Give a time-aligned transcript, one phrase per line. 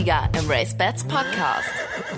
[0.00, 1.68] Derby-Sieger im Race Bats Podcast.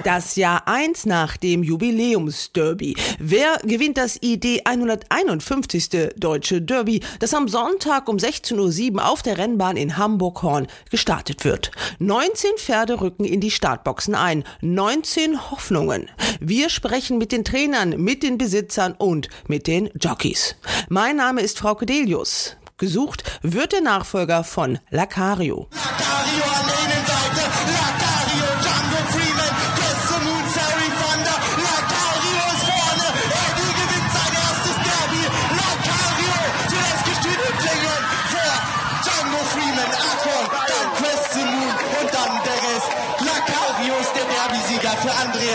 [0.05, 2.97] Das Jahr 1 nach dem Jubiläumsderby.
[3.19, 6.11] Wer gewinnt das ID 151.
[6.17, 11.71] Deutsche Derby, das am Sonntag um 16.07 Uhr auf der Rennbahn in Hamburg-Horn gestartet wird?
[11.99, 14.45] 19 Pferde rücken in die Startboxen ein.
[14.61, 16.09] 19 Hoffnungen.
[16.41, 20.57] Wir sprechen mit den Trainern, mit den Besitzern und mit den Jockeys.
[20.89, 22.57] Mein Name ist Frau Kedelius.
[22.79, 25.69] Gesucht wird der Nachfolger von Lacario.
[25.71, 27.82] Lacario an der Innenseite,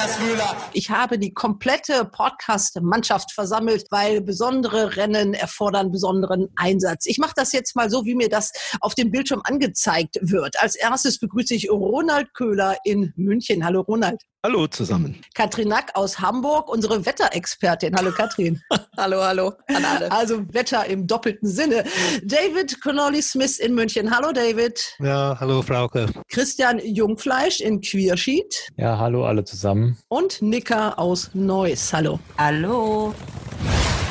[0.07, 0.55] Andreas Wöhler.
[0.73, 7.05] Ich habe die komplette Podcast-Mannschaft versammelt, weil besondere Rennen erfordern besonderen Einsatz.
[7.05, 10.61] Ich mache das jetzt mal so, wie mir das auf dem Bildschirm angezeigt wird.
[10.61, 13.65] Als erstes begrüße ich Ronald Köhler in München.
[13.65, 14.21] Hallo Ronald.
[14.47, 15.21] Hallo zusammen.
[15.33, 17.93] Katrin Nack aus Hamburg, unsere Wetterexpertin.
[17.97, 18.61] Hallo Katrin.
[18.97, 20.09] hallo, hallo an alle.
[20.09, 21.83] Also Wetter im doppelten Sinne.
[22.23, 24.09] David Connolly Smith in München.
[24.09, 24.95] Hallo David.
[24.99, 26.05] Ja, hallo Frauke.
[26.29, 28.69] Christian Jungfleisch in Queersheet.
[28.77, 29.97] Ja, hallo alle zusammen.
[30.07, 31.91] Und Nicker aus Neuss.
[31.91, 32.17] Hallo.
[32.37, 33.13] Hallo.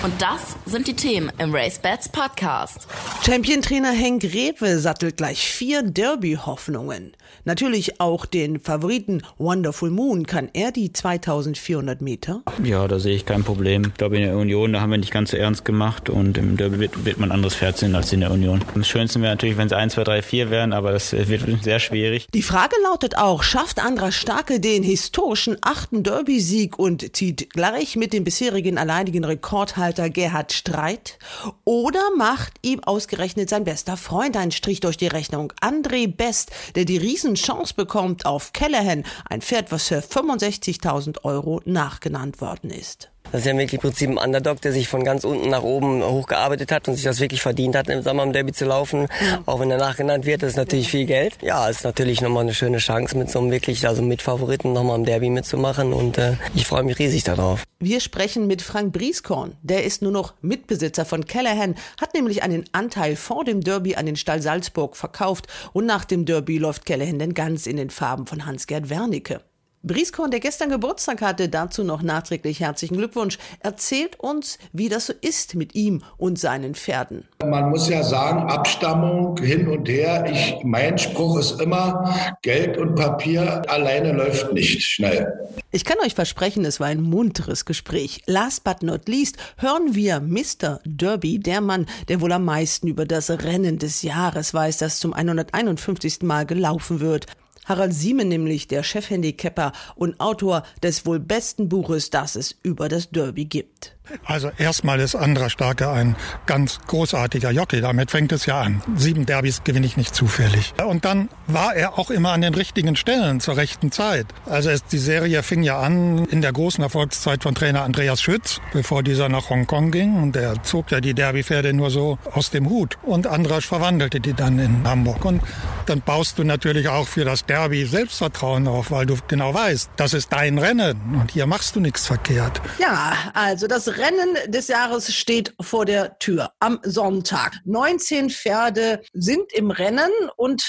[0.03, 2.87] Und das sind die Themen im Race Bats Podcast.
[3.25, 7.17] Champion-Trainer Henk Rewe sattelt gleich vier Derby-Hoffnungen.
[7.45, 10.27] Natürlich auch den Favoriten Wonderful Moon.
[10.27, 12.43] Kann er die 2400 Meter?
[12.63, 13.83] Ja, da sehe ich kein Problem.
[13.89, 16.57] Ich glaube, in der Union, da haben wir nicht ganz so ernst gemacht und im
[16.57, 18.65] Derby wird, wird man anderes Pferd sehen als in der Union.
[18.75, 21.79] Am schönsten wäre natürlich, wenn es 1, 2, 3, 4 wären, aber das wird sehr
[21.79, 22.29] schwierig.
[22.35, 28.13] Die Frage lautet auch, schafft Andra Starke den historischen achten Derby-Sieg und zieht gleich mit
[28.13, 31.19] dem bisherigen alleinigen Rekordhalter Gerhard Streit?
[31.65, 35.53] Oder macht ihm ausgerechnet sein bester Freund einen Strich durch die Rechnung?
[35.61, 41.63] André Best, der die riesen Chance bekommt auf Callahan, ein Pferd, was für 65.000 Euro
[41.65, 43.11] nachgenannt worden ist.
[43.33, 46.03] Das ist ja wirklich im Prinzip ein Underdog, der sich von ganz unten nach oben
[46.03, 49.09] hochgearbeitet hat und sich das wirklich verdient hat, im Sommer im Derby zu laufen.
[49.27, 49.43] Ja.
[49.47, 51.35] Auch wenn er nachgenannt wird, das ist natürlich viel Geld.
[51.43, 54.99] Ja, ist natürlich nochmal eine schöne Chance, mit so einem wirklich, also mit Favoriten nochmal
[54.99, 57.65] im Derby mitzumachen und äh, ich freue mich riesig darauf.
[57.79, 59.57] Wir sprechen mit Frank Brieskorn.
[59.63, 64.07] Der ist nur noch Mitbesitzer von Callahan, hat nämlich einen Anteil vor dem Derby an
[64.07, 68.27] den Stall Salzburg verkauft und nach dem Derby läuft Callahan denn ganz in den Farben
[68.27, 69.41] von Hans-Gerd Wernicke.
[69.87, 75.13] Brieskorn, der gestern Geburtstag hatte, dazu noch nachträglich herzlichen Glückwunsch, erzählt uns, wie das so
[75.21, 77.29] ist mit ihm und seinen Pferden.
[77.45, 80.25] Man muss ja sagen, Abstammung hin und her.
[80.29, 85.33] Ich, mein Spruch ist immer, Geld und Papier alleine läuft nicht schnell.
[85.71, 88.23] Ich kann euch versprechen, es war ein munteres Gespräch.
[88.27, 90.81] Last but not least hören wir Mr.
[90.85, 95.13] Derby, der Mann, der wohl am meisten über das Rennen des Jahres weiß, das zum
[95.13, 96.23] 151.
[96.23, 97.27] Mal gelaufen wird.
[97.67, 103.11] Harald Siemen nämlich, der Chefhandicapper und Autor des wohl besten Buches, das es über das
[103.11, 103.96] Derby gibt.
[104.25, 107.81] Also erstmal ist Andra Starke ein ganz großartiger Jockey.
[107.81, 108.83] Damit fängt es ja an.
[108.97, 110.75] Sieben Derbys gewinne ich nicht zufällig.
[110.85, 114.27] Und dann war er auch immer an den richtigen Stellen zur rechten Zeit.
[114.47, 118.61] Also es, die Serie fing ja an in der großen Erfolgszeit von Trainer Andreas Schütz,
[118.73, 120.23] bevor dieser nach Hongkong ging.
[120.23, 122.99] Und der zog ja die Derbypferde nur so aus dem Hut.
[123.03, 125.25] Und Andrasch verwandelte die dann in Hamburg.
[125.25, 125.43] Und
[125.87, 130.15] dann baust du natürlich auch für das Derby Selbstvertrauen auf, weil du genau weißt, das
[130.15, 132.61] ist dein Rennen und hier machst du nichts verkehrt.
[132.79, 137.57] Ja, also das Rennen des Jahres steht vor der Tür am Sonntag.
[137.65, 140.65] 19 Pferde sind im Rennen und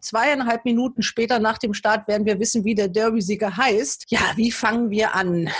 [0.00, 4.06] zweieinhalb Minuten später nach dem Start werden wir wissen, wie der Derby-Sieger heißt.
[4.08, 5.50] Ja, wie fangen wir an?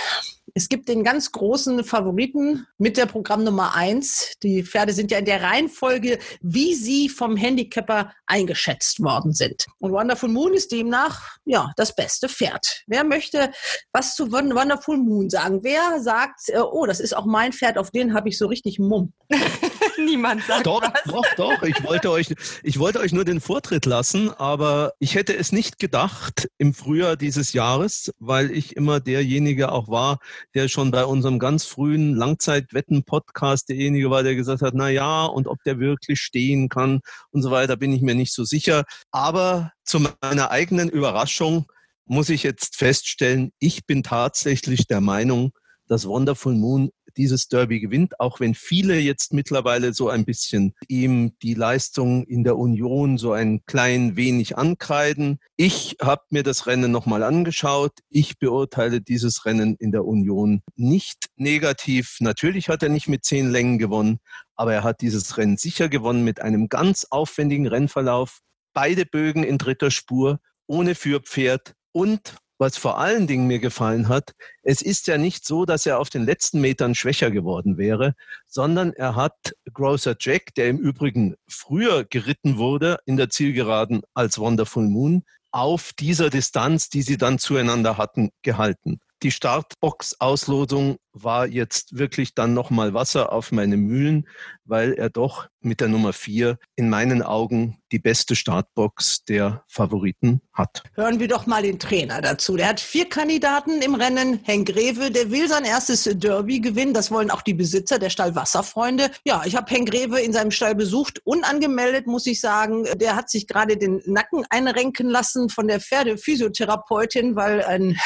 [0.53, 4.33] Es gibt den ganz großen Favoriten mit der Programmnummer eins.
[4.43, 9.65] Die Pferde sind ja in der Reihenfolge, wie sie vom Handicapper eingeschätzt worden sind.
[9.79, 12.83] Und Wonderful Moon ist demnach, ja, das beste Pferd.
[12.87, 13.51] Wer möchte
[13.91, 15.59] was zu Wonderful Moon sagen?
[15.63, 18.79] Wer sagt, äh, oh, das ist auch mein Pferd, auf den habe ich so richtig
[18.79, 19.13] Mumm?
[20.05, 21.03] Niemand sagt doch, was.
[21.05, 22.33] Doch, doch, ich wollte, euch,
[22.63, 27.15] ich wollte euch nur den Vortritt lassen, aber ich hätte es nicht gedacht im Frühjahr
[27.15, 30.19] dieses Jahres, weil ich immer derjenige auch war,
[30.53, 35.47] der schon bei unserem ganz frühen Langzeitwetten-Podcast derjenige war, der gesagt hat, na ja, und
[35.47, 38.83] ob der wirklich stehen kann und so weiter, bin ich mir nicht so sicher.
[39.11, 41.65] Aber zu meiner eigenen Überraschung
[42.05, 45.51] muss ich jetzt feststellen, ich bin tatsächlich der Meinung,
[45.87, 51.33] dass Wonderful Moon dieses Derby gewinnt, auch wenn viele jetzt mittlerweile so ein bisschen ihm
[51.43, 55.39] die Leistung in der Union so ein klein wenig ankreiden.
[55.57, 57.91] Ich habe mir das Rennen nochmal angeschaut.
[58.09, 62.17] Ich beurteile dieses Rennen in der Union nicht negativ.
[62.21, 64.19] Natürlich hat er nicht mit zehn Längen gewonnen,
[64.55, 68.39] aber er hat dieses Rennen sicher gewonnen mit einem ganz aufwendigen Rennverlauf.
[68.73, 74.33] Beide Bögen in dritter Spur ohne Führpferd und was vor allen Dingen mir gefallen hat,
[74.61, 78.13] es ist ja nicht so, dass er auf den letzten Metern schwächer geworden wäre,
[78.47, 84.37] sondern er hat Grocer Jack, der im Übrigen früher geritten wurde in der Zielgeraden als
[84.37, 88.99] Wonderful Moon, auf dieser Distanz, die sie dann zueinander hatten, gehalten.
[89.23, 94.27] Die Startbox-Auslosung war jetzt wirklich dann nochmal Wasser auf meine Mühlen,
[94.63, 100.41] weil er doch mit der Nummer vier in meinen Augen die beste Startbox der Favoriten
[100.53, 100.83] hat.
[100.95, 102.55] Hören wir doch mal den Trainer dazu.
[102.55, 104.39] Der hat vier Kandidaten im Rennen.
[104.43, 106.93] Henk Greve, der will sein erstes Derby gewinnen.
[106.93, 109.09] Das wollen auch die Besitzer der Stall Wasserfreunde.
[109.25, 112.85] Ja, ich habe Henk Greve in seinem Stall besucht, unangemeldet, muss ich sagen.
[112.95, 117.97] Der hat sich gerade den Nacken einrenken lassen von der Pferdephysiotherapeutin, weil ein,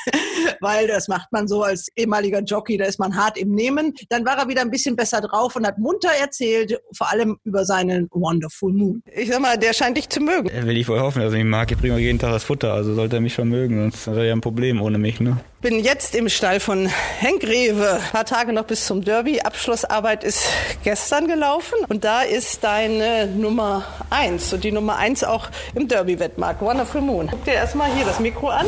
[0.60, 3.94] weil das macht man so als ehemaliger Jockey, da ist man hart im Nehmen.
[4.08, 7.64] Dann war er wieder ein bisschen besser drauf und hat munter erzählt, vor allem über
[7.64, 9.02] seinen Wonderful Moon.
[9.22, 10.50] Ich sag mal, der scheint dich zu mögen.
[10.66, 11.70] Will ich wohl hoffen, dass er mich mag.
[11.70, 14.24] Ich bringe jeden Tag das Futter, also sollte er mich schon mögen, sonst hat er
[14.24, 15.36] ja ein Problem ohne mich, ne?
[15.60, 16.88] Bin jetzt im Stall von
[17.20, 18.00] Henk Rewe.
[18.04, 19.40] Ein paar Tage noch bis zum Derby.
[19.40, 20.42] Abschlussarbeit ist
[20.82, 26.60] gestern gelaufen und da ist deine Nummer eins und die Nummer eins auch im Derby-Wettmarkt.
[26.60, 27.28] Wonderful Moon.
[27.30, 28.66] Guck dir erstmal hier das Mikro an.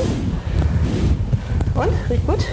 [1.74, 1.90] Und?
[2.08, 2.46] Riecht gut?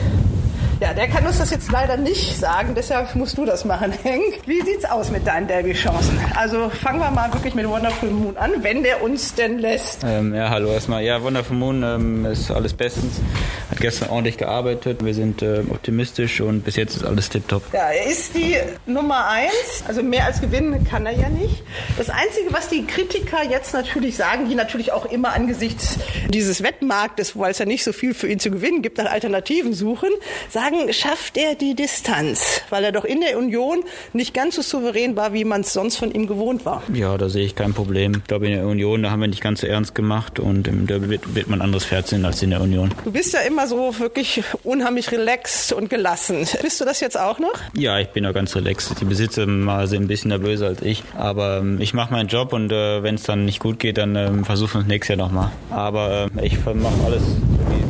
[0.81, 4.39] Ja, der kann uns das jetzt leider nicht sagen, deshalb musst du das machen, Henk.
[4.47, 6.19] Wie sieht's aus mit deinen Derby-Chancen?
[6.35, 9.99] Also fangen wir mal wirklich mit Wonderful Moon an, wenn der uns denn lässt.
[10.03, 11.03] Ähm, ja, hallo erstmal.
[11.03, 13.21] Ja, Wonderful Moon ähm, ist alles bestens.
[13.69, 15.05] Hat gestern ordentlich gearbeitet.
[15.05, 17.61] Wir sind äh, optimistisch und bis jetzt ist alles tipptopp.
[17.73, 18.57] Ja, er ist die
[18.87, 19.83] Nummer eins.
[19.87, 21.61] Also mehr als gewinnen kann er ja nicht.
[21.95, 25.99] Das Einzige, was die Kritiker jetzt natürlich sagen, die natürlich auch immer angesichts
[26.29, 29.75] dieses Wettmarktes, weil es ja nicht so viel für ihn zu gewinnen gibt, nach Alternativen
[29.75, 30.09] suchen,
[30.49, 33.83] sagen, schafft er die Distanz, weil er doch in der Union
[34.13, 36.83] nicht ganz so souverän war, wie man es sonst von ihm gewohnt war.
[36.93, 38.13] Ja, da sehe ich kein Problem.
[38.17, 40.87] Ich glaube, in der Union, da haben wir nicht ganz so ernst gemacht und im
[40.87, 42.93] Derby wird, wird man anderes Pferd sehen als in der Union.
[43.03, 46.47] Du bist ja immer so wirklich unheimlich relaxed und gelassen.
[46.61, 47.53] Bist du das jetzt auch noch?
[47.73, 48.99] Ja, ich bin ja ganz relaxed.
[48.99, 52.53] Die Besitzer mal sind ein bisschen nervöser als ich, aber ähm, ich mache meinen Job
[52.53, 55.27] und äh, wenn es dann nicht gut geht, dann ähm, versuchen wir es nächstes Jahr
[55.27, 55.51] nochmal.
[55.69, 57.23] Aber äh, ich mache alles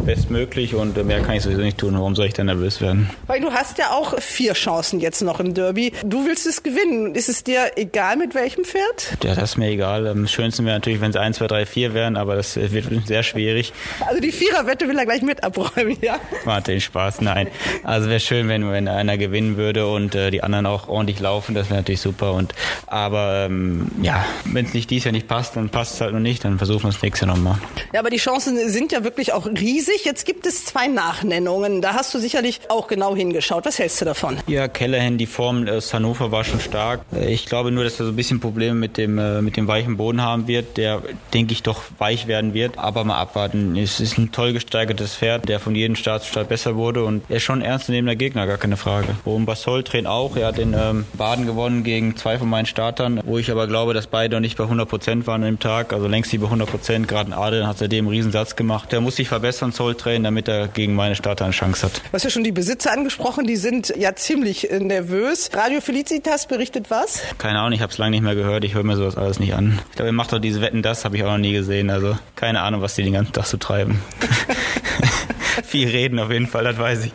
[0.06, 1.94] bestmöglich und äh, mehr kann ich sowieso nicht tun.
[1.94, 3.10] Warum soll ich dann nervös werden?
[3.28, 5.92] Weil du hast ja auch vier Chancen jetzt noch im Derby.
[6.06, 7.16] Du willst es gewinnen.
[7.16, 9.18] Ist es dir egal mit welchem Pferd?
[9.24, 10.08] Ja, das ist mir egal.
[10.08, 13.08] Am schönsten wäre natürlich, wenn es 1, 2, 3, 4 wären, aber das äh, wird
[13.08, 13.74] sehr schwierig.
[14.08, 16.18] Also die Viererwette will er gleich mit abräumen, ja?
[16.46, 17.48] Macht den Spaß, nein.
[17.84, 21.56] Also wäre schön, wenn, wenn einer gewinnen würde und äh, die anderen auch ordentlich laufen,
[21.56, 22.34] das wäre natürlich super.
[22.34, 22.54] Und
[22.88, 26.20] aber ähm, ja, wenn es nicht dies Jahr nicht passt, dann passt es halt noch
[26.20, 27.58] nicht, dann versuchen wir es nächstes Jahr nochmal.
[27.94, 30.06] Ja, aber die Chancen sind ja wirklich auch riesig.
[30.06, 31.82] Jetzt gibt es zwei Nachnennungen.
[31.82, 33.66] Da hast du sicherlich auch genau hingeschaut.
[33.66, 34.38] Was hältst du davon?
[34.48, 37.02] Ja, Callahan, die Form aus Hannover war schon stark.
[37.28, 39.98] Ich glaube nur, dass er so ein bisschen Probleme mit dem, äh, mit dem weichen
[39.98, 41.02] Boden haben wird, der,
[41.34, 42.78] denke ich, doch weich werden wird.
[42.78, 43.78] Aber mal abwarten.
[43.78, 47.24] Es ist ein toll gesteigertes Pferd, der von jedem Start zu Start besser wurde und
[47.30, 49.08] er ist schon ein ernstnehmender Gegner, gar keine Frage.
[49.24, 50.36] Bohm Basol trainiert auch.
[50.36, 53.94] Er hat den ähm, Baden gewonnen gegen zwei von meinen Startern, wo ich aber glaube,
[53.94, 55.94] dass beide noch nicht bei 100 Prozent waren im Tag.
[55.94, 57.08] Also längst nicht bei 100 Prozent.
[57.08, 58.92] Gerade ein Adel hat seitdem einen Riesensatz gemacht.
[58.92, 62.02] Der muss sich verbessern, Soul Train, damit er gegen meine Starter eine Chance hat.
[62.12, 65.50] Hast ja schon die Besitzer angesprochen, die sind ja ziemlich äh, nervös.
[65.54, 67.22] Radio Felicitas berichtet was?
[67.38, 68.64] Keine Ahnung, ich habe es lange nicht mehr gehört.
[68.64, 69.80] Ich höre mir sowas alles nicht an.
[69.90, 71.90] Ich glaube, er macht doch diese Wetten, das habe ich auch noch nie gesehen.
[71.90, 74.02] Also keine Ahnung, was die den ganzen Tag so treiben.
[75.64, 77.14] Viel reden auf jeden Fall, das weiß ich.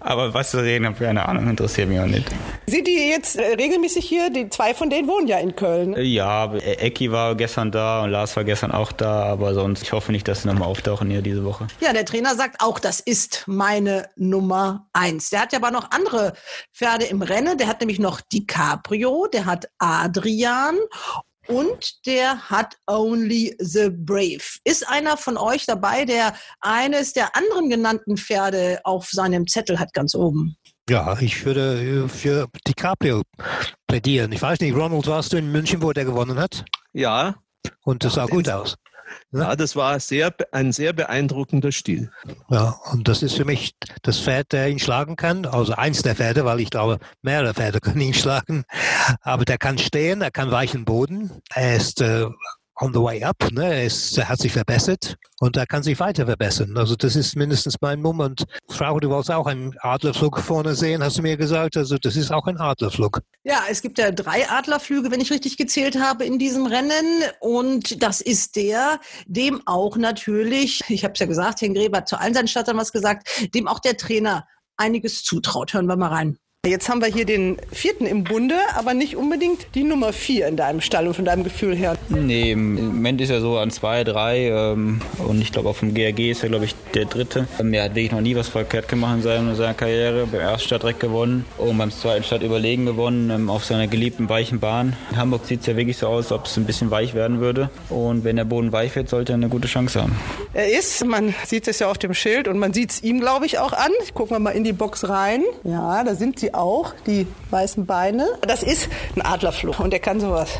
[0.00, 2.28] Aber was zu reden, habe keine Ahnung, interessiert mich auch nicht.
[2.66, 4.30] Sind die jetzt äh, regelmäßig hier?
[4.30, 5.94] Die zwei von denen wohnen ja in Köln.
[5.98, 10.12] Ja, Ecki war gestern da und Lars war gestern auch da, aber sonst, ich hoffe
[10.12, 11.66] nicht, dass sie nochmal auftauchen hier diese Woche.
[11.80, 15.30] Ja, der Trainer sagt auch, das ist meine Nummer eins.
[15.30, 16.34] Der hat ja aber noch andere
[16.74, 17.58] Pferde im Rennen.
[17.58, 20.76] Der hat nämlich noch DiCaprio, der hat Adrian
[21.48, 24.42] und der hat Only the Brave.
[24.64, 29.92] Ist einer von euch dabei, der eines der anderen genannten Pferde auf seinem Zettel hat,
[29.92, 30.56] ganz oben?
[30.88, 33.22] Ja, ich würde äh, für DiCaprio
[33.86, 34.32] plädieren.
[34.32, 36.64] Ich weiß nicht, Ronald, warst du in München, wo der gewonnen hat?
[36.92, 37.34] Ja.
[37.84, 38.76] Und das sah gut aus.
[39.32, 42.10] Ja, das war sehr, ein sehr beeindruckender Stil.
[42.50, 45.46] Ja, und das ist für mich das Pferd, der ihn schlagen kann.
[45.46, 48.64] Also eins der Pferde, weil ich glaube, mehrere Pferde können ihn schlagen.
[49.20, 51.30] Aber der kann stehen, er kann weichen Boden.
[51.54, 52.26] Er ist äh,
[52.80, 53.36] on the way up.
[53.52, 53.88] Ne?
[53.88, 56.76] Er hat sich verbessert und er kann sich weiter verbessern.
[56.76, 58.20] Also das ist mindestens mein Mumm.
[58.20, 61.76] Und Frau, du wolltest auch einen Adlerflug vorne sehen, hast du mir gesagt.
[61.76, 63.20] Also das ist auch ein Adlerflug.
[63.44, 67.22] Ja, es gibt ja drei Adlerflüge, wenn ich richtig gezählt habe, in diesem Rennen.
[67.40, 72.08] Und das ist der, dem auch natürlich, ich habe es ja gesagt, Herrn Gräber hat
[72.08, 75.74] zu allen seinen Startern was gesagt, dem auch der Trainer einiges zutraut.
[75.74, 76.38] Hören wir mal rein.
[76.66, 80.56] Jetzt haben wir hier den vierten im Bunde, aber nicht unbedingt die Nummer vier in
[80.56, 81.96] deinem Stall und von deinem Gefühl her.
[82.08, 85.94] Nee, im Moment ist er so an zwei, drei ähm, und ich glaube auf dem
[85.94, 87.46] GRG ist er glaube ich der dritte.
[87.60, 90.26] Ähm, er hat wirklich noch nie was verkehrt gemacht in seiner, seiner Karriere.
[90.26, 94.28] Beim ersten Start direkt gewonnen und beim zweiten Start überlegen gewonnen ähm, auf seiner geliebten
[94.28, 94.96] weichen Bahn.
[95.12, 97.38] In Hamburg sieht es ja wirklich so aus, als ob es ein bisschen weich werden
[97.38, 100.16] würde und wenn der Boden weich wird, sollte er eine gute Chance haben.
[100.54, 103.46] Er ist, man sieht es ja auf dem Schild und man sieht es ihm glaube
[103.46, 103.92] ich auch an.
[104.12, 105.44] Gucken wir mal in die Box rein.
[105.62, 108.26] Ja, da sind sie auch, die weißen Beine.
[108.42, 110.50] Das ist ein Adlerflug und der kann sowas.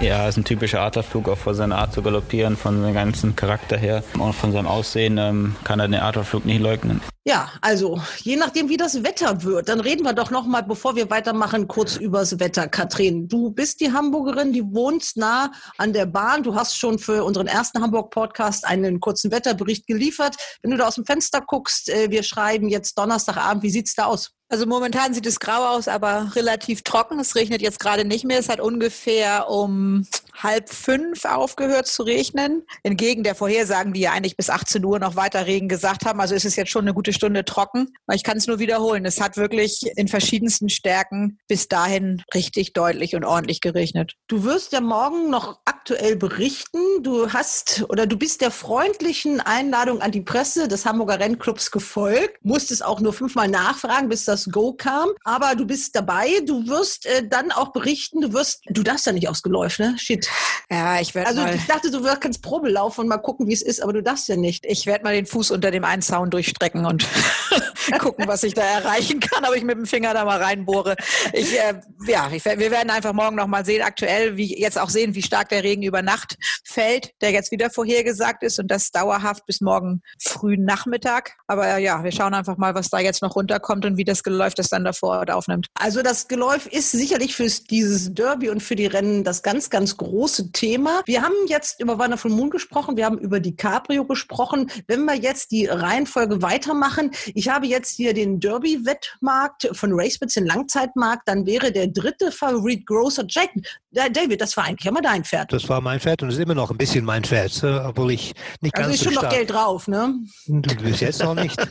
[0.00, 3.76] Ja, ist ein typischer Adlerflug, auch von seiner Art zu galoppieren, von seinem ganzen Charakter
[3.76, 7.00] her und von seinem Aussehen ähm, kann er den Adlerflug nicht leugnen.
[7.26, 10.96] Ja, also je nachdem, wie das Wetter wird, dann reden wir doch noch mal, bevor
[10.96, 12.66] wir weitermachen, kurz übers Wetter.
[12.66, 16.42] Katrin, du bist die Hamburgerin, die wohnst nah an der Bahn.
[16.42, 20.36] Du hast schon für unseren ersten Hamburg-Podcast einen kurzen Wetterbericht geliefert.
[20.62, 24.06] Wenn du da aus dem Fenster guckst, äh, wir schreiben jetzt Donnerstagabend, wie sieht's da
[24.06, 24.32] aus?
[24.50, 27.20] Also momentan sieht es grau aus, aber relativ trocken.
[27.20, 28.40] Es regnet jetzt gerade nicht mehr.
[28.40, 32.64] Es hat ungefähr um halb fünf aufgehört zu regnen.
[32.82, 36.20] Entgegen der Vorhersagen, die ja eigentlich bis 18 Uhr noch weiter Regen gesagt haben.
[36.20, 37.94] Also ist es jetzt schon eine gute Stunde trocken.
[38.08, 39.04] Aber ich kann es nur wiederholen.
[39.04, 44.14] Es hat wirklich in verschiedensten Stärken bis dahin richtig deutlich und ordentlich geregnet.
[44.26, 47.02] Du wirst ja morgen noch aktuell berichten.
[47.02, 52.36] Du hast oder du bist der freundlichen Einladung an die Presse des Hamburger Rennclubs gefolgt.
[52.44, 55.08] Musstest auch nur fünfmal nachfragen, bis das Go kam.
[55.24, 56.28] Aber du bist dabei.
[56.44, 58.20] Du wirst äh, dann auch berichten.
[58.20, 59.96] Du wirst, du darfst ja nicht aufs Geläuf, ne?
[59.98, 60.28] Shit.
[60.70, 63.54] Ja, ich werde Also mal, ich dachte, du kannst Probe laufen und mal gucken, wie
[63.54, 64.66] es ist, aber du darfst ja nicht.
[64.66, 67.06] ich werde mal den Fuß unter dem einen Zaun durchstrecken und
[67.98, 70.94] gucken, was ich da erreichen kann, ob ich mit dem Finger da mal reinbohre.
[71.32, 71.74] Ich, äh,
[72.06, 75.22] ja, ich, wir werden einfach morgen noch mal sehen, aktuell, wie jetzt auch sehen, wie
[75.22, 79.60] stark der Regen über Nacht fällt, der jetzt wieder vorhergesagt ist und das dauerhaft bis
[79.60, 81.36] morgen frühen Nachmittag.
[81.46, 84.22] Aber äh, ja, wir schauen einfach mal, was da jetzt noch runterkommt und wie das
[84.22, 85.66] Geläuf das dann davor aufnimmt.
[85.74, 89.96] Also das Geläuf ist sicherlich für dieses Derby und für die Rennen das ganz, ganz
[89.96, 91.02] große Thema.
[91.06, 94.70] Wir haben jetzt über Wonderful Moon gesprochen, wir haben über die Cabrio gesprochen.
[94.88, 100.46] Wenn wir jetzt die Reihenfolge weitermachen, ich habe jetzt hier den Derby-Wettmarkt von RaceBits, den
[100.46, 103.50] Langzeitmarkt, dann wäre der dritte Favorit Grocer Jack.
[103.92, 105.52] Da- David, das war eigentlich immer dein Pferd.
[105.60, 108.32] Das war mein Pferd und ist immer noch ein bisschen mein Pferd, äh, obwohl ich
[108.60, 109.30] nicht Also ganz ist so schon noch.
[109.30, 110.14] Geld drauf, ne?
[110.46, 111.56] Du bis jetzt noch nicht.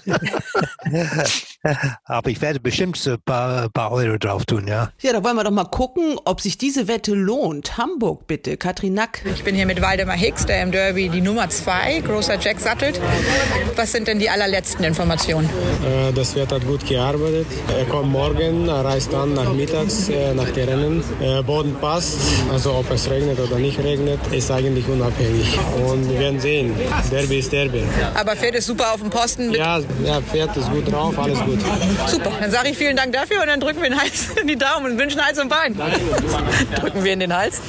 [2.06, 4.92] Aber ich werde bestimmt ein paar, paar Euro drauf tun, ja.
[5.02, 7.78] Ja, da wollen wir doch mal gucken, ob sich diese Wette lohnt.
[7.78, 9.22] Hamburg bitte, Katrin Nack.
[9.36, 13.00] Ich bin hier mit Waldemar Hicks, der im Derby die Nummer zwei, großer Jack sattelt.
[13.76, 15.50] Was sind denn die allerletzten Informationen?
[15.86, 17.48] Äh, Das Pferd hat gut gearbeitet.
[17.78, 21.04] Er kommt morgen, er reist dann nachmittags äh, nach den Rennen.
[21.22, 22.20] Äh, Boden passt,
[22.52, 25.58] also ob es regnet oder nicht regnet, ist eigentlich unabhängig.
[25.86, 26.76] Und wir werden sehen.
[27.12, 27.84] Derby ist Derby.
[28.16, 29.54] Aber Pferd ist super auf dem Posten.
[29.54, 31.60] Ja, ja, Pferd ist gut drauf, alles gut.
[32.08, 34.58] Super, dann sage ich vielen Dank dafür und dann drücken wir den Hals in die
[34.58, 35.76] Daumen und wünschen Hals und Bein.
[36.76, 37.62] Drücken wir in den Hals.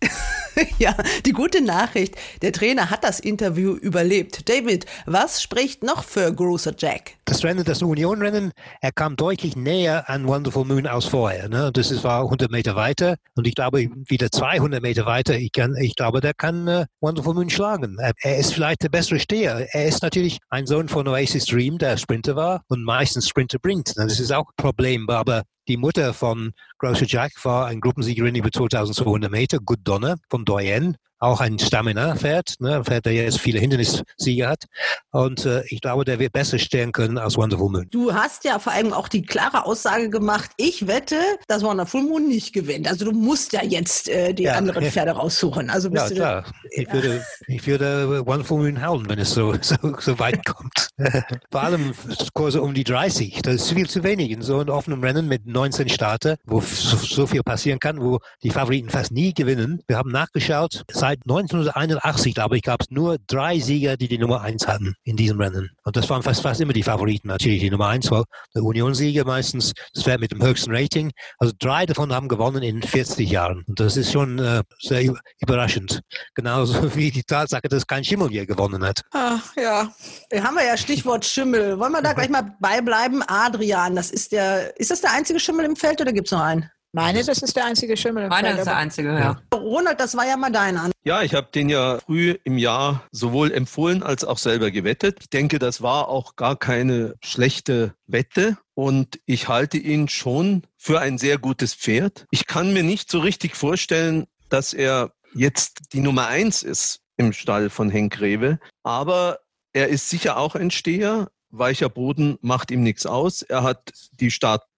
[0.78, 4.48] Ja, die gute Nachricht, der Trainer hat das Interview überlebt.
[4.48, 7.12] David, was spricht noch für Grocer Jack?
[7.24, 11.48] Das Rennen, das Union-Rennen, er kam deutlich näher an Wonderful Moon als vorher.
[11.48, 11.70] Ne?
[11.72, 15.36] Das ist, war 100 Meter weiter und ich glaube wieder 200 Meter weiter.
[15.38, 17.96] Ich, kann, ich glaube, der kann äh, Wonderful Moon schlagen.
[17.98, 19.66] Er, er ist vielleicht der bessere Steher.
[19.72, 23.96] Er ist natürlich ein Sohn von Oasis Dream, der Sprinter war und meistens Sprinter bringt.
[23.96, 24.04] Ne?
[24.06, 25.08] Das ist auch ein Problem.
[25.08, 30.44] Aber die Mutter von Grocer Jack war eine Gruppensiegerin über 2200 Meter, Good Donner von
[30.44, 30.96] Doyen.
[31.24, 32.76] Auch ein Stamina-Pferd, ne?
[32.76, 34.64] ein Pferd, der jetzt viele Hindernissieger hat.
[35.10, 37.86] Und äh, ich glaube, der wird besser stehen können als Wonderful Moon.
[37.90, 41.16] Du hast ja vor allem auch die klare Aussage gemacht, ich wette,
[41.48, 42.86] dass Wonderful Moon nicht gewinnt.
[42.88, 44.52] Also du musst ja jetzt äh, die Ja.
[44.56, 45.70] anderen Pferde raussuchen.
[45.70, 46.44] Also bist Ja, du klar.
[46.72, 50.88] Ich würde, ich würde Wonderful Moon hauen, wenn es so, so, so weit kommt.
[51.50, 51.94] Vor allem
[52.34, 53.40] Kurse um die 30.
[53.40, 56.98] Das ist viel zu wenig in so einem offenen Rennen mit 19 Starter, wo so,
[56.98, 59.80] so viel passieren kann, wo die Favoriten fast nie gewinnen.
[59.88, 60.82] Wir haben nachgeschaut.
[60.92, 65.16] Seit 1981, glaube ich, gab es nur drei Sieger, die die Nummer eins hatten in
[65.16, 65.70] diesem Rennen.
[65.84, 67.28] Und das waren fast, fast immer die Favoriten.
[67.28, 69.72] Natürlich die Nummer eins war der Union-Sieger meistens.
[69.94, 71.10] Das wäre mit dem höchsten Rating.
[71.38, 73.64] Also drei davon haben gewonnen in 40 Jahren.
[73.66, 76.00] Und das ist schon äh, sehr überraschend.
[76.34, 79.02] Genauso wie die Tatsache, dass kein Schimmel je gewonnen hat.
[79.12, 79.92] Ah, ja.
[80.30, 81.78] Da haben wir ja Stichwort Schimmel.
[81.78, 83.22] Wollen wir da gleich mal beibleiben?
[83.26, 86.70] Adrian, das ist der, ist das der einzige Schimmel im Feld oder gibt's noch einen?
[86.94, 88.28] Meine, das ist der einzige Schimmel.
[88.28, 89.42] Meiner Feld, ist der einzige, ja.
[89.52, 90.92] Ronald, das war ja mal dein An.
[91.02, 95.18] Ja, ich habe den ja früh im Jahr sowohl empfohlen als auch selber gewettet.
[95.20, 101.00] Ich denke, das war auch gar keine schlechte Wette und ich halte ihn schon für
[101.00, 102.26] ein sehr gutes Pferd.
[102.30, 107.32] Ich kann mir nicht so richtig vorstellen, dass er jetzt die Nummer eins ist im
[107.32, 109.40] Stall von Henk Rewe, aber
[109.72, 111.28] er ist sicher auch ein Steher.
[111.50, 113.42] Weicher Boden macht ihm nichts aus.
[113.42, 114.30] Er hat die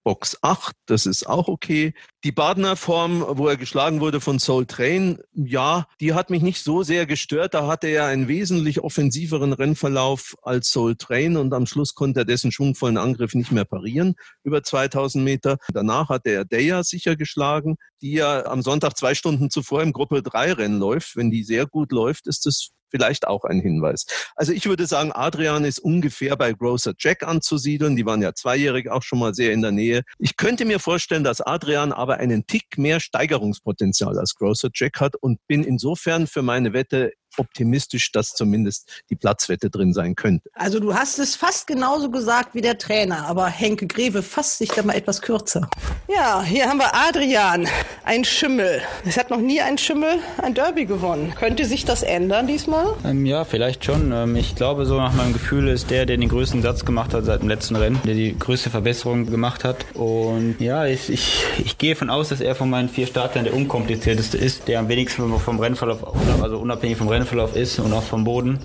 [0.07, 1.93] Box 8, das ist auch okay.
[2.27, 6.61] Die Badener Form, wo er geschlagen wurde von Soul Train, ja, die hat mich nicht
[6.61, 7.55] so sehr gestört.
[7.55, 12.25] Da hatte er einen wesentlich offensiveren Rennverlauf als Soul Train und am Schluss konnte er
[12.25, 15.59] dessen schwungvollen Angriff nicht mehr parieren über 2000 Meter.
[15.73, 20.25] Danach hatte er Deja sicher geschlagen, die ja am Sonntag zwei Stunden zuvor im Gruppe
[20.25, 21.15] 3 Rennen läuft.
[21.15, 24.07] Wenn die sehr gut läuft, ist das vielleicht auch ein Hinweis.
[24.35, 27.97] Also ich würde sagen, Adrian ist ungefähr bei Grocer Jack anzusiedeln.
[27.97, 30.03] Die waren ja zweijährig auch schon mal sehr in der Nähe.
[30.19, 35.17] Ich könnte mir vorstellen, dass Adrian aber einen Tick mehr Steigerungspotenzial als Grocer Jack hat
[35.17, 40.49] und bin insofern für meine Wette optimistisch, dass zumindest die Platzwette drin sein könnte.
[40.55, 44.71] Also du hast es fast genauso gesagt wie der Trainer, aber Henke Greve fasst sich
[44.71, 45.69] da mal etwas kürzer.
[46.09, 47.69] Ja, hier haben wir Adrian,
[48.05, 48.81] ein Schimmel.
[49.05, 51.35] Es hat noch nie ein Schimmel ein Derby gewonnen.
[51.37, 52.95] Könnte sich das ändern diesmal?
[53.05, 54.13] Ähm, ja, vielleicht schon.
[54.13, 57.25] Ähm, ich glaube, so nach meinem Gefühl ist der, der den größten Satz gemacht hat
[57.25, 59.85] seit dem letzten Rennen, der die größte Verbesserung gemacht hat.
[59.95, 63.55] Und ja, ich, ich, ich gehe von aus, dass er von meinen vier Startern der
[63.55, 66.05] unkomplizierteste ist, der am wenigsten vom Rennverlauf,
[66.43, 68.59] also unabhängig vom Rennverlauf Rennverlauf ist und auch vom Boden.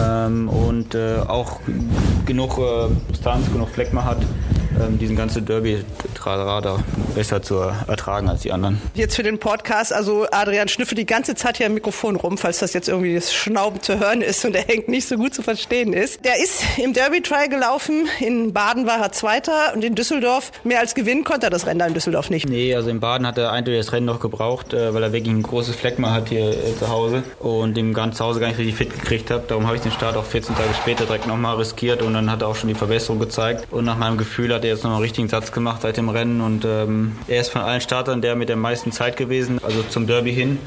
[0.00, 1.60] Ähm, und äh, auch
[2.26, 4.18] genug äh, Distanz, genug Fleckma hat,
[4.80, 6.82] ähm, diesen ganzen Derby-Radar
[7.14, 8.80] besser zu ertragen als die anderen.
[8.94, 12.58] Jetzt für den Podcast, also Adrian schnüffelt die ganze Zeit hier am Mikrofon rum, falls
[12.58, 15.42] das jetzt irgendwie das Schnauben zu hören ist und der hängt nicht so gut zu
[15.42, 16.24] verstehen ist.
[16.24, 20.94] Der ist im Derby-Trial gelaufen, in Baden war er Zweiter und in Düsseldorf mehr als
[20.94, 22.48] gewinnen konnte er das Rennen da in Düsseldorf nicht.
[22.48, 25.32] Nee, also in Baden hat er eindeutig das Rennen noch gebraucht, äh, weil er wirklich
[25.32, 28.58] ein großes Fleckma hat hier äh, zu Hause und dem ganz zu Hause gar nicht
[28.58, 29.44] richtig fit gekriegt habe.
[29.48, 32.42] Darum habe ich den Start auch 14 Tage später direkt nochmal riskiert und dann hat
[32.42, 35.00] er auch schon die Verbesserung gezeigt und nach meinem Gefühl hat er jetzt noch einen
[35.00, 38.48] richtigen Satz gemacht seit dem Rennen und ähm, er ist von allen Startern der mit
[38.48, 40.58] der meisten Zeit gewesen, also zum Derby hin.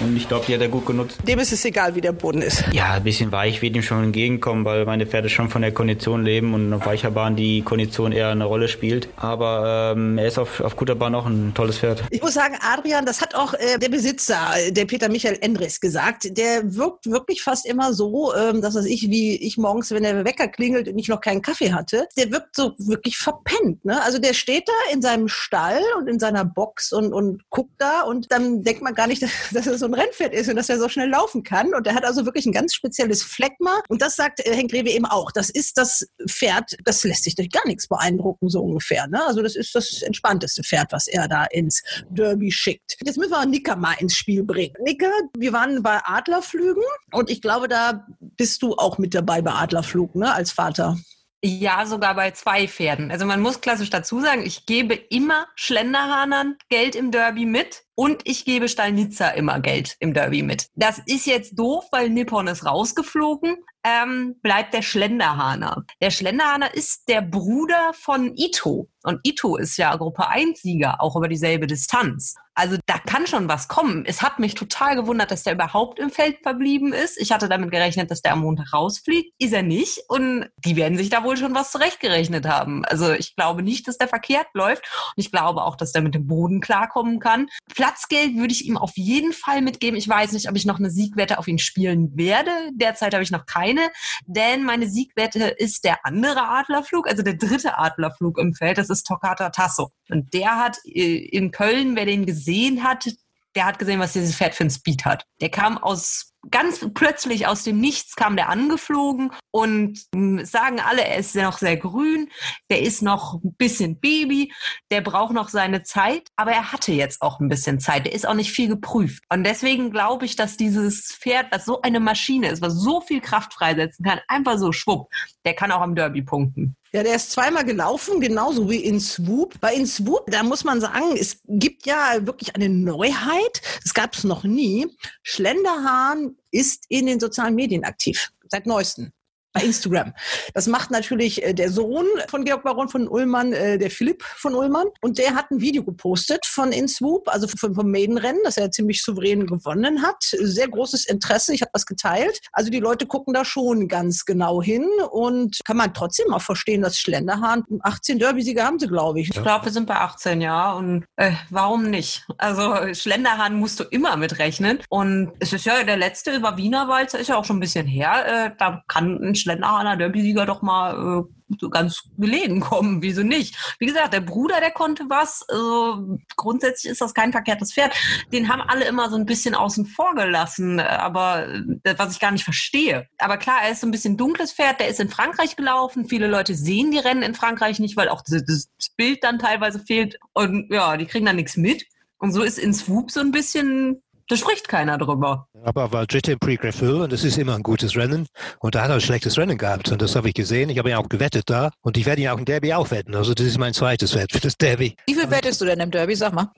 [0.00, 1.18] Und ich glaube, die hat er gut genutzt.
[1.26, 2.64] Dem ist es egal, wie der Boden ist.
[2.72, 6.24] Ja, ein bisschen weich wird ihm schon entgegenkommen, weil meine Pferde schon von der Kondition
[6.24, 9.08] leben und auf weicher Bahn die Kondition eher eine Rolle spielt.
[9.16, 12.04] Aber ähm, er ist auf, auf guter Bahn auch ein tolles Pferd.
[12.10, 14.38] Ich muss sagen, Adrian, das hat auch äh, der Besitzer,
[14.70, 16.36] der Peter Michael Endres, gesagt.
[16.36, 20.48] Der wirkt wirklich fast immer so, ähm, dass ich, wie ich morgens, wenn der Wecker
[20.48, 23.84] klingelt und ich noch keinen Kaffee hatte, der wirkt so wirklich verpennt.
[23.84, 24.00] Ne?
[24.02, 28.02] Also der steht da in seinem Stall und in seiner Box und, und guckt da
[28.02, 30.68] und dann denkt man gar nicht, dass, dass er so ein Rennpferd ist und dass
[30.68, 31.74] er so schnell laufen kann.
[31.74, 33.80] Und er hat also wirklich ein ganz spezielles Fleckma.
[33.88, 35.32] Und das sagt äh, Henk Rewe eben auch.
[35.32, 39.06] Das ist das Pferd, das lässt sich durch gar nichts beeindrucken, so ungefähr.
[39.08, 39.24] Ne?
[39.26, 42.96] Also das ist das entspannteste Pferd, was er da ins Derby schickt.
[43.04, 44.74] Jetzt müssen wir Nicker mal ins Spiel bringen.
[44.82, 49.52] Nicker, wir waren bei Adlerflügen und ich glaube, da bist du auch mit dabei bei
[49.52, 50.96] Adlerflug, ne, als Vater.
[51.44, 53.12] Ja, sogar bei zwei Pferden.
[53.12, 58.22] Also man muss klassisch dazu sagen, ich gebe immer Schlenderhahnern Geld im Derby mit und
[58.24, 60.68] ich gebe Stallnitzer immer Geld im Derby mit.
[60.74, 63.56] Das ist jetzt doof, weil Nippon ist rausgeflogen.
[63.84, 65.84] Ähm, bleibt der Schlenderhahner.
[66.00, 68.88] Der Schlenderhahner ist der Bruder von Ito.
[69.04, 72.34] Und Ito ist ja Gruppe 1-Sieger, auch über dieselbe Distanz.
[72.58, 74.04] Also da kann schon was kommen.
[74.04, 77.16] Es hat mich total gewundert, dass der überhaupt im Feld verblieben ist.
[77.16, 79.32] Ich hatte damit gerechnet, dass der am Montag rausfliegt.
[79.38, 80.00] Ist er nicht.
[80.08, 82.84] Und die werden sich da wohl schon was zurechtgerechnet haben.
[82.84, 84.82] Also ich glaube nicht, dass der verkehrt läuft.
[85.14, 87.46] Und ich glaube auch, dass der mit dem Boden klarkommen kann.
[87.72, 89.96] Platzgeld würde ich ihm auf jeden Fall mitgeben.
[89.96, 92.50] Ich weiß nicht, ob ich noch eine Siegwette auf ihn spielen werde.
[92.72, 93.88] Derzeit habe ich noch keine.
[94.26, 98.78] Denn meine Siegwette ist der andere Adlerflug, also der dritte Adlerflug im Feld.
[98.78, 99.92] Das ist Toccata Tasso.
[100.10, 103.06] Und der hat äh, in Köln, wer den gesehen gesehen hat,
[103.54, 105.24] der hat gesehen, was dieses Pferd für ein Speed hat.
[105.40, 111.04] Der kam aus ganz plötzlich aus dem Nichts kam der angeflogen und hm, sagen alle,
[111.04, 112.30] er ist noch sehr grün,
[112.70, 114.52] der ist noch ein bisschen Baby,
[114.90, 118.26] der braucht noch seine Zeit, aber er hatte jetzt auch ein bisschen Zeit, der ist
[118.26, 119.24] auch nicht viel geprüft.
[119.28, 123.20] Und deswegen glaube ich, dass dieses Pferd, was so eine Maschine ist, was so viel
[123.20, 125.10] Kraft freisetzen kann, einfach so schwupp,
[125.44, 126.76] der kann auch am Derby punkten.
[126.92, 129.60] Ja, der ist zweimal gelaufen, genauso wie in Swoop.
[129.60, 133.60] Bei in Swoop, da muss man sagen, es gibt ja wirklich eine Neuheit.
[133.82, 134.86] Das gab es noch nie.
[135.22, 138.30] Schlenderhahn ist in den sozialen Medien aktiv.
[138.48, 139.12] Seit neuestem
[139.58, 140.12] bei Instagram.
[140.54, 144.54] Das macht natürlich äh, der Sohn von Georg Baron von Ullmann, äh, der Philipp von
[144.54, 144.86] Ullmann.
[145.00, 149.46] Und der hat ein Video gepostet von InSwoop, also vom, Maidenrennen, das er ziemlich souverän
[149.46, 150.22] gewonnen hat.
[150.22, 152.40] Sehr großes Interesse, ich habe das geteilt.
[152.52, 156.82] Also die Leute gucken da schon ganz genau hin und kann man trotzdem auch verstehen,
[156.82, 159.30] dass Schlenderhahn 18 Derby-Sieger haben sie, glaube ich.
[159.30, 160.72] Ich glaube, wir sind bei 18, ja.
[160.72, 162.26] Und äh, warum nicht?
[162.36, 164.80] Also Schlenderhahn musst du immer mitrechnen.
[164.88, 168.46] Und es ist ja der letzte über Wienerwalzer, ist ja auch schon ein bisschen her.
[168.46, 173.02] Äh, da kann ein Schlenderhahner Derby-Sieger doch mal äh, so ganz gelegen kommen.
[173.02, 173.56] Wieso nicht?
[173.78, 175.42] Wie gesagt, der Bruder, der konnte was.
[175.48, 177.94] Also, grundsätzlich ist das kein verkehrtes Pferd.
[178.32, 181.48] Den haben alle immer so ein bisschen außen vor gelassen, aber
[181.84, 183.06] äh, was ich gar nicht verstehe.
[183.18, 184.80] Aber klar, er ist so ein bisschen dunkles Pferd.
[184.80, 186.08] Der ist in Frankreich gelaufen.
[186.08, 189.78] Viele Leute sehen die Rennen in Frankreich nicht, weil auch das, das Bild dann teilweise
[189.78, 190.18] fehlt.
[190.34, 191.84] Und ja, die kriegen dann nichts mit.
[192.18, 195.48] Und so ist in Swoop so ein bisschen da spricht keiner drüber.
[195.64, 198.26] Aber war dritte im Prix Greffel und das ist immer ein gutes Rennen.
[198.60, 199.90] Und da hat er ein schlechtes Rennen gehabt.
[199.90, 200.70] Und das habe ich gesehen.
[200.70, 201.70] Ich habe ihn auch gewettet da.
[201.82, 203.14] Und ich werde ihn auch im Derby auch wetten.
[203.14, 204.94] Also das ist mein zweites Wett für das Derby.
[205.06, 206.14] Wie viel wettest du denn im Derby?
[206.14, 206.52] Sag mal.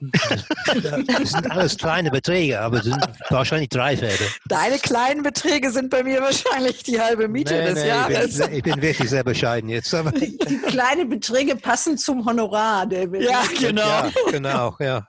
[1.07, 2.97] Das sind alles kleine Beträge, aber sind
[3.29, 4.23] wahrscheinlich drei Pferde.
[4.47, 8.39] Deine kleinen Beträge sind bei mir wahrscheinlich die halbe Miete Nee, des nee, Jahres.
[8.39, 9.93] Ich bin, ich bin wirklich sehr bescheiden jetzt.
[9.93, 13.23] Aber, Die kleinen Beträge passen zum Honorar, David.
[13.23, 13.81] Ja, genau.
[13.81, 15.07] ja, genau, ja.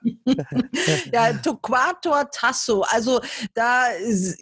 [1.11, 2.81] Ja, Torquator Tasso.
[2.81, 3.21] Also
[3.53, 3.85] da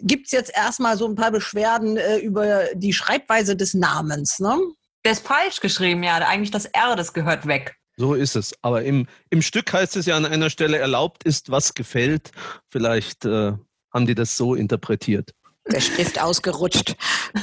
[0.00, 4.38] gibt es jetzt erstmal so ein paar Beschwerden äh, über die Schreibweise des Namens.
[4.38, 4.58] Ne?
[5.04, 6.16] Der ist falsch geschrieben, ja.
[6.16, 7.76] Eigentlich das R, das gehört weg.
[7.96, 8.54] So ist es.
[8.62, 12.30] Aber im, im Stück heißt es ja an einer Stelle, erlaubt ist, was gefällt.
[12.70, 13.52] Vielleicht äh,
[13.92, 15.32] haben die das so interpretiert.
[15.70, 16.96] Der Stift ausgerutscht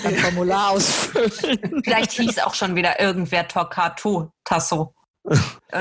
[0.04, 1.82] beim Formular ausfüllen.
[1.84, 4.94] Vielleicht hieß auch schon wieder irgendwer Torquato Tasso.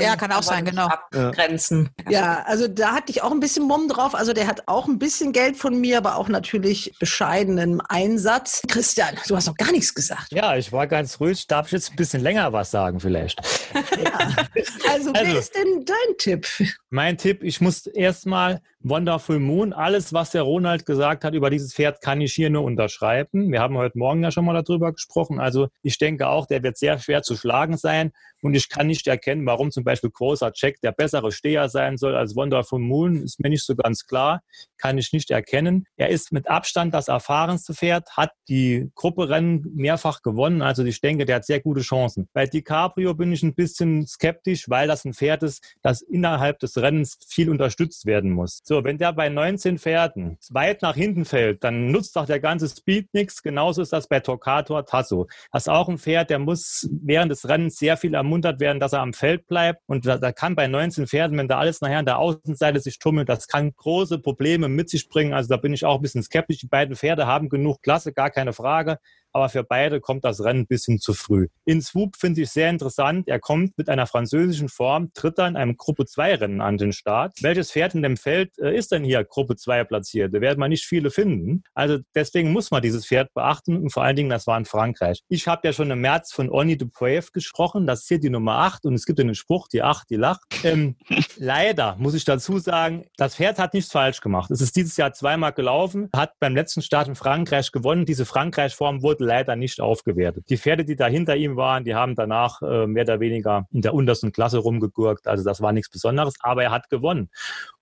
[0.00, 0.86] Ja, kann auch sein, genau.
[0.86, 1.88] Abgrenzen.
[2.08, 4.14] Ja, also da hatte ich auch ein bisschen Mumm drauf.
[4.14, 8.60] Also der hat auch ein bisschen Geld von mir, aber auch natürlich bescheidenen Einsatz.
[8.68, 10.26] Christian, du hast noch gar nichts gesagt.
[10.30, 11.46] Ja, ich war ganz ruhig.
[11.46, 13.40] Darf ich jetzt ein bisschen länger was sagen vielleicht?
[14.90, 16.46] Also, wer Also- ist denn dein Tipp?
[16.90, 21.74] Mein Tipp, ich muss erstmal Wonderful Moon, alles, was der Ronald gesagt hat über dieses
[21.74, 23.50] Pferd, kann ich hier nur unterschreiben.
[23.50, 25.40] Wir haben heute Morgen ja schon mal darüber gesprochen.
[25.40, 28.12] Also ich denke auch, der wird sehr schwer zu schlagen sein.
[28.40, 32.14] Und ich kann nicht erkennen, warum zum Beispiel großer Check der bessere Steher sein soll
[32.14, 33.16] als Wonderful Moon.
[33.16, 34.42] Ist mir nicht so ganz klar.
[34.76, 35.86] Kann ich nicht erkennen.
[35.96, 40.62] Er ist mit Abstand das erfahrenste Pferd, hat die Grupperennen mehrfach gewonnen.
[40.62, 42.28] Also ich denke, der hat sehr gute Chancen.
[42.32, 46.76] Bei DiCaprio bin ich ein bisschen skeptisch, weil das ein Pferd ist, das innerhalb des
[46.76, 48.62] Rennens viel unterstützt werden muss.
[48.68, 52.68] So, wenn der bei 19 Pferden weit nach hinten fällt, dann nutzt auch der ganze
[52.68, 53.42] Speed nichts.
[53.42, 55.26] Genauso ist das bei Torquator Tasso.
[55.50, 58.92] Das ist auch ein Pferd, der muss während des Rennens sehr viel ermuntert werden, dass
[58.92, 59.80] er am Feld bleibt.
[59.86, 62.98] Und da, da kann bei 19 Pferden, wenn da alles nachher an der Außenseite sich
[62.98, 65.32] tummelt, das kann große Probleme mit sich bringen.
[65.32, 66.58] Also da bin ich auch ein bisschen skeptisch.
[66.58, 68.98] Die beiden Pferde haben genug Klasse, gar keine Frage.
[69.38, 71.46] Aber für beide kommt das Rennen ein bisschen zu früh.
[71.64, 73.28] In Swoop finde ich sehr interessant.
[73.28, 76.92] Er kommt mit einer französischen Form, tritt da in einem Gruppe 2 Rennen an den
[76.92, 77.34] Start.
[77.40, 80.34] Welches Pferd in dem Feld äh, ist denn hier Gruppe 2 platziert?
[80.34, 81.62] Da werden wir nicht viele finden.
[81.72, 85.20] Also deswegen muss man dieses Pferd beachten und vor allen Dingen, das war in Frankreich.
[85.28, 87.86] Ich habe ja schon im März von Oni de Poev gesprochen.
[87.86, 90.42] Das ist hier die Nummer 8 und es gibt einen Spruch, die 8, die lacht.
[90.64, 90.96] Ähm,
[91.36, 94.50] leider muss ich dazu sagen, das Pferd hat nichts falsch gemacht.
[94.50, 98.04] Es ist dieses Jahr zweimal gelaufen, hat beim letzten Start in Frankreich gewonnen.
[98.04, 100.46] Diese Frankreich-Form wurde leider nicht aufgewertet.
[100.48, 103.82] Die Pferde, die da hinter ihm waren, die haben danach äh, mehr oder weniger in
[103.82, 105.28] der untersten Klasse rumgegurkt.
[105.28, 107.30] Also das war nichts Besonderes, aber er hat gewonnen.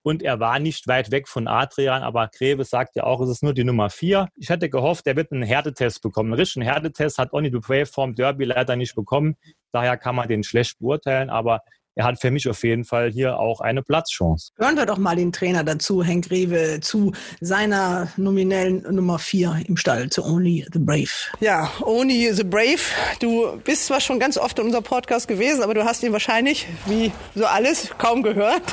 [0.03, 3.43] Und er war nicht weit weg von Adrian, aber Greve sagt ja auch, es ist
[3.43, 4.27] nur die Nummer 4.
[4.35, 6.31] Ich hätte gehofft, er wird einen Härtetest bekommen.
[6.31, 9.35] Einen richtigen Härtetest hat Oni Dupré vom Derby leider nicht bekommen.
[9.71, 11.61] Daher kann man den schlecht beurteilen, aber
[11.97, 14.51] er hat für mich auf jeden Fall hier auch eine Platzchance.
[14.57, 19.77] Hören wir doch mal den Trainer dazu, Henk Rewe, zu seiner nominellen Nummer 4 im
[19.77, 21.09] Stall, zu Only the Brave.
[21.39, 22.77] Ja, Only the Brave.
[23.19, 26.67] Du bist zwar schon ganz oft in unserem Podcast gewesen, aber du hast ihn wahrscheinlich,
[26.85, 28.61] wie so alles, kaum gehört.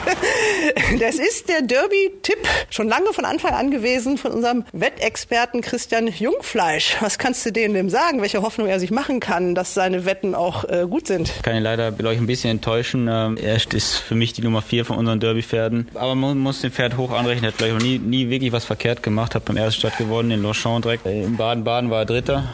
[0.98, 2.38] Das ist der Derby-Tipp,
[2.70, 6.96] schon lange von Anfang an gewesen von unserem Wettexperten Christian Jungfleisch.
[7.00, 10.34] Was kannst du denen denn sagen, welche Hoffnung er sich machen kann, dass seine Wetten
[10.34, 11.28] auch äh, gut sind?
[11.28, 13.08] Ich kann ihn leider bei euch ein bisschen enttäuschen.
[13.14, 15.88] Ähm, Er ist für mich die Nummer 4 von unseren Derby-Pferden.
[15.94, 17.44] Aber man muss den Pferd hoch anrechnen.
[17.44, 19.34] Er hat vielleicht noch nie, nie wirklich was verkehrt gemacht.
[19.34, 21.06] Hat beim ersten Start gewonnen in Longchamp direkt.
[21.06, 22.44] In Baden-Baden war er Dritter.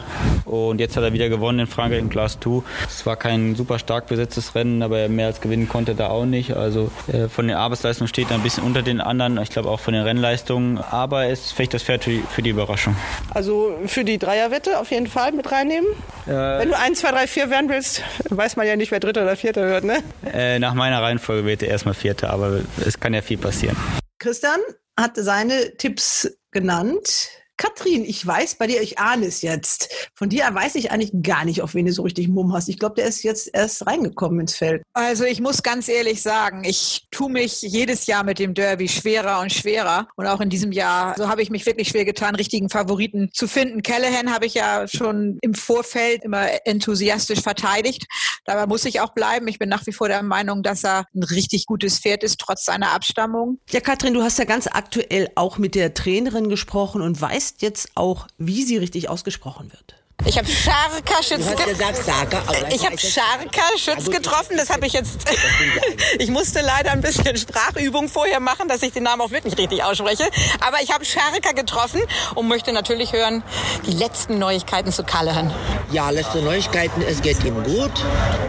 [0.45, 2.61] Und jetzt hat er wieder gewonnen in Frankreich in Class 2.
[2.87, 6.25] Es war kein super stark besetztes Rennen, aber mehr als gewinnen konnte er da auch
[6.25, 6.53] nicht.
[6.55, 9.37] Also äh, von den Arbeitsleistungen steht er ein bisschen unter den anderen.
[9.41, 10.77] Ich glaube auch von den Rennleistungen.
[10.77, 12.95] Aber er ist vielleicht das Pferd für die, für die Überraschung.
[13.33, 15.89] Also für die Dreierwette auf jeden Fall mit reinnehmen.
[16.27, 19.23] Äh, Wenn du 1, 2, 3, 4 werden willst, weiß man ja nicht, wer Dritter
[19.23, 19.99] oder Vierter wird, ne?
[20.33, 23.77] äh, nach meiner Reihenfolge wird er erstmal Vierter, aber es kann ja viel passieren.
[24.19, 24.59] Christian
[24.97, 27.29] hat seine Tipps genannt.
[27.61, 30.09] Katrin, ich weiß bei dir, ich ahne es jetzt.
[30.15, 32.69] Von dir weiß ich eigentlich gar nicht, auf wen du so richtig Mumm hast.
[32.69, 34.81] Ich glaube, der ist jetzt erst reingekommen ins Feld.
[34.93, 39.41] Also ich muss ganz ehrlich sagen, ich tue mich jedes Jahr mit dem Derby schwerer
[39.41, 40.07] und schwerer.
[40.15, 43.47] Und auch in diesem Jahr, so habe ich mich wirklich schwer getan, richtigen Favoriten zu
[43.47, 43.83] finden.
[43.83, 48.07] Callahan habe ich ja schon im Vorfeld immer enthusiastisch verteidigt.
[48.45, 49.47] Dabei muss ich auch bleiben.
[49.47, 52.65] Ich bin nach wie vor der Meinung, dass er ein richtig gutes Pferd ist, trotz
[52.65, 53.59] seiner Abstammung.
[53.69, 57.91] Ja, Katrin, du hast ja ganz aktuell auch mit der Trainerin gesprochen und weißt jetzt
[57.95, 60.00] auch, wie sie richtig ausgesprochen wird.
[60.25, 64.55] Ich habe Scharka Schütz, Du hast ge gesagt Saka, aber ich habe Scharka Schütz getroffen.
[64.55, 65.25] Das habe ich jetzt.
[66.19, 69.83] ich musste leider ein bisschen Sprachübung vorher machen, dass ich den Namen auch wirklich richtig
[69.83, 70.23] ausspreche.
[70.59, 72.01] Aber ich habe Scharka getroffen
[72.35, 73.43] und möchte natürlich hören
[73.85, 75.51] die letzten Neuigkeiten zu Callahan.
[75.91, 77.91] Ja, letzte Neuigkeiten, es geht ihm gut,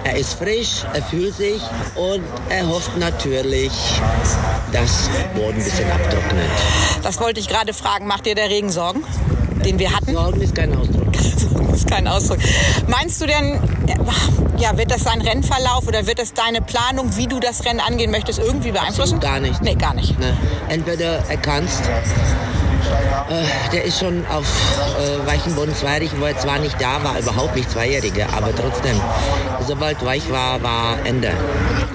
[0.05, 1.61] er ist frisch, er fühlt sich
[1.97, 3.73] und er hofft natürlich,
[4.73, 6.51] dass Boden ein bisschen abtrocknet.
[7.03, 8.07] Das wollte ich gerade fragen.
[8.07, 9.05] Macht dir der Regen Sorgen,
[9.65, 10.13] den wir hatten?
[10.13, 11.13] Sorgen ist kein Ausdruck.
[11.73, 12.39] Ist kein Ausdruck.
[12.87, 13.59] Meinst du denn,
[14.59, 18.11] ja, wird das sein Rennverlauf oder wird das deine Planung, wie du das Rennen angehen
[18.11, 19.21] möchtest, irgendwie beeinflussen?
[19.21, 19.63] Gar nicht.
[19.63, 20.19] Nee, gar nicht.
[20.19, 20.37] Ne?
[20.69, 21.83] Entweder er kannst,
[23.31, 24.45] äh, der ist schon auf
[24.99, 29.01] äh, weichem Boden zweijährig, wo er zwar nicht da war, überhaupt nicht Zweijähriger, aber trotzdem,
[29.67, 31.33] sobald weich war, war Ende.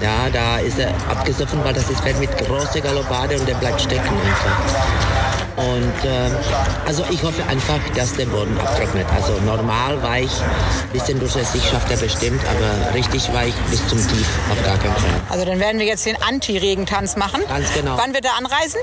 [0.02, 3.80] Ja, da ist er abgesoffen, weil das ist Pferd mit großer Galoppade und der bleibt
[3.80, 5.47] stecken einfach.
[5.58, 6.30] Und äh,
[6.86, 9.06] also ich hoffe einfach, dass der Boden abtrocknet.
[9.14, 10.30] Also normal weich,
[10.92, 15.20] bisschen durchlässig schafft er bestimmt, aber richtig weich bis zum Tief auf gar keinen Fall.
[15.28, 17.42] Also dann werden wir jetzt den Anti-Regentanz machen.
[17.48, 17.96] Ganz genau.
[17.98, 18.80] Wann wird er anreisen?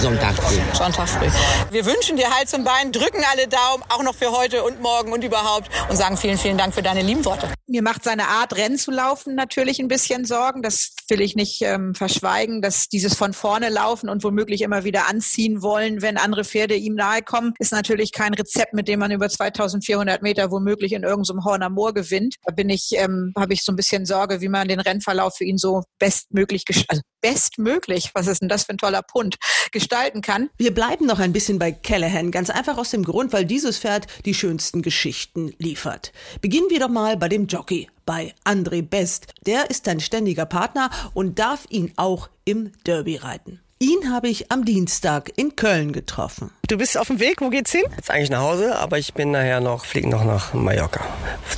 [0.00, 0.58] Sonntag früh.
[0.74, 1.28] Sonntag früh.
[1.70, 5.12] Wir wünschen dir Hals und Bein, drücken alle Daumen, auch noch für heute und morgen
[5.12, 7.48] und überhaupt und sagen vielen, vielen Dank für deine lieben Worte.
[7.66, 10.62] Mir macht seine Art, Rennen zu laufen, natürlich ein bisschen Sorgen.
[10.62, 15.08] Das will ich nicht ähm, verschweigen, dass dieses von vorne laufen und womöglich immer wieder
[15.08, 19.10] anziehen wollen, wenn andere Pferde ihm nahe kommen, ist natürlich kein Rezept, mit dem man
[19.10, 22.36] über 2400 Meter womöglich in irgendeinem Horner Moor gewinnt.
[22.44, 25.44] Da bin ich, ähm, habe ich so ein bisschen Sorge, wie man den Rennverlauf für
[25.44, 29.36] ihn so bestmöglich, also bestmöglich, was ist denn das für ein toller Pund,
[29.72, 30.48] gestalten kann.
[30.58, 34.06] Wir bleiben noch ein bisschen bei Callahan, ganz einfach aus dem Grund, weil dieses Pferd
[34.24, 36.12] die schönsten Geschichten liefert.
[36.40, 39.26] Beginnen wir doch mal bei dem Jockey, bei André Best.
[39.44, 43.60] Der ist dein ständiger Partner und darf ihn auch im Derby reiten.
[43.78, 46.50] Ihn habe ich am Dienstag in Köln getroffen.
[46.66, 47.82] Du bist auf dem Weg, wo geht's hin?
[47.94, 51.04] Jetzt eigentlich nach Hause, aber ich bin nachher noch, fliege noch nach Mallorca.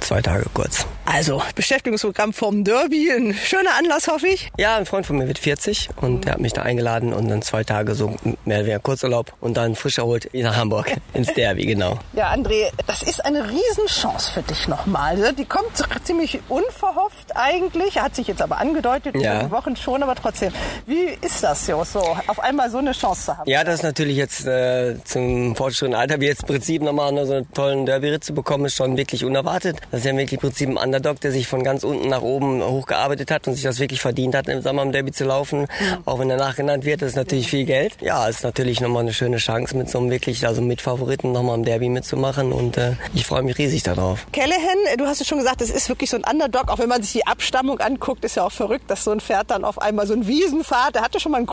[0.01, 0.85] Zwei Tage kurz.
[1.07, 4.51] Also, Beschäftigungsprogramm vom Derby, ein schöner Anlass, hoffe ich.
[4.59, 7.41] Ja, ein Freund von mir wird 40 und der hat mich da eingeladen und dann
[7.41, 8.09] zwei Tage so
[8.45, 11.99] mehr oder weniger Kurzurlaub und dann frisch erholt wie nach Hamburg ins Derby, genau.
[12.15, 15.33] Ja, André, das ist eine Riesenchance für dich nochmal.
[15.35, 15.71] Die kommt
[16.05, 19.37] ziemlich unverhofft eigentlich, hat sich jetzt aber angedeutet, Ja.
[19.37, 20.53] über die Wochen schon, aber trotzdem.
[20.85, 23.51] Wie ist das so, so auf einmal so eine Chance zu haben?
[23.51, 27.33] Ja, das ist natürlich jetzt äh, zum fortgeschrittenen Alter, wie jetzt im Prinzip nochmal so
[27.35, 29.79] einen tollen Derby-Ritt zu bekommen, ist schon wirklich unerwartet.
[29.91, 32.63] Das ist ja wirklich im Prinzip ein Underdog, der sich von ganz unten nach oben
[32.63, 35.67] hochgearbeitet hat und sich das wirklich verdient hat, im Sommer im Derby zu laufen.
[36.05, 37.97] Auch wenn er nachgenannt wird, das ist natürlich viel Geld.
[38.01, 41.57] Ja, ist natürlich nochmal eine schöne Chance, mit so einem wirklich, also mit Favoriten nochmal
[41.57, 44.27] im Derby mitzumachen und äh, ich freue mich riesig darauf.
[44.33, 46.69] Callahan, du hast es schon gesagt, das ist wirklich so ein Underdog.
[46.69, 49.51] Auch wenn man sich die Abstammung anguckt, ist ja auch verrückt, dass so ein Pferd
[49.51, 51.47] dann auf einmal so ein Wiesenfahrt, der hatte schon mal einen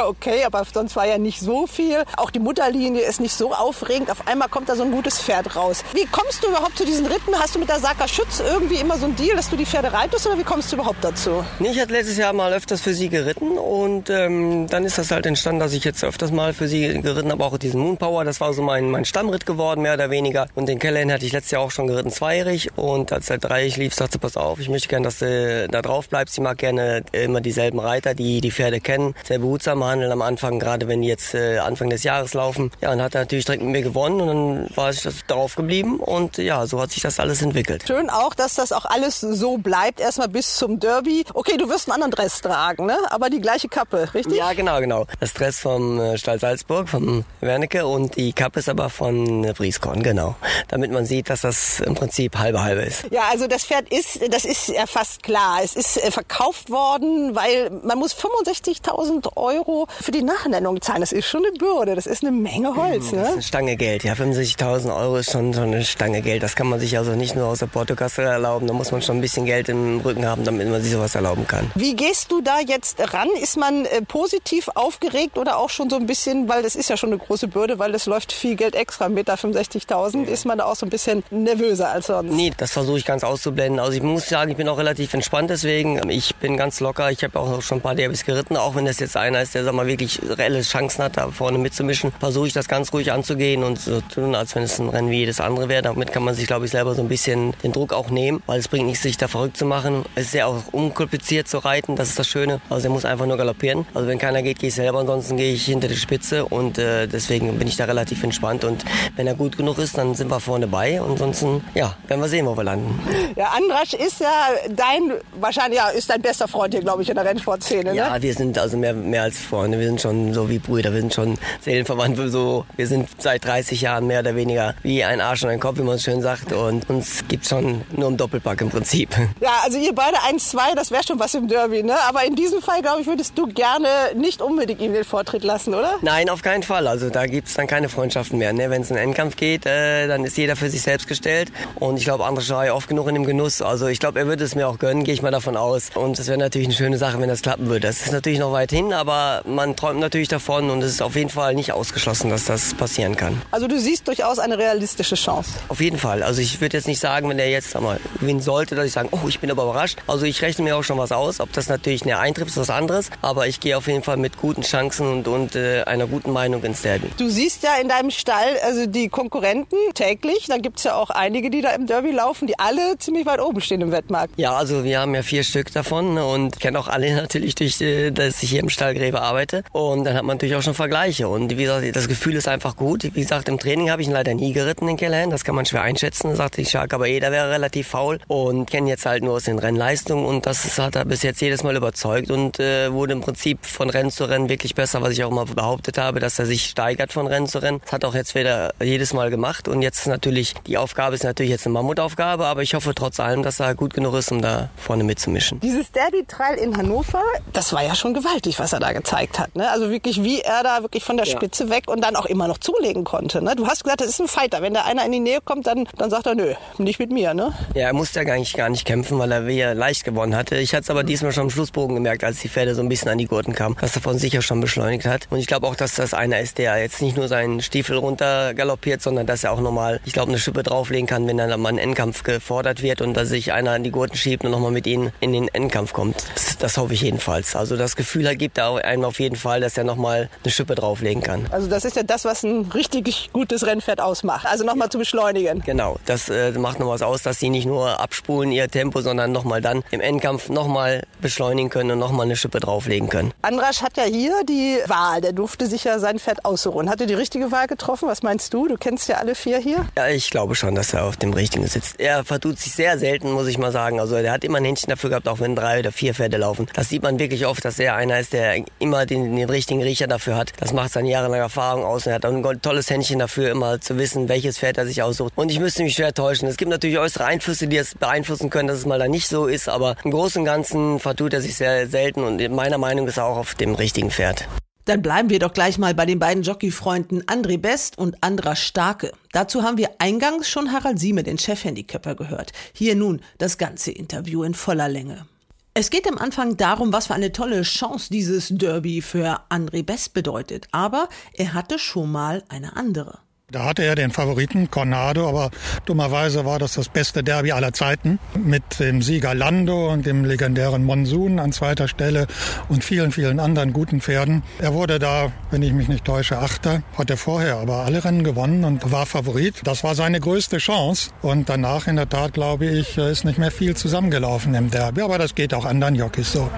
[0.00, 2.04] Gruppesieger, okay, aber sonst war ja nicht so viel.
[2.16, 4.10] Auch die Mutterlinie ist nicht so aufregend.
[4.10, 5.84] Auf einmal kommt da so ein gutes Pferd raus.
[5.94, 7.34] Wie kommst du überhaupt zu diesen Ritten?
[7.38, 9.92] Hast du mit der Saka Schütz irgendwie immer so ein Deal, dass du die Pferde
[9.92, 11.44] reitest oder wie kommst du überhaupt dazu?
[11.60, 15.26] Ich hatte letztes Jahr mal öfters für sie geritten und ähm, dann ist das halt
[15.26, 18.24] entstanden, dass ich jetzt öfters mal für sie geritten habe, auch diesen Moon Power.
[18.24, 20.48] Das war so mein, mein Stammritt geworden, mehr oder weniger.
[20.54, 22.70] Und den Callahan hatte ich letztes Jahr auch schon geritten, zweijährig.
[22.76, 26.08] Und als er dreijährig lief, sagte pass auf, ich möchte gerne, dass du da drauf
[26.08, 26.34] bleibst.
[26.34, 30.58] Sie mag gerne immer dieselben Reiter, die die Pferde kennen, sehr behutsam handeln am Anfang,
[30.58, 32.70] gerade wenn die jetzt äh, Anfang des Jahres laufen.
[32.80, 35.56] Ja, und hat er natürlich direkt mit mir gewonnen und dann war ich das darauf
[35.56, 37.84] geblieben und ja, so hat sich das alles entwickelt.
[37.86, 41.24] Schön auch, dass das auch alles so bleibt, erstmal bis zum Derby.
[41.34, 42.96] Okay, du wirst einen anderen Dress tragen, ne?
[43.10, 44.36] aber die gleiche Kappe, richtig?
[44.36, 45.06] Ja, genau, genau.
[45.18, 49.52] Das Dress vom äh, Stall Salzburg, vom Wernicke und die Kappe ist aber von äh,
[49.52, 50.36] Brieskorn, genau.
[50.68, 53.04] Damit man sieht, dass das im Prinzip halbe halbe ist.
[53.10, 55.60] Ja, also das Pferd ist, das ist ja fast klar.
[55.62, 61.00] Es ist äh, verkauft worden, weil man muss 65.000 Euro für die Nachnennung zahlen.
[61.00, 63.10] Das ist schon eine Bürde, das ist eine Menge Holz.
[63.10, 63.28] Das ist Ne?
[63.32, 64.04] eine Stange Geld.
[64.04, 66.42] Ja, 65.000 Euro ist schon so eine Stange Geld.
[66.42, 68.66] Das kann man sich also nicht nur aus der Portokasse erlauben.
[68.66, 71.46] Da muss man schon ein bisschen Geld im Rücken haben, damit man sich sowas erlauben
[71.46, 71.70] kann.
[71.74, 73.28] Wie gehst du da jetzt ran?
[73.40, 76.96] Ist man äh, positiv aufgeregt oder auch schon so ein bisschen, weil das ist ja
[76.96, 80.58] schon eine große Bürde, weil es läuft viel Geld extra mit da 65.000, ist man
[80.58, 82.32] da auch so ein bisschen nervöser als sonst?
[82.32, 83.78] Nee, das versuche ich ganz auszublenden.
[83.80, 86.08] Also ich muss sagen, ich bin auch relativ entspannt deswegen.
[86.10, 87.10] Ich bin ganz locker.
[87.10, 89.64] Ich habe auch schon ein paar Derbys geritten, auch wenn das jetzt einer ist, der
[89.70, 92.10] sag mal wirklich reelle Chancen hat, da vorne mitzumischen.
[92.18, 95.18] Versuche ich das ganz ruhig anzugehen und so tun, als wenn es ein Rennen wie
[95.18, 95.82] jedes andere wäre.
[95.82, 98.58] Damit kann man sich, glaube ich, selber so ein bisschen den Druck auch nehmen, weil
[98.58, 100.04] es bringt nichts, sich da verrückt zu machen.
[100.16, 102.60] Es ist ja auch unkompliziert zu reiten, das ist das Schöne.
[102.68, 103.86] Also er muss einfach nur galoppieren.
[103.94, 107.06] Also wenn keiner geht, gehe ich selber, ansonsten gehe ich hinter die Spitze und äh,
[107.06, 110.40] deswegen bin ich da relativ entspannt und wenn er gut genug ist, dann sind wir
[110.40, 113.00] vorne bei und ansonsten, ja, werden wir sehen, wo wir landen.
[113.36, 117.14] Ja, Andrasch ist ja dein, wahrscheinlich ja, ist dein bester Freund hier, glaube ich, in
[117.14, 117.96] der Rennsportszene, ne?
[117.96, 121.00] Ja, wir sind also mehr, mehr als Freunde, wir sind schon so wie Brüder, wir
[121.00, 125.42] sind schon seelenverwandt, so, wir sind seit 30 Jahren mehr oder weniger wie ein Arsch
[125.42, 128.60] und ein Kopf, wie man es schön sagt und uns gibt schon nur im Doppelpack
[128.60, 129.10] im Prinzip.
[129.40, 131.94] Ja, also ihr beide 1-2, das wäre schon was im Derby, ne?
[132.08, 135.74] Aber in diesem Fall, glaube ich, würdest du gerne nicht unbedingt ihm den Vortritt lassen,
[135.74, 135.94] oder?
[136.02, 136.86] Nein, auf keinen Fall.
[136.86, 138.52] Also da gibt es dann keine Freundschaften mehr.
[138.52, 138.68] Ne?
[138.70, 141.50] Wenn es in einen Endkampf geht, äh, dann ist jeder für sich selbst gestellt.
[141.76, 143.62] Und ich glaube, André war ja oft genug in dem Genuss.
[143.62, 145.90] Also ich glaube, er würde es mir auch gönnen, gehe ich mal davon aus.
[145.94, 147.86] Und es wäre natürlich eine schöne Sache, wenn das klappen würde.
[147.86, 151.16] Das ist natürlich noch weit hin, aber man träumt natürlich davon und es ist auf
[151.16, 153.40] jeden Fall nicht ausgeschlossen, dass das passieren kann.
[153.50, 155.50] Also du siehst durchaus eine realistische Chance.
[155.68, 156.22] Auf jeden Fall.
[156.22, 159.08] Also ich würde jetzt nicht sagen, wenn er jetzt mal gewinnen sollte, dass ich sagen,
[159.12, 159.98] oh, ich bin aber überrascht.
[160.06, 161.40] Also ich rechne mir auch schon was aus.
[161.40, 163.10] Ob das natürlich näher eintrifft, ist was anderes.
[163.22, 166.62] Aber ich gehe auf jeden Fall mit guten Chancen und, und äh, einer guten Meinung
[166.64, 167.08] ins Derby.
[167.16, 170.46] Du siehst ja in deinem Stall also die Konkurrenten täglich.
[170.48, 173.40] Da gibt es ja auch einige, die da im Derby laufen, die alle ziemlich weit
[173.40, 174.34] oben stehen im Wettmarkt.
[174.36, 178.10] Ja, also wir haben ja vier Stück davon und kenne auch alle natürlich durch, äh,
[178.10, 179.39] dass ich hier im Stallgräbe arbeite.
[179.72, 181.28] Und dann hat man natürlich auch schon Vergleiche.
[181.28, 183.02] Und wie gesagt, das Gefühl ist einfach gut.
[183.02, 185.30] Wie gesagt, im Training habe ich ihn leider nie geritten, den Callahan.
[185.30, 186.30] Das kann man schwer einschätzen.
[186.30, 189.44] Da sagte ich, Shark, aber jeder wäre relativ faul und kenne jetzt halt nur aus
[189.44, 190.24] den Rennleistungen.
[190.24, 193.90] Und das hat er bis jetzt jedes Mal überzeugt und äh, wurde im Prinzip von
[193.90, 197.12] Rennen zu Rennen wirklich besser, was ich auch mal behauptet habe, dass er sich steigert
[197.12, 197.80] von Rennen zu Rennen.
[197.84, 199.68] Das hat auch jetzt wieder jedes Mal gemacht.
[199.68, 203.42] Und jetzt natürlich, die Aufgabe ist natürlich jetzt eine Mammutaufgabe, aber ich hoffe trotz allem,
[203.42, 205.60] dass er gut genug ist, um da vorne mitzumischen.
[205.60, 207.22] Dieses Derby-Trial in Hannover,
[207.52, 209.54] das war ja schon gewaltig, was er da gezeigt hat.
[209.56, 209.70] Ne?
[209.70, 211.36] Also wirklich, wie er da wirklich von der Ja.
[211.36, 213.42] Spitze weg und dann auch immer noch zulegen konnte.
[213.42, 213.54] Ne?
[213.56, 214.62] Du hast gesagt, das ist ein Fighter.
[214.62, 217.34] Wenn da einer in die Nähe kommt, dann, dann sagt er, nö, nicht mit mir.
[217.34, 217.52] Ne?
[217.74, 220.56] Ja, er musste ja eigentlich gar nicht kämpfen, weil er wieder leicht gewonnen hatte.
[220.56, 223.08] Ich hatte es aber diesmal schon am Schlussbogen gemerkt, als die Pferde so ein bisschen
[223.08, 225.26] an die Gurten kamen, dass er von sich aus schon beschleunigt hat.
[225.30, 228.54] Und ich glaube auch, dass das einer ist, der jetzt nicht nur seinen Stiefel runter
[228.54, 231.68] galoppiert, sondern dass er auch nochmal, ich glaube, eine Schippe drauflegen kann, wenn dann mal
[231.70, 234.86] ein Endkampf gefordert wird und dass sich einer an die Gurten schiebt und nochmal mit
[234.86, 236.24] ihnen in den Endkampf kommt.
[236.34, 237.56] Das, das hoffe ich jedenfalls.
[237.56, 241.20] Also das Gefühl gibt er einem auf jeden Fall, dass er nochmal eine Schippe drauflegen
[241.20, 241.46] kann.
[241.50, 244.46] Also das ist ja das, was ein richtig gutes Rennpferd ausmacht.
[244.46, 245.62] Also nochmal zu beschleunigen.
[245.66, 249.32] Genau, das äh, macht noch was aus, dass sie nicht nur abspulen ihr Tempo, sondern
[249.32, 253.32] nochmal dann im Endkampf nochmal beschleunigen können und nochmal eine Schippe drauflegen können.
[253.42, 255.20] Andrasch hat ja hier die Wahl.
[255.20, 256.88] Der durfte sich ja sein Pferd aussuchen.
[256.88, 258.08] Hat er die richtige Wahl getroffen?
[258.08, 258.68] Was meinst du?
[258.68, 259.86] Du kennst ja alle vier hier.
[259.96, 261.98] Ja, ich glaube schon, dass er auf dem richtigen sitzt.
[261.98, 263.98] Er vertut sich sehr selten, muss ich mal sagen.
[263.98, 266.68] Also er hat immer ein Händchen dafür gehabt, auch wenn drei oder vier Pferde laufen.
[266.74, 270.06] Das sieht man wirklich oft, dass er einer ist, der immer den, den richtigen Riecher
[270.06, 270.52] dafür hat.
[270.58, 272.06] Das macht seine jahrelange Erfahrung aus.
[272.06, 275.32] Und er hat ein tolles Händchen dafür, immer zu wissen, welches Pferd er sich aussucht.
[275.36, 276.48] Und ich müsste mich schwer täuschen.
[276.48, 279.46] Es gibt natürlich äußere Einflüsse, die es beeinflussen können, dass es mal da nicht so
[279.46, 279.68] ist.
[279.68, 282.24] Aber im Großen und Ganzen vertut er sich sehr selten.
[282.24, 284.46] Und in meiner Meinung ist er auch auf dem richtigen Pferd.
[284.86, 289.12] Dann bleiben wir doch gleich mal bei den beiden Jockeyfreunden André Best und Andra Starke.
[289.30, 292.52] Dazu haben wir eingangs schon Harald Sieme, den Chefhandicapper, gehört.
[292.72, 295.26] Hier nun das ganze Interview in voller Länge.
[295.72, 300.14] Es geht am Anfang darum, was für eine tolle Chance dieses Derby für André Best
[300.14, 300.66] bedeutet.
[300.72, 303.20] Aber er hatte schon mal eine andere.
[303.52, 305.50] Da hatte er den Favoriten Cornado, aber
[305.84, 310.84] dummerweise war das das beste Derby aller Zeiten mit dem Sieger Lando und dem legendären
[310.84, 312.28] Monsun an zweiter Stelle
[312.68, 314.44] und vielen, vielen anderen guten Pferden.
[314.60, 318.22] Er wurde da, wenn ich mich nicht täusche, Achter, hat er vorher aber alle Rennen
[318.22, 319.62] gewonnen und war Favorit.
[319.64, 323.50] Das war seine größte Chance und danach in der Tat, glaube ich, ist nicht mehr
[323.50, 326.48] viel zusammengelaufen im Derby, aber das geht auch anderen Jockeys so.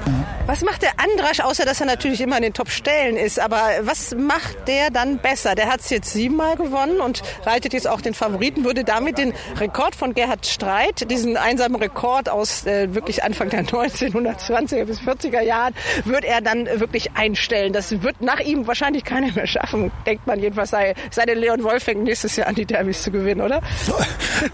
[0.44, 3.40] Was macht der Andrasch, außer dass er natürlich immer in den Top-Stellen ist?
[3.40, 5.54] Aber was macht der dann besser?
[5.54, 9.32] Der hat es jetzt siebenmal gewonnen und reitet jetzt auch den Favoriten, würde damit den
[9.58, 15.40] Rekord von Gerhard Streit, diesen einsamen Rekord aus äh, wirklich Anfang der 1920er bis 40er
[15.40, 17.72] Jahren, wird er dann wirklich einstellen.
[17.72, 21.62] Das wird nach ihm wahrscheinlich keiner mehr schaffen, denkt man jedenfalls, sei, sei der Leon
[21.62, 23.60] Wolfgang nächstes Jahr an die Derbys zu gewinnen, oder?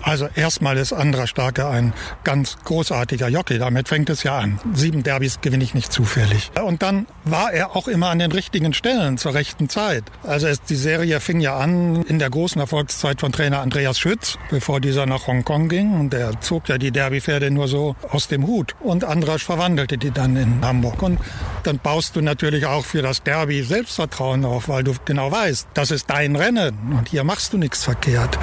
[0.02, 1.92] Also erstmal ist Andra Starke ein
[2.24, 3.58] ganz großartiger Jockey.
[3.58, 4.60] Damit fängt es ja an.
[4.74, 6.50] Sieben Derbys gewinne ich nicht zufällig.
[6.62, 10.04] Und dann war er auch immer an den richtigen Stellen zur rechten Zeit.
[10.22, 14.38] Also es, die Serie fing ja an in der großen Erfolgszeit von Trainer Andreas Schütz,
[14.50, 15.94] bevor dieser nach Hongkong ging.
[15.98, 18.74] Und der zog ja die Derbypferde nur so aus dem Hut.
[18.80, 21.02] Und Andrasch verwandelte die dann in Hamburg.
[21.02, 21.18] Und
[21.62, 25.90] dann baust du natürlich auch für das Derby Selbstvertrauen auf, weil du genau weißt, das
[25.90, 28.38] ist dein Rennen und hier machst du nichts verkehrt.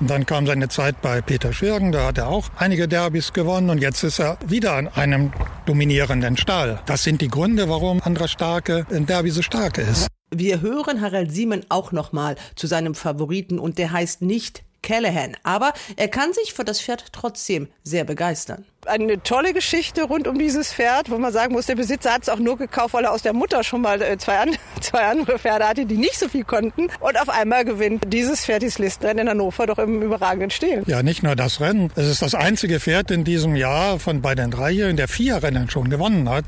[0.00, 3.70] Und dann kam seine Zeit bei Peter Schirgen, da hat er auch einige Derbys gewonnen
[3.70, 5.32] und jetzt ist er wieder an einem
[5.64, 6.80] dominierenden Stall.
[6.86, 10.08] Das sind die Gründe, warum Andra Starke in Derby so stark ist.
[10.38, 15.34] Wir hören Harald Siemen auch nochmal zu seinem Favoriten und der heißt nicht Callahan.
[15.44, 20.38] Aber er kann sich für das Pferd trotzdem sehr begeistern eine tolle Geschichte rund um
[20.38, 23.12] dieses Pferd, wo man sagen muss, der Besitzer hat es auch nur gekauft, weil er
[23.12, 26.28] aus der Mutter schon mal äh, zwei, an, zwei andere Pferde hatte, die nicht so
[26.28, 26.88] viel konnten.
[27.00, 30.82] Und auf einmal gewinnt dieses Pferd dieses Listenrennen in Hannover doch im überragenden Stil.
[30.86, 31.90] Ja, nicht nur das Rennen.
[31.96, 35.08] Es ist das einzige Pferd in diesem Jahr von bei den drei hier in der
[35.08, 36.44] vier Rennen schon gewonnen hat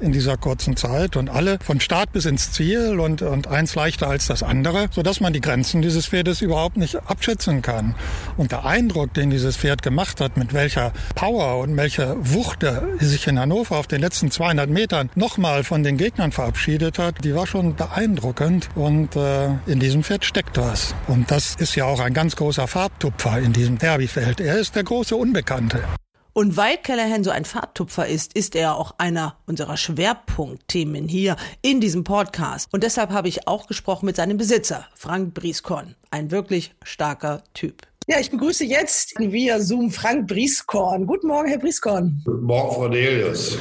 [0.00, 4.08] in dieser kurzen Zeit und alle von Start bis ins Ziel und, und eins leichter
[4.08, 7.94] als das andere, sodass man die Grenzen dieses Pferdes überhaupt nicht abschätzen kann.
[8.36, 12.66] Und der Eindruck, den dieses Pferd gemacht hat, mit welcher Power und welche Wucht
[12.98, 17.36] sich in Hannover auf den letzten 200 Metern nochmal von den Gegnern verabschiedet hat, die
[17.36, 18.68] war schon beeindruckend.
[18.74, 20.92] Und äh, in diesem Pferd steckt was.
[21.06, 24.40] Und das ist ja auch ein ganz großer Farbtupfer in diesem Derbyfeld.
[24.40, 25.84] Er ist der große Unbekannte.
[26.32, 31.80] Und weil Callahan so ein Farbtupfer ist, ist er auch einer unserer Schwerpunktthemen hier in
[31.80, 32.68] diesem Podcast.
[32.72, 35.94] Und deshalb habe ich auch gesprochen mit seinem Besitzer, Frank Brieskorn.
[36.10, 37.86] Ein wirklich starker Typ.
[38.10, 41.06] Ja, ich begrüße jetzt via Zoom Frank Brieskorn.
[41.06, 42.22] Guten Morgen, Herr Brieskorn.
[42.24, 43.58] Guten Morgen, Frau Delius.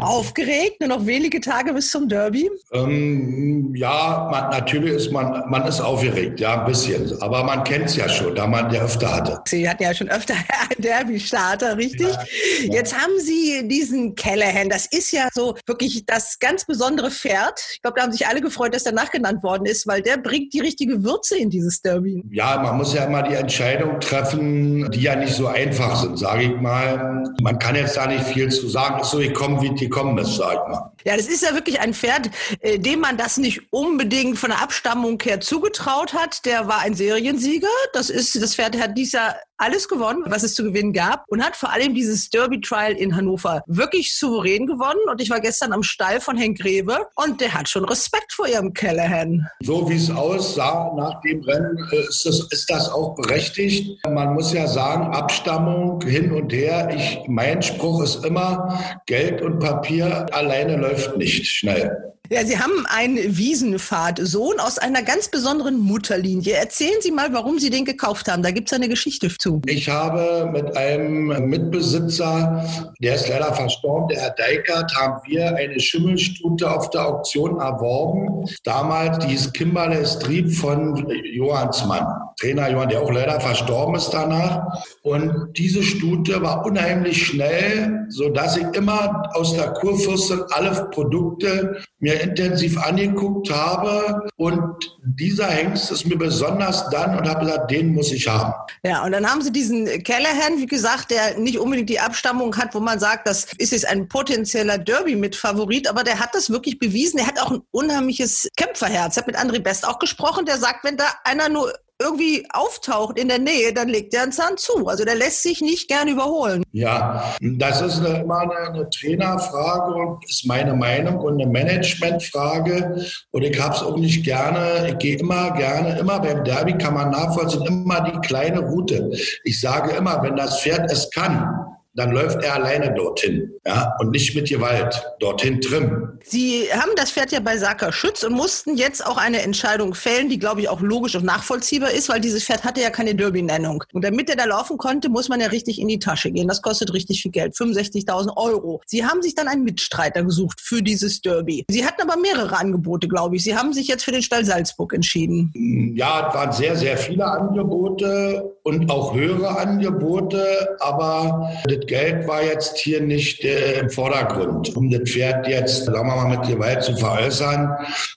[0.00, 2.50] Aufgeregt, nur noch wenige Tage bis zum Derby?
[2.72, 7.20] Ähm, ja, man, natürlich ist man, man ist aufgeregt, ja, ein bisschen.
[7.20, 9.40] Aber man kennt es ja schon, da man ja öfter hatte.
[9.46, 10.34] Sie hatten ja schon öfter
[10.70, 12.08] einen Derby-Starter, richtig?
[12.08, 12.24] Ja,
[12.62, 12.74] ja.
[12.76, 14.70] Jetzt haben Sie diesen Callahan.
[14.70, 17.60] Das ist ja so wirklich das ganz besondere Pferd.
[17.72, 20.54] Ich glaube, da haben sich alle gefreut, dass der nachgenannt worden ist, weil der bringt
[20.54, 22.22] die richtige Würze in dieses Derby.
[22.30, 26.18] Ja, man muss ja immer die Entscheidung Entscheidungen treffen, die ja nicht so einfach sind,
[26.18, 27.24] sage ich mal.
[27.40, 29.00] Man kann jetzt da nicht viel zu sagen.
[29.00, 30.92] Ist so gekommen, wie es gekommen ist, sage ich mal.
[31.04, 34.62] Ja, das ist ja wirklich ein Pferd, äh, dem man das nicht unbedingt von der
[34.62, 36.44] Abstammung her zugetraut hat.
[36.44, 37.68] Der war ein Seriensieger.
[37.92, 41.44] Das ist, das Pferd hat dies Jahr alles gewonnen, was es zu gewinnen gab und
[41.44, 45.00] hat vor allem dieses Derby Trial in Hannover wirklich souverän gewonnen.
[45.10, 48.46] Und ich war gestern am Stall von Henk Greve und der hat schon Respekt vor
[48.46, 49.46] ihrem Callahan.
[49.60, 53.98] So wie es aussah nach dem Rennen, äh, ist das, ist das auch berechtigt.
[54.06, 56.90] Man muss ja sagen, Abstammung hin und her.
[56.94, 62.15] Ich, mein Spruch ist immer, Geld und Papier alleine läuft nicht schnell.
[62.28, 66.54] Ja, Sie haben einen Wiesenpfad-Sohn aus einer ganz besonderen Mutterlinie.
[66.54, 68.42] Erzählen Sie mal, warum Sie den gekauft haben.
[68.42, 69.62] Da gibt es eine Geschichte zu.
[69.66, 72.64] Ich habe mit einem Mitbesitzer,
[73.00, 78.44] der ist leider verstorben, der Herr Deikert, haben wir eine Schimmelstute auf der Auktion erworben.
[78.64, 82.06] Damals dieses Kimberley Street von Johannsmann.
[82.40, 84.84] Trainer Johann, der auch leider verstorben ist danach.
[85.02, 92.20] Und diese Stute war unheimlich schnell, sodass ich immer aus der Kurfürstin alle Produkte mir
[92.20, 94.28] intensiv angeguckt habe.
[94.36, 94.62] Und
[95.04, 98.54] dieser Hengst ist mir besonders dann und habe gesagt, den muss ich haben.
[98.84, 102.74] Ja, und dann haben Sie diesen Callahan, wie gesagt, der nicht unbedingt die Abstammung hat,
[102.74, 107.18] wo man sagt, das ist jetzt ein potenzieller Derby-Mitfavorit, aber der hat das wirklich bewiesen.
[107.18, 109.16] Er hat auch ein unheimliches Kämpferherz.
[109.16, 113.18] Ich habe mit André Best auch gesprochen, der sagt, wenn da einer nur irgendwie auftaucht
[113.18, 114.86] in der Nähe, dann legt er einen Zahn zu.
[114.86, 116.62] Also der lässt sich nicht gern überholen.
[116.72, 123.06] Ja, das ist eine, immer eine, eine Trainerfrage und ist meine Meinung und eine Managementfrage.
[123.30, 126.94] Und ich habe es auch nicht gerne, ich gehe immer gerne, immer beim Derby kann
[126.94, 129.10] man nachvollziehen, immer die kleine Route.
[129.44, 131.65] Ich sage immer, wenn das Pferd es kann,
[131.96, 136.18] dann läuft er alleine dorthin ja, und nicht mit Gewalt dorthin trimmen.
[136.24, 140.28] Sie haben das Pferd ja bei Saka Schütz und mussten jetzt auch eine Entscheidung fällen,
[140.28, 143.82] die, glaube ich, auch logisch und nachvollziehbar ist, weil dieses Pferd hatte ja keine Derby-Nennung.
[143.92, 146.48] Und damit er da laufen konnte, muss man ja richtig in die Tasche gehen.
[146.48, 148.82] Das kostet richtig viel Geld, 65.000 Euro.
[148.86, 151.64] Sie haben sich dann einen Mitstreiter gesucht für dieses Derby.
[151.70, 153.44] Sie hatten aber mehrere Angebote, glaube ich.
[153.44, 155.52] Sie haben sich jetzt für den Stall Salzburg entschieden.
[155.96, 162.42] Ja, es waren sehr, sehr viele Angebote und auch höhere Angebote, aber das Geld war
[162.42, 166.82] jetzt hier nicht äh, im Vordergrund, um das Pferd jetzt, sagen wir mal, mit Gewalt
[166.82, 167.70] zu veräußern.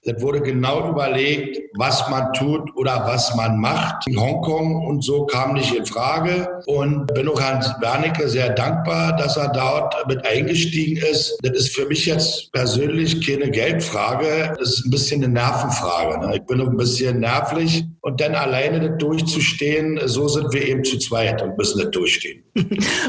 [0.04, 4.08] Das wurde genau überlegt, was man tut oder was man macht.
[4.08, 9.16] In Hongkong und so kam nicht in Frage und bin auch Hans Wernicke sehr dankbar,
[9.16, 11.38] dass er dort mit eingestiegen ist.
[11.42, 16.20] Das ist für mich jetzt persönlich keine Geldfrage, das ist ein bisschen eine Nervenfrage.
[16.26, 16.36] Ne?
[16.38, 20.98] Ich bin ein bisschen nervlich und dann alleine das durchzustehen, so sind wir eben zu
[20.98, 22.44] zweit und müssen das durchstehen.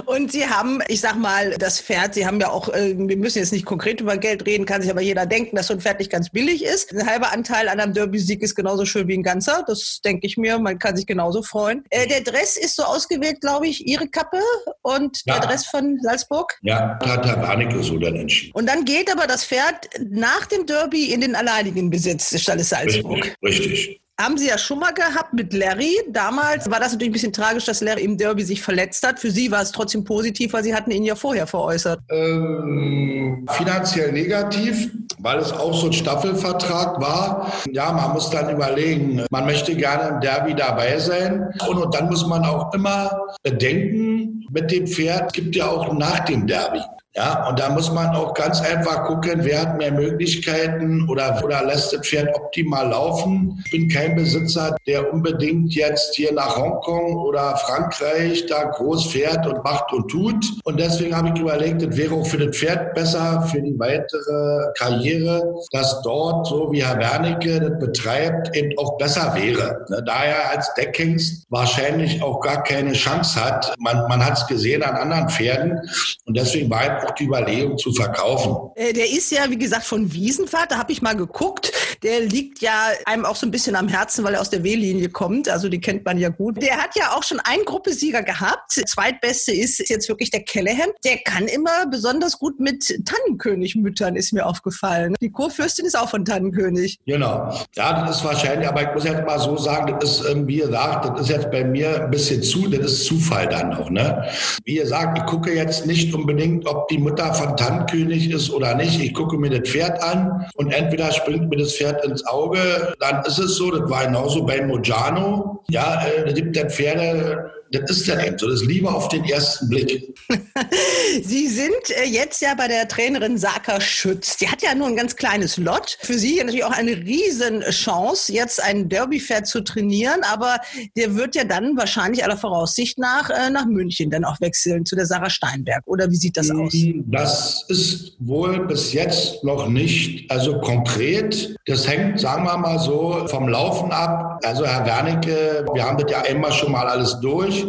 [0.07, 3.39] Und Sie haben, ich sag mal, das Pferd, Sie haben ja auch, äh, wir müssen
[3.39, 5.99] jetzt nicht konkret über Geld reden, kann sich aber jeder denken, dass so ein Pferd
[5.99, 6.93] nicht ganz billig ist.
[6.93, 9.65] Ein halber Anteil an einem Derby-Sieg ist genauso schön wie ein ganzer.
[9.67, 11.85] Das denke ich mir, man kann sich genauso freuen.
[11.91, 14.41] Äh, der Dress ist so ausgewählt, glaube ich, Ihre Kappe
[14.83, 15.39] und ja.
[15.39, 16.59] der Dress von Salzburg?
[16.63, 18.53] Ja, hat Herr Warnecke so dann entschieden.
[18.55, 22.69] Und dann geht aber das Pferd nach dem Derby in den alleinigen Besitz des Stalles
[22.69, 23.37] Salzburg.
[23.43, 23.71] Richtig.
[23.71, 25.97] richtig haben Sie ja schon mal gehabt mit Larry.
[26.09, 29.19] Damals war das natürlich ein bisschen tragisch, dass Larry im Derby sich verletzt hat.
[29.19, 32.01] Für Sie war es trotzdem positiv, weil Sie hatten ihn ja vorher veräußert.
[32.11, 37.53] Ähm, finanziell negativ, weil es auch so ein Staffelvertrag war.
[37.73, 41.53] Ja, man muss dann überlegen, man möchte gerne im Derby dabei sein.
[41.69, 43.11] Und, und dann muss man auch immer
[43.43, 46.81] bedenken, mit dem Pferd gibt ja auch nach dem Derby.
[47.17, 51.65] Ja, und da muss man auch ganz einfach gucken, wer hat mehr Möglichkeiten oder, oder
[51.65, 53.61] lässt das Pferd optimal laufen.
[53.65, 59.45] Ich bin kein Besitzer, der unbedingt jetzt hier nach Hongkong oder Frankreich da groß fährt
[59.45, 60.45] und macht und tut.
[60.63, 64.73] Und deswegen habe ich überlegt, das wäre auch für das Pferd besser, für die weitere
[64.79, 65.43] Karriere,
[65.73, 69.85] dass dort, so wie Herr Wernicke das betreibt, eben auch besser wäre.
[69.89, 73.75] Ne, da er als Deckhengst wahrscheinlich auch gar keine Chance hat.
[73.81, 75.81] Man, man hat es gesehen an anderen Pferden.
[76.27, 78.71] Und deswegen war auch die Überlegung zu verkaufen.
[78.75, 80.73] Äh, Der ist ja, wie gesagt, von Wiesenfahrt.
[80.73, 81.73] Da habe ich mal geguckt.
[82.03, 85.11] Der liegt ja einem auch so ein bisschen am Herzen, weil er aus der W-Linie
[85.11, 85.49] kommt.
[85.49, 86.63] Also die kennt man ja gut.
[86.63, 88.73] Der hat ja auch schon einen Gruppesieger gehabt.
[88.73, 90.91] Zweitbeste ist jetzt wirklich der Callahan.
[91.05, 95.17] Der kann immer besonders gut mit Tannenkönig-Müttern, ist mir aufgefallen.
[95.21, 96.99] Die Kurfürstin ist auch von Tannenkönig.
[97.07, 97.53] Genau.
[97.77, 100.57] Ja, das ist wahrscheinlich, aber ich muss jetzt mal so sagen, das ist, ähm, wie
[100.59, 103.91] gesagt, das ist jetzt bei mir ein bisschen zu, das ist Zufall dann noch.
[103.91, 104.25] Ne?
[104.65, 109.01] Wie gesagt, ich gucke jetzt nicht unbedingt, ob die Mutter von Tannenkönig ist oder nicht.
[109.01, 113.23] Ich gucke mir das Pferd an und entweder springt mir das Pferd ins Auge, dann
[113.25, 115.63] ist es so, das war genauso bei Mojano.
[115.71, 119.09] Ja, äh, da gibt es Pferde, das ist dann eben so, das ist lieber auf
[119.09, 120.15] den ersten Blick.
[121.23, 124.37] Sie sind äh, jetzt ja bei der Trainerin Saka Schütz.
[124.39, 125.99] Die hat ja nur ein ganz kleines Lot.
[126.01, 130.23] Für Sie natürlich auch eine Riesenchance, jetzt ein Derby-Pferd zu trainieren.
[130.31, 130.59] Aber
[130.97, 134.97] der wird ja dann wahrscheinlich aller Voraussicht nach äh, nach München dann auch wechseln zu
[134.97, 135.83] der Sarah Steinberg.
[135.87, 136.75] Oder wie sieht das aus?
[137.07, 141.55] Das ist wohl bis jetzt noch nicht, also konkret.
[141.67, 144.30] Das hängt, sagen wir mal so, vom Laufen ab.
[144.45, 147.67] Also Herr Wernicke, wir haben das ja immer schon mal alles durch.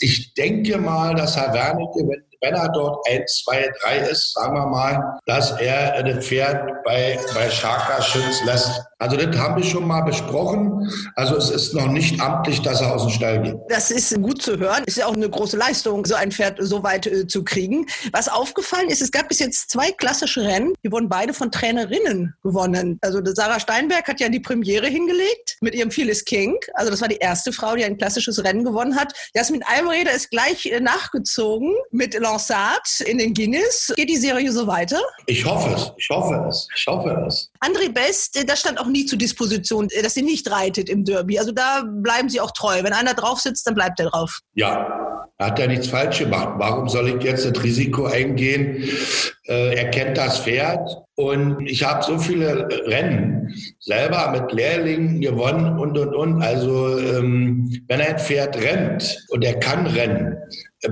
[0.00, 4.54] Ich denke mal, dass Herr Wernicke, wenn, wenn er dort 1, 2, 3 ist, sagen
[4.54, 8.82] wir mal, dass er das Pferd bei, bei Schaka Schütz lässt.
[9.02, 10.88] Also das haben wir schon mal besprochen.
[11.16, 13.56] Also es ist noch nicht amtlich, dass er aus dem Stall geht.
[13.68, 14.84] Das ist gut zu hören.
[14.86, 17.86] Ist ja auch eine große Leistung, so ein Pferd so weit äh, zu kriegen.
[18.12, 20.74] Was aufgefallen ist, es gab bis jetzt zwei klassische Rennen.
[20.84, 23.00] Die wurden beide von Trainerinnen gewonnen.
[23.02, 26.56] Also Sarah Steinberg hat ja die Premiere hingelegt mit ihrem Phyllis King.
[26.74, 29.12] Also das war die erste Frau, die ein klassisches Rennen gewonnen hat.
[29.34, 33.92] Jasmin Almreder ist gleich äh, nachgezogen mit Lansat in den Guinness.
[33.96, 35.00] Geht die Serie so weiter?
[35.26, 35.92] Ich hoffe es.
[35.96, 36.68] Ich hoffe es.
[36.76, 37.51] Ich hoffe es.
[37.62, 41.04] André Best, äh, das stand auch nie zur Disposition, äh, dass sie nicht reitet im
[41.04, 41.38] Derby.
[41.38, 42.82] Also da bleiben sie auch treu.
[42.82, 44.40] Wenn einer drauf sitzt, dann bleibt er drauf.
[44.54, 46.54] Ja, hat er nichts falsch gemacht.
[46.56, 48.88] Warum soll ich jetzt das Risiko eingehen?
[49.46, 55.78] Äh, er kennt das Pferd und ich habe so viele Rennen selber mit Lehrlingen gewonnen
[55.78, 56.42] und und und.
[56.42, 60.36] Also ähm, wenn ein Pferd rennt und er kann rennen,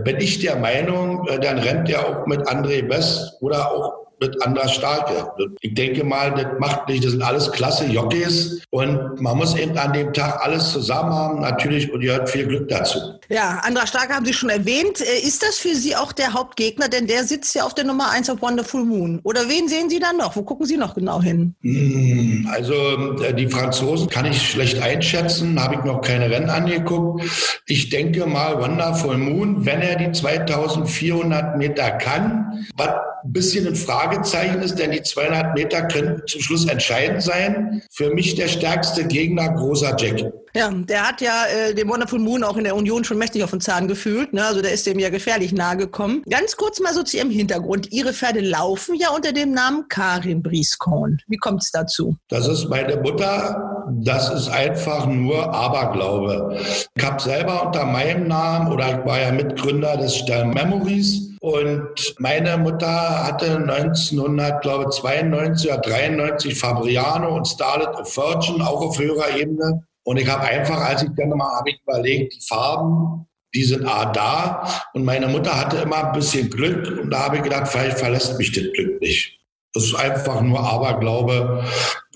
[0.04, 4.72] bin ich der Meinung, dann rennt er auch mit André Best oder auch mit Anders
[4.74, 5.32] Starke.
[5.60, 9.76] Ich denke mal, das macht nicht, das sind alles klasse Jockeys und man muss eben
[9.78, 12.98] an dem Tag alles zusammen haben, natürlich, und gehört viel Glück dazu.
[13.28, 15.00] Ja, Andra Starke haben Sie schon erwähnt.
[15.00, 16.88] Äh, Ist das für Sie auch der Hauptgegner?
[16.88, 19.20] Denn der sitzt ja auf der Nummer 1 auf Wonderful Moon.
[19.22, 20.36] Oder wen sehen Sie dann noch?
[20.36, 21.54] Wo gucken Sie noch genau hin?
[21.62, 22.74] Hm, Also
[23.22, 27.24] äh, die Franzosen kann ich schlecht einschätzen, habe ich noch keine Rennen angeguckt.
[27.66, 32.88] Ich denke mal Wonderful Moon, wenn er die 2400 Meter kann, was
[33.22, 33.74] ein bisschen ein
[34.10, 37.80] Fragezeichen ist, denn die 200 Meter können zum Schluss entscheidend sein.
[37.92, 40.32] Für mich der stärkste Gegner, großer Jack.
[40.54, 43.50] Ja, der hat ja äh, den Wonderful Moon auch in der Union schon mächtig auf
[43.50, 44.32] den Zahn gefühlt.
[44.32, 44.44] Ne?
[44.44, 46.22] Also der ist dem ja gefährlich nahe gekommen.
[46.28, 47.92] Ganz kurz mal so zu Ihrem Hintergrund.
[47.92, 51.18] Ihre Pferde laufen ja unter dem Namen Karin Brieskorn.
[51.28, 52.16] Wie kommt es dazu?
[52.28, 53.84] Das ist meine Mutter.
[54.02, 56.58] Das ist einfach nur Aberglaube.
[56.94, 61.30] Ich habe selber unter meinem Namen oder ich war ja Mitgründer des Stern Memories.
[61.40, 69.34] Und meine Mutter hatte 1992 oder 93 Fabriano und Starlet of Virgin, auch auf höherer
[69.36, 69.82] Ebene.
[70.04, 74.06] Und ich habe einfach, als ich dann mal habe überlegt, die Farben, die sind A
[74.06, 74.66] da.
[74.94, 77.00] Und meine Mutter hatte immer ein bisschen Glück.
[77.00, 79.38] Und da habe ich gedacht, vielleicht verlässt mich das Glück nicht.
[79.72, 81.64] Das ist einfach nur Aberglaube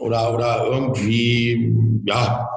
[0.00, 2.50] oder, oder irgendwie, ja,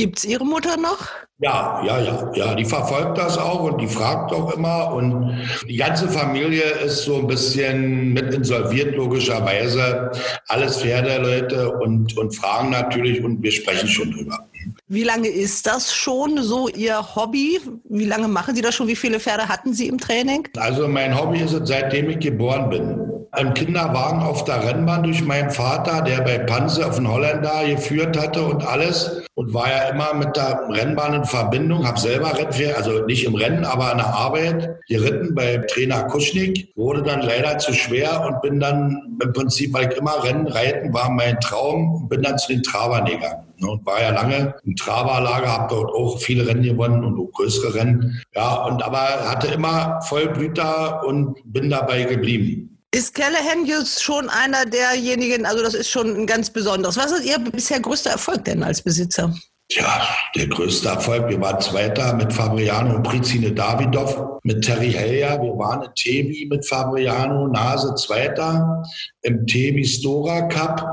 [0.00, 0.10] Institution.
[0.10, 1.08] Gibt's Ihre Mutter noch?
[1.42, 5.76] Ja, ja, ja, ja, die verfolgt das auch und die fragt auch immer und die
[5.76, 10.10] ganze Familie ist so ein bisschen mit insolviert, logischerweise.
[10.48, 14.50] Alles Pferdeleute und, und fragen natürlich und wir sprechen schon drüber.
[14.88, 17.58] Wie lange ist das schon so Ihr Hobby?
[17.88, 18.88] Wie lange machen Sie das schon?
[18.88, 20.46] Wie viele Pferde hatten Sie im Training?
[20.58, 23.09] Also mein Hobby ist es, seitdem ich geboren bin.
[23.38, 28.18] Im Kinderwagen auf der Rennbahn durch meinen Vater, der bei Panse auf den Holländer geführt
[28.18, 29.22] hatte und alles.
[29.34, 33.34] Und war ja immer mit der Rennbahn in Verbindung, habe selber Rennpferd, also nicht im
[33.34, 36.68] Rennen, aber an der Arbeit geritten bei Trainer Kuschnik.
[36.74, 40.92] Wurde dann leider zu schwer und bin dann im Prinzip, weil ich immer Rennen reiten
[40.92, 43.46] war mein Traum, bin dann zu den Trabern gegangen.
[43.58, 47.32] Ne, und war ja lange im Traberlager, habe dort auch viele Rennen gewonnen und auch
[47.32, 48.20] größere Rennen.
[48.34, 52.69] Ja, und aber hatte immer Vollblüter und bin dabei geblieben.
[52.92, 56.96] Ist Callahan jetzt schon einer derjenigen, also das ist schon ein ganz besonderes.
[56.96, 59.32] Was ist Ihr bisher größter Erfolg denn als Besitzer?
[59.72, 60.02] Ja,
[60.34, 61.28] der größte Erfolg.
[61.28, 65.40] Wir waren Zweiter mit Fabriano und Prizine Davidov, mit Terry Heller.
[65.40, 68.82] Wir waren in Tebi mit Fabriano, Nase Zweiter.
[69.22, 70.84] Im Tebi Stora Cup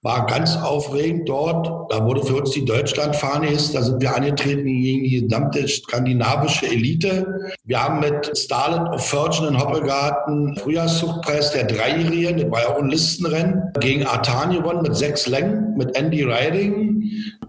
[0.00, 1.92] war ganz aufregend dort.
[1.92, 3.74] Da wurde für uns die Deutschlandfahne ist.
[3.74, 7.26] Da sind wir angetreten gegen die gesamte skandinavische Elite.
[7.64, 12.78] Wir haben mit Starlet of Fortune in Hoppegarten Frühjahrszuchtpreis der Dreijährigen, das war ja auch
[12.78, 17.01] ein Listenrennen, gegen Artan gewonnen mit sechs Längen, mit Andy Riding.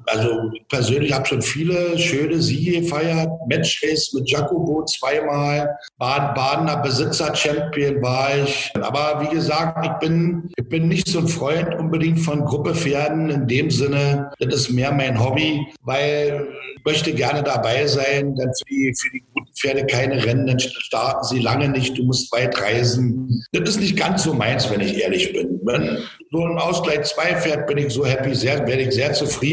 [0.06, 3.30] Also persönlich habe schon viele schöne Siege gefeiert.
[3.48, 5.76] Matchrace mit Jacobo zweimal.
[5.98, 8.72] Baden-Badener Besitzer-Champion war ich.
[8.82, 13.48] Aber wie gesagt, ich bin, ich bin nicht so ein Freund unbedingt von Gruppepferden in
[13.48, 14.32] dem Sinne.
[14.40, 16.48] Das ist mehr mein Hobby, weil
[16.78, 18.36] ich möchte gerne dabei sein.
[18.36, 21.98] Dann für die, für die guten Pferde keine Rennen, dann starten sie lange nicht.
[21.98, 23.44] Du musst weit reisen.
[23.52, 25.60] Das ist nicht ganz so meins, wenn ich ehrlich bin.
[25.64, 26.00] Wenn
[26.32, 29.53] so ein Ausgleich 2 fährt, bin ich so happy, sehr, werde ich sehr zufrieden.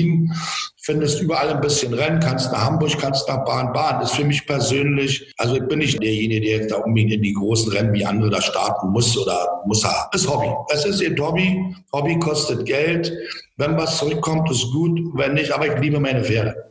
[0.82, 4.03] Findest überall ein bisschen Rennen, kannst nach Hamburg, kannst nach Bahn, Bahn.
[4.03, 7.70] Ist für mich persönlich, also ich bin nicht derjenige, der da unbedingt in die großen
[7.72, 10.09] Rennen wie andere da starten muss oder muss er.
[10.14, 10.48] Ist Hobby.
[10.72, 11.74] Es ist ihr Hobby.
[11.92, 13.12] Hobby kostet Geld.
[13.57, 14.98] Wenn was zurückkommt, ist gut.
[15.14, 16.69] Wenn nicht, aber ich liebe meine Pferde.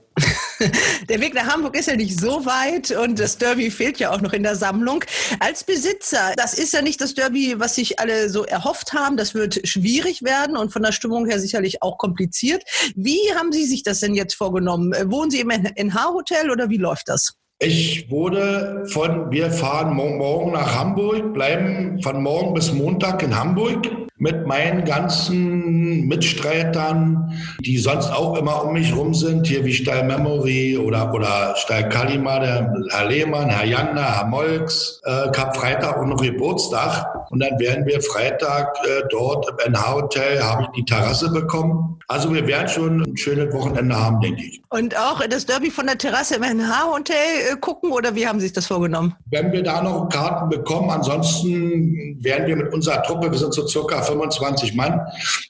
[1.09, 4.21] Der Weg nach Hamburg ist ja nicht so weit und das Derby fehlt ja auch
[4.21, 5.03] noch in der Sammlung.
[5.39, 9.17] Als Besitzer, das ist ja nicht das Derby, was sich alle so erhofft haben.
[9.17, 12.63] Das wird schwierig werden und von der Stimmung her sicherlich auch kompliziert.
[12.95, 14.93] Wie haben Sie sich das denn jetzt vorgenommen?
[15.11, 17.33] Wohnen Sie im NH-Hotel oder wie läuft das?
[17.61, 23.85] Ich wurde von, wir fahren morgen nach Hamburg, bleiben von morgen bis Montag in Hamburg
[24.19, 30.03] mit meinen ganzen Mitstreitern, die sonst auch immer um mich rum sind, hier wie Steil
[30.03, 36.01] Memory oder, oder Steil Kalima, der Herr Lehmann, Herr Janner, Herr Molks, äh, Kap Freitag
[36.01, 37.05] und noch Geburtstag.
[37.31, 41.99] Und dann werden wir Freitag äh, dort im NH-Hotel, habe ich die Terrasse bekommen.
[42.07, 44.61] Also wir werden schon ein schönes Wochenende haben, denke ich.
[44.69, 47.15] Und auch das Derby von der Terrasse im NH-Hotel
[47.53, 49.15] äh, gucken oder wie haben Sie sich das vorgenommen?
[49.29, 53.67] Wenn wir da noch Karten bekommen, ansonsten werden wir mit unserer Truppe, wir sind so
[53.67, 54.99] circa 25 Mann,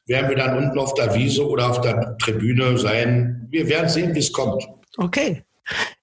[0.06, 3.48] werden wir dann unten auf der Wiese oder auf der Tribüne sein.
[3.50, 4.68] Wir werden sehen, wie es kommt.
[4.98, 5.44] Okay.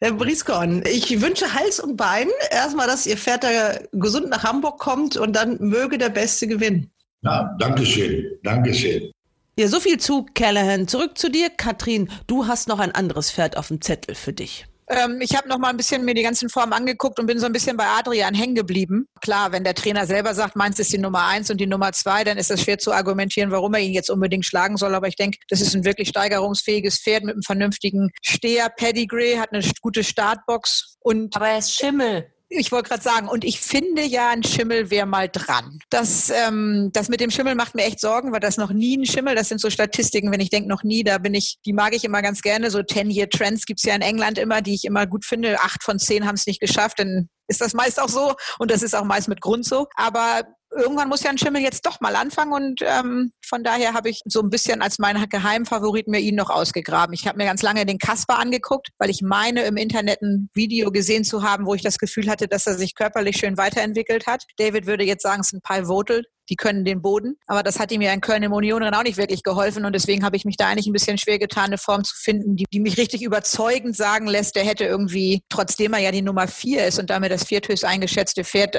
[0.01, 4.79] Herr Brieskorn, ich wünsche Hals und Bein erstmal, dass Ihr Pferd da gesund nach Hamburg
[4.79, 6.91] kommt und dann möge der Beste gewinnen.
[7.23, 9.11] Ja, Dankeschön, Dankeschön.
[9.59, 10.87] Ja, so viel zu Callahan.
[10.87, 12.11] Zurück zu dir, Katrin.
[12.27, 14.67] Du hast noch ein anderes Pferd auf dem Zettel für dich.
[14.89, 17.47] Ähm, ich habe noch mal ein bisschen mir die ganzen Formen angeguckt und bin so
[17.47, 19.09] ein bisschen bei Adrian hängen geblieben.
[19.21, 22.23] Klar, wenn der Trainer selber sagt, meins ist die Nummer eins und die Nummer zwei,
[22.23, 24.95] dann ist das schwer zu argumentieren, warum er ihn jetzt unbedingt schlagen soll.
[24.95, 29.53] Aber ich denke, das ist ein wirklich steigerungsfähiges Pferd mit einem vernünftigen Steher, Pedigree, hat
[29.53, 31.35] eine gute Startbox und.
[31.35, 32.31] Aber er ist Schimmel.
[32.49, 35.81] Ich wollte gerade sagen, und ich finde ja, ein Schimmel wäre mal dran.
[35.91, 39.05] Das, ähm, das mit dem Schimmel macht mir echt Sorgen, weil das noch nie ein
[39.05, 41.95] Schimmel, das sind so Statistiken, wenn ich denke, noch nie, da bin ich, die mag
[41.95, 42.71] ich immer ganz gerne.
[42.71, 45.61] So 10-Year-Trends gibt's ja in England immer, die ich immer gut finde.
[45.61, 48.83] Acht von zehn haben es nicht geschafft, dann ist das meist auch so und das
[48.83, 49.87] ist auch meist mit Grund so.
[49.97, 50.43] Aber
[50.77, 54.21] irgendwann muss ja ein Schimmel jetzt doch mal anfangen und ähm, von daher habe ich
[54.27, 57.15] so ein bisschen als mein Geheimfavorit mir ihn noch ausgegraben.
[57.15, 60.91] Ich habe mir ganz lange den Kasper angeguckt, weil ich meine im Internet ein Video
[60.91, 64.45] gesehen zu haben, wo ich das Gefühl hatte, dass er sich körperlich schön weiterentwickelt hat.
[64.59, 67.37] David würde jetzt sagen, es ist ein Pivotal die können den Boden.
[67.47, 70.25] Aber das hat ihm ja in Köln im Unionrennen auch nicht wirklich geholfen und deswegen
[70.25, 72.81] habe ich mich da eigentlich ein bisschen schwer getan, eine Form zu finden, die, die
[72.81, 76.99] mich richtig überzeugend sagen lässt, der hätte irgendwie, trotzdem er ja die Nummer vier ist
[76.99, 78.77] und damit das vierthöchst eingeschätzte Pferd,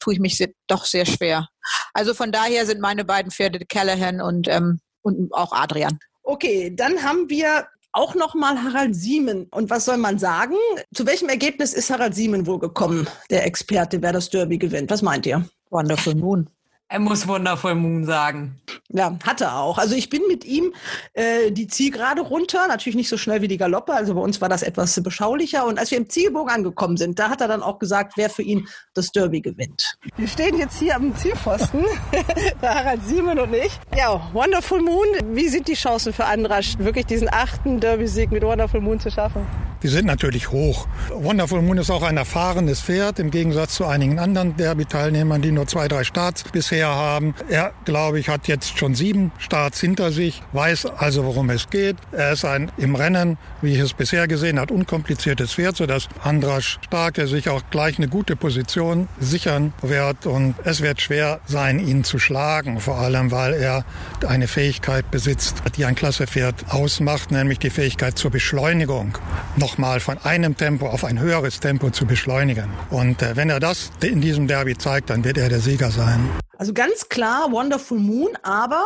[0.00, 1.48] tue ich mich doch sehr schwer.
[1.92, 5.98] Also von daher sind meine beiden Pferde Callahan und, ähm, und auch Adrian.
[6.22, 9.48] Okay, dann haben wir auch nochmal Harald Siemen.
[9.50, 10.54] Und was soll man sagen?
[10.94, 14.90] Zu welchem Ergebnis ist Harald Siemen wohl gekommen, der Experte, wer das Derby gewinnt?
[14.90, 15.44] Was meint ihr?
[15.70, 16.48] Wonderful Moon.
[16.92, 18.60] Er muss Wonderful Moon sagen.
[18.88, 19.78] Ja, hat er auch.
[19.78, 20.74] Also ich bin mit ihm
[21.12, 24.48] äh, die Zielgerade runter, natürlich nicht so schnell wie die Galoppe, also bei uns war
[24.48, 25.66] das etwas beschaulicher.
[25.68, 28.42] Und als wir im Zielbogen angekommen sind, da hat er dann auch gesagt, wer für
[28.42, 29.98] ihn das Derby gewinnt.
[30.16, 31.84] Wir stehen jetzt hier am Zielpfosten,
[32.60, 33.70] der Harald Siemen und ich.
[33.96, 38.80] Ja, Wonderful Moon, wie sind die Chancen für Andrasch, wirklich diesen achten Derby-Sieg mit Wonderful
[38.80, 39.46] Moon zu schaffen?
[39.82, 40.86] Die sind natürlich hoch.
[41.10, 45.66] Wonderful Moon ist auch ein erfahrenes Pferd, im Gegensatz zu einigen anderen Derby-Teilnehmern, die nur
[45.66, 47.34] zwei, drei Starts bisher haben.
[47.48, 51.96] Er, glaube ich, hat jetzt schon sieben Starts hinter sich, weiß also, worum es geht.
[52.12, 56.78] Er ist ein im Rennen, wie ich es bisher gesehen habe, unkompliziertes Pferd, sodass Andras
[56.82, 60.26] Starke sich auch gleich eine gute Position sichern wird.
[60.26, 63.84] Und es wird schwer sein, ihn zu schlagen, vor allem, weil er
[64.26, 69.18] eine Fähigkeit besitzt, die ein Klassepferd ausmacht, nämlich die Fähigkeit zur Beschleunigung.
[69.70, 72.68] Nochmal von einem Tempo auf ein höheres Tempo zu beschleunigen.
[72.90, 76.28] Und äh, wenn er das in diesem Derby zeigt, dann wird er der Sieger sein.
[76.58, 78.84] Also ganz klar Wonderful Moon, aber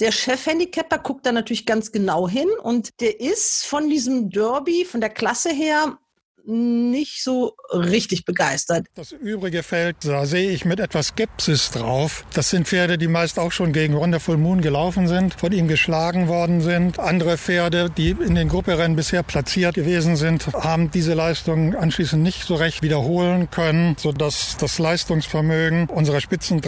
[0.00, 5.00] der Chef-Handicapper guckt da natürlich ganz genau hin und der ist von diesem Derby, von
[5.00, 5.98] der Klasse her,
[6.46, 8.86] nicht so richtig begeistert.
[8.94, 12.24] Das übrige Feld, da sehe ich mit etwas Skepsis drauf.
[12.34, 16.28] Das sind Pferde, die meist auch schon gegen Wonderful Moon gelaufen sind, von ihm geschlagen
[16.28, 16.98] worden sind.
[16.98, 22.44] Andere Pferde, die in den Grupperennen bisher platziert gewesen sind, haben diese Leistung anschließend nicht
[22.44, 26.60] so recht wiederholen können, sodass das Leistungsvermögen unserer Spitzen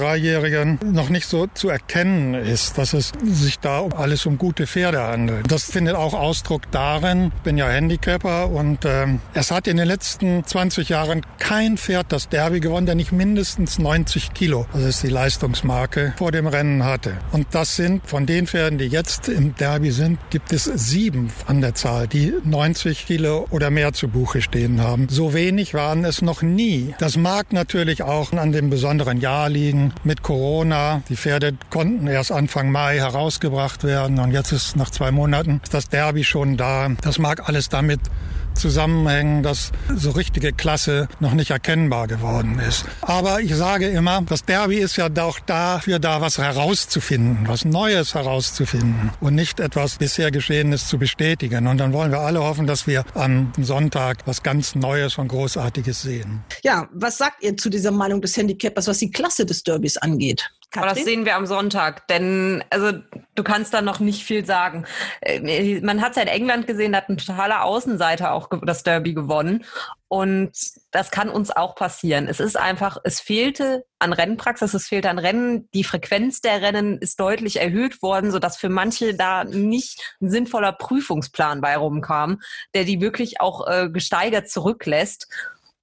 [0.92, 5.50] noch nicht so zu erkennen ist, dass es sich da alles um gute Pferde handelt.
[5.50, 9.86] Das findet auch Ausdruck darin, ich bin ja Handicapper und ähm, es hat in den
[9.86, 15.02] letzten 20 Jahren kein Pferd das Derby gewonnen, der nicht mindestens 90 Kilo, das ist
[15.02, 17.14] die Leistungsmarke, vor dem Rennen hatte.
[17.32, 21.60] Und das sind von den Pferden, die jetzt im Derby sind, gibt es sieben an
[21.60, 25.08] der Zahl, die 90 Kilo oder mehr zu Buche stehen haben.
[25.08, 26.94] So wenig waren es noch nie.
[26.98, 31.02] Das mag natürlich auch an dem besonderen Jahr liegen mit Corona.
[31.08, 35.88] Die Pferde konnten erst Anfang Mai herausgebracht werden und jetzt ist nach zwei Monaten das
[35.88, 36.90] Derby schon da.
[37.02, 38.00] Das mag alles damit
[38.56, 42.84] zusammenhängen, dass so richtige Klasse noch nicht erkennbar geworden ist.
[43.02, 48.14] Aber ich sage immer, das Derby ist ja auch dafür da, was herauszufinden, was Neues
[48.14, 51.66] herauszufinden und nicht etwas bisher Geschehenes zu bestätigen.
[51.66, 56.02] Und dann wollen wir alle hoffen, dass wir am Sonntag was ganz Neues und Großartiges
[56.02, 56.44] sehen.
[56.62, 60.50] Ja, was sagt ihr zu dieser Meinung des Handicappers, was die Klasse des Derbys angeht?
[60.76, 62.92] Aber das sehen wir am Sonntag, denn also
[63.34, 64.84] du kannst da noch nicht viel sagen.
[65.20, 68.82] Äh, man hat es ja in England gesehen, da hat ein totaler Außenseiter auch das
[68.82, 69.64] Derby gewonnen.
[70.08, 70.52] Und
[70.92, 72.28] das kann uns auch passieren.
[72.28, 75.68] Es ist einfach, es fehlte an Rennpraxis, es fehlte an Rennen.
[75.74, 80.72] Die Frequenz der Rennen ist deutlich erhöht worden, sodass für manche da nicht ein sinnvoller
[80.72, 82.40] Prüfungsplan bei rumkam,
[82.72, 85.28] der die wirklich auch äh, gesteigert zurücklässt.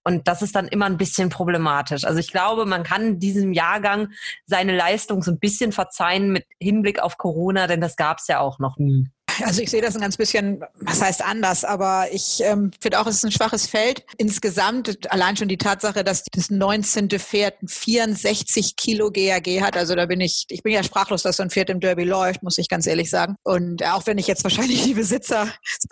[0.03, 2.03] Und das ist dann immer ein bisschen problematisch.
[2.03, 4.09] Also ich glaube, man kann diesem Jahrgang
[4.45, 8.39] seine Leistung so ein bisschen verzeihen mit Hinblick auf Corona, denn das gab es ja
[8.39, 9.09] auch noch nie.
[9.43, 13.07] Also ich sehe das ein ganz bisschen, was heißt anders, aber ich ähm, finde auch,
[13.07, 14.05] es ist ein schwaches Feld.
[14.17, 17.09] Insgesamt allein schon die Tatsache, dass das 19.
[17.09, 21.43] Pferd 64 Kilo GAG hat, also da bin ich, ich bin ja sprachlos, dass so
[21.43, 23.35] ein Pferd im Derby läuft, muss ich ganz ehrlich sagen.
[23.43, 25.47] Und auch wenn ich jetzt wahrscheinlich die Besitzer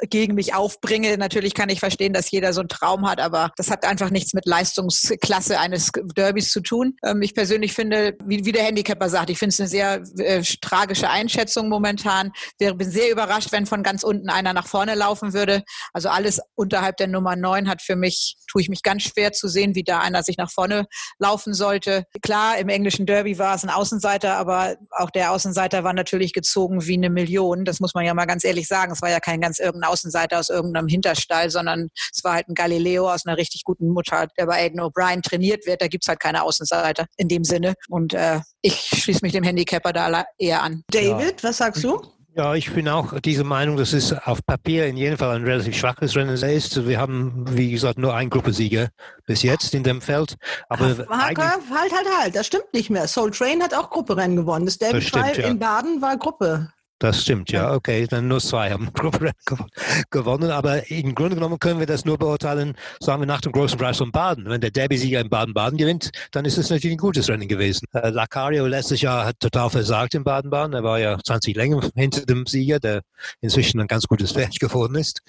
[0.10, 3.70] gegen mich aufbringe, natürlich kann ich verstehen, dass jeder so einen Traum hat, aber das
[3.70, 6.96] hat einfach nichts mit Leistungsklasse eines Derbys zu tun.
[7.04, 10.44] Ähm, ich persönlich finde, wie, wie der Handicapper sagt, ich finde es eine sehr äh,
[10.62, 12.32] tragische Einschätzung momentan.
[12.60, 15.64] Ich bin sehr überrascht überrascht, wenn von ganz unten einer nach vorne laufen würde.
[15.94, 19.48] Also alles unterhalb der Nummer 9 hat für mich, tue ich mich ganz schwer zu
[19.48, 20.86] sehen, wie da einer sich nach vorne
[21.18, 22.06] laufen sollte.
[22.22, 26.86] Klar, im englischen Derby war es ein Außenseiter, aber auch der Außenseiter war natürlich gezogen
[26.86, 27.64] wie eine Million.
[27.64, 28.92] Das muss man ja mal ganz ehrlich sagen.
[28.92, 32.56] Es war ja kein ganz irgendein Außenseiter aus irgendeinem Hinterstall, sondern es war halt ein
[32.56, 35.82] Galileo aus einer richtig guten Mutter, der bei Aiden O'Brien trainiert wird.
[35.82, 37.76] Da gibt es halt keine Außenseiter in dem Sinne.
[37.88, 40.84] Und äh, ich schließe mich dem Handicapper da eher an.
[40.92, 41.50] David, ja.
[41.50, 42.02] was sagst du?
[42.34, 45.76] Ja, ich bin auch dieser Meinung, dass es auf Papier in jedem Fall ein relativ
[45.76, 46.88] schwaches Rennen ist.
[46.88, 48.88] Wir haben, wie gesagt, nur einen Gruppensieger
[49.26, 50.38] bis jetzt in dem Feld.
[50.70, 53.08] Aber halt, halt, halt, das stimmt nicht mehr.
[53.10, 54.66] Soul Train hat auch Grupperennen gewonnen.
[54.66, 55.48] Das Derby das ja.
[55.48, 56.72] in Baden war Gruppe.
[57.02, 58.06] Das stimmt, ja, okay.
[58.06, 58.91] Dann nur zwei haben
[60.12, 60.52] gewonnen.
[60.52, 63.97] Aber im Grunde genommen können wir das nur beurteilen, sagen wir, nach dem großen Preis
[63.97, 64.47] von Baden.
[64.47, 67.88] Wenn der Derby-Sieger in Baden-Baden gewinnt, dann ist es natürlich ein gutes Rennen gewesen.
[67.93, 70.74] Äh, Lacario letztes Jahr hat total versagt in Baden-Baden.
[70.76, 73.02] Er war ja 20 Längen hinter dem Sieger, der
[73.41, 75.22] inzwischen ein ganz gutes Pferd geworden ist.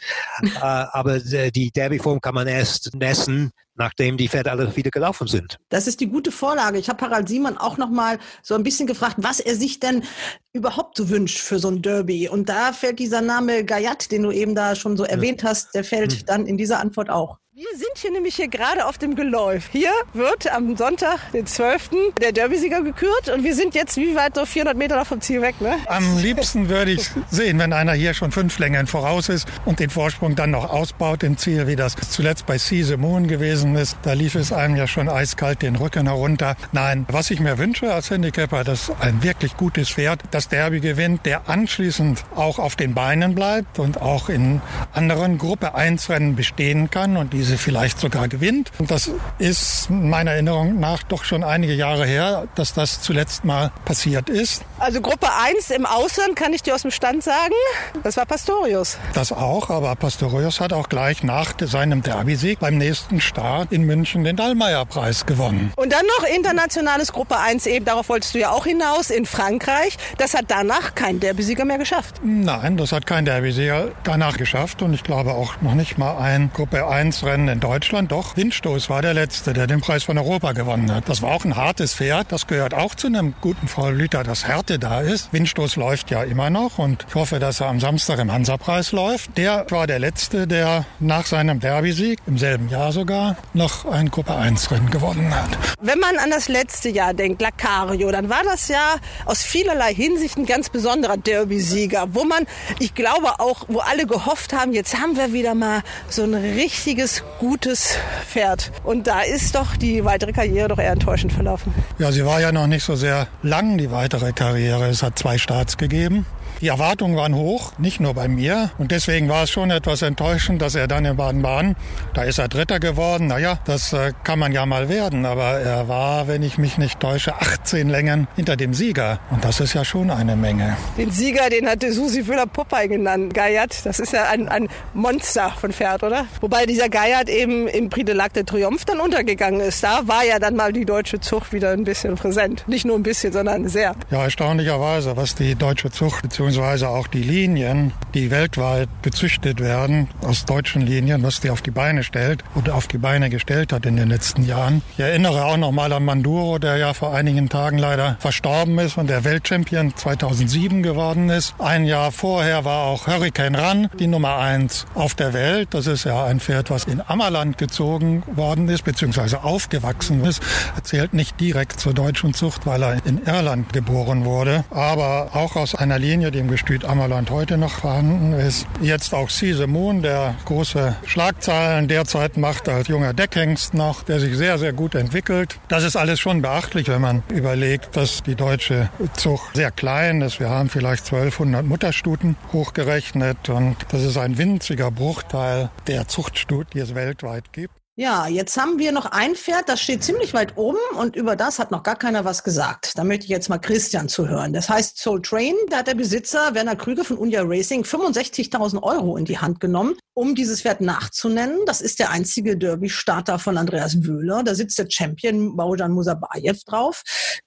[0.42, 5.58] äh, aber die Derby-Form kann man erst messen, nachdem die Pferde alle wieder gelaufen sind.
[5.68, 6.78] Das ist die gute Vorlage.
[6.78, 10.04] Ich habe Harald Siemann auch noch mal so ein bisschen gefragt, was er sich denn
[10.52, 12.28] überhaupt so wünscht für so ein Derby.
[12.28, 15.84] Und da fällt dieser Name Gayat, den du eben da schon so erwähnt hast, der
[15.84, 16.26] fällt hm.
[16.26, 17.38] dann in dieser Antwort auch.
[17.70, 19.68] Wir sind hier nämlich hier gerade auf dem Geläuf.
[19.70, 21.90] Hier wird am Sonntag, den 12.
[22.20, 25.42] der Derbysieger gekürt und wir sind jetzt wie weit so 400 Meter noch vom Ziel
[25.42, 25.76] weg, ne?
[25.86, 29.90] Am liebsten würde ich sehen, wenn einer hier schon fünf Längen voraus ist und den
[29.90, 33.96] Vorsprung dann noch ausbaut im Ziel, wie das zuletzt bei Caesar Moon gewesen ist.
[34.02, 36.56] Da lief es einem ja schon eiskalt den Rücken herunter.
[36.72, 41.26] Nein, was ich mir wünsche als Handicapper, dass ein wirklich gutes Pferd das Derby gewinnt,
[41.26, 44.60] der anschließend auch auf den Beinen bleibt und auch in
[44.92, 48.70] anderen Gruppe 1 Rennen bestehen kann und diese vielleicht sogar gewinnt.
[48.78, 53.70] Und das ist meiner Erinnerung nach doch schon einige Jahre her, dass das zuletzt mal
[53.84, 54.62] passiert ist.
[54.78, 57.54] Also Gruppe 1 im Ausland kann ich dir aus dem Stand sagen,
[58.02, 58.98] das war Pastorius.
[59.14, 64.24] Das auch, aber Pastorius hat auch gleich nach seinem Derby-Sieg beim nächsten Start in München
[64.24, 65.72] den Dallmayr-Preis gewonnen.
[65.76, 69.96] Und dann noch internationales Gruppe 1 eben, darauf wolltest du ja auch hinaus, in Frankreich.
[70.18, 72.20] Das hat danach kein Derbysieger mehr geschafft.
[72.24, 76.50] Nein, das hat kein Derbysieger danach geschafft und ich glaube auch noch nicht mal ein
[76.52, 78.12] Gruppe 1 Rennen in Deutschland.
[78.12, 81.08] Doch, Windstoß war der Letzte, der den Preis von Europa gewonnen hat.
[81.08, 82.30] Das war auch ein hartes Pferd.
[82.30, 85.32] Das gehört auch zu einem guten Vollblüter, dass Härte da ist.
[85.32, 89.36] Windstoß läuft ja immer noch und ich hoffe, dass er am Samstag im Hansapreis läuft.
[89.38, 94.36] Der war der Letzte, der nach seinem Derby-Sieg, im selben Jahr sogar, noch ein Gruppe
[94.36, 95.50] 1 Rennen gewonnen hat.
[95.80, 100.36] Wenn man an das letzte Jahr denkt, Lacario, dann war das ja aus vielerlei Hinsicht
[100.36, 102.46] ein ganz besonderer Derby-Sieger, wo man,
[102.78, 107.21] ich glaube auch, wo alle gehofft haben, jetzt haben wir wieder mal so ein richtiges,
[107.38, 107.96] gutes
[108.26, 108.70] Pferd.
[108.84, 111.74] Und da ist doch die weitere Karriere doch eher enttäuschend verlaufen.
[111.98, 114.88] Ja, sie war ja noch nicht so sehr lang, die weitere Karriere.
[114.88, 116.26] Es hat zwei Starts gegeben.
[116.62, 118.70] Die Erwartungen waren hoch, nicht nur bei mir.
[118.78, 121.74] Und deswegen war es schon etwas enttäuschend, dass er dann in Baden-Baden,
[122.14, 123.26] da ist er Dritter geworden.
[123.26, 125.26] Naja, das äh, kann man ja mal werden.
[125.26, 129.18] Aber er war, wenn ich mich nicht täusche, 18 Längen hinter dem Sieger.
[129.30, 130.76] Und das ist ja schon eine Menge.
[130.96, 133.34] Den Sieger, den hatte Susi Wöhler-Popeye genannt.
[133.34, 136.26] Gayat, das ist ja ein, ein Monster von Pferd, oder?
[136.40, 139.82] Wobei dieser Gayat eben im Prix de l'Arc de Triomphe dann untergegangen ist.
[139.82, 142.62] Da war ja dann mal die deutsche Zucht wieder ein bisschen präsent.
[142.68, 143.96] Nicht nur ein bisschen, sondern sehr.
[144.12, 150.08] Ja, erstaunlicherweise, was die deutsche Zucht bzw beziehungsweise auch die Linien, die weltweit bezüchtet werden,
[150.20, 153.86] aus deutschen Linien, was die auf die Beine stellt oder auf die Beine gestellt hat
[153.86, 154.82] in den letzten Jahren.
[154.92, 158.98] Ich erinnere auch noch mal an Manduro, der ja vor einigen Tagen leider verstorben ist
[158.98, 161.54] und der Weltchampion 2007 geworden ist.
[161.58, 165.68] Ein Jahr vorher war auch Hurricane Run die Nummer eins auf der Welt.
[165.72, 170.42] Das ist ja ein Pferd, was in Ammerland gezogen worden ist, beziehungsweise aufgewachsen ist.
[170.76, 175.56] Er zählt nicht direkt zur deutschen Zucht, weil er in Irland geboren wurde, aber auch
[175.56, 178.66] aus einer Linie, die im Gestüt Ammerland heute noch vorhanden ist.
[178.80, 184.36] Jetzt auch Caesar Moon, der große Schlagzeilen derzeit macht als junger Deckhengst noch, der sich
[184.36, 185.60] sehr, sehr gut entwickelt.
[185.68, 190.40] Das ist alles schon beachtlich, wenn man überlegt, dass die deutsche Zucht sehr klein ist.
[190.40, 196.80] Wir haben vielleicht 1200 Mutterstuten hochgerechnet und das ist ein winziger Bruchteil der Zuchtstut, die
[196.80, 197.81] es weltweit gibt.
[197.94, 201.58] Ja, jetzt haben wir noch ein Pferd, das steht ziemlich weit oben und über das
[201.58, 202.96] hat noch gar keiner was gesagt.
[202.96, 204.54] Da möchte ich jetzt mal Christian zuhören.
[204.54, 209.18] Das heißt Soul Train, da hat der Besitzer Werner Krüger von Unia Racing 65.000 Euro
[209.18, 211.58] in die Hand genommen, um dieses Pferd nachzunennen.
[211.66, 214.42] Das ist der einzige Derby-Starter von Andreas Wöhler.
[214.42, 217.02] Da sitzt der Champion Baujan Musabayev drauf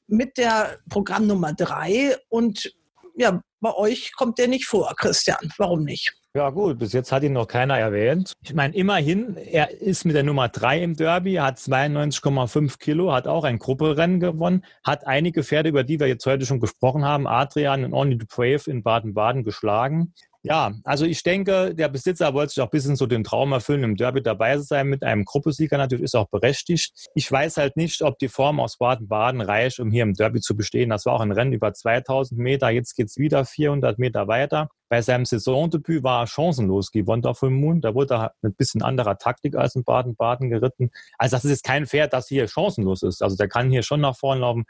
[0.06, 2.72] mit der Programmnummer drei und
[3.16, 5.52] ja, bei euch kommt der nicht vor, Christian.
[5.58, 6.14] Warum nicht?
[6.36, 8.34] Ja gut, bis jetzt hat ihn noch keiner erwähnt.
[8.44, 13.26] Ich meine, immerhin, er ist mit der Nummer 3 im Derby, hat 92,5 Kilo, hat
[13.26, 17.26] auch ein Grupperennen gewonnen, hat einige Pferde, über die wir jetzt heute schon gesprochen haben,
[17.26, 20.14] Adrian und Only the Brave in Baden-Baden geschlagen.
[20.46, 23.84] Ja, also ich denke, der Besitzer wollte sich auch ein bisschen so den Traum erfüllen,
[23.84, 25.76] im Derby dabei zu sein mit einem Gruppensieger.
[25.76, 26.94] Natürlich ist auch berechtigt.
[27.16, 30.56] Ich weiß halt nicht, ob die Form aus Baden-Baden reicht, um hier im Derby zu
[30.56, 30.92] bestehen.
[30.92, 32.70] Das war auch ein Rennen über 2000 Meter.
[32.70, 34.70] Jetzt geht's wieder 400 Meter weiter.
[34.88, 37.82] Bei seinem Saisondebüt war er chancenlos gegen Wonderful Moon.
[37.82, 40.92] Da wurde er mit ein bisschen anderer Taktik als in Baden-Baden geritten.
[41.18, 43.24] Also das ist jetzt kein Pferd, das hier chancenlos ist.
[43.24, 44.66] Also der kann hier schon nach vorn laufen.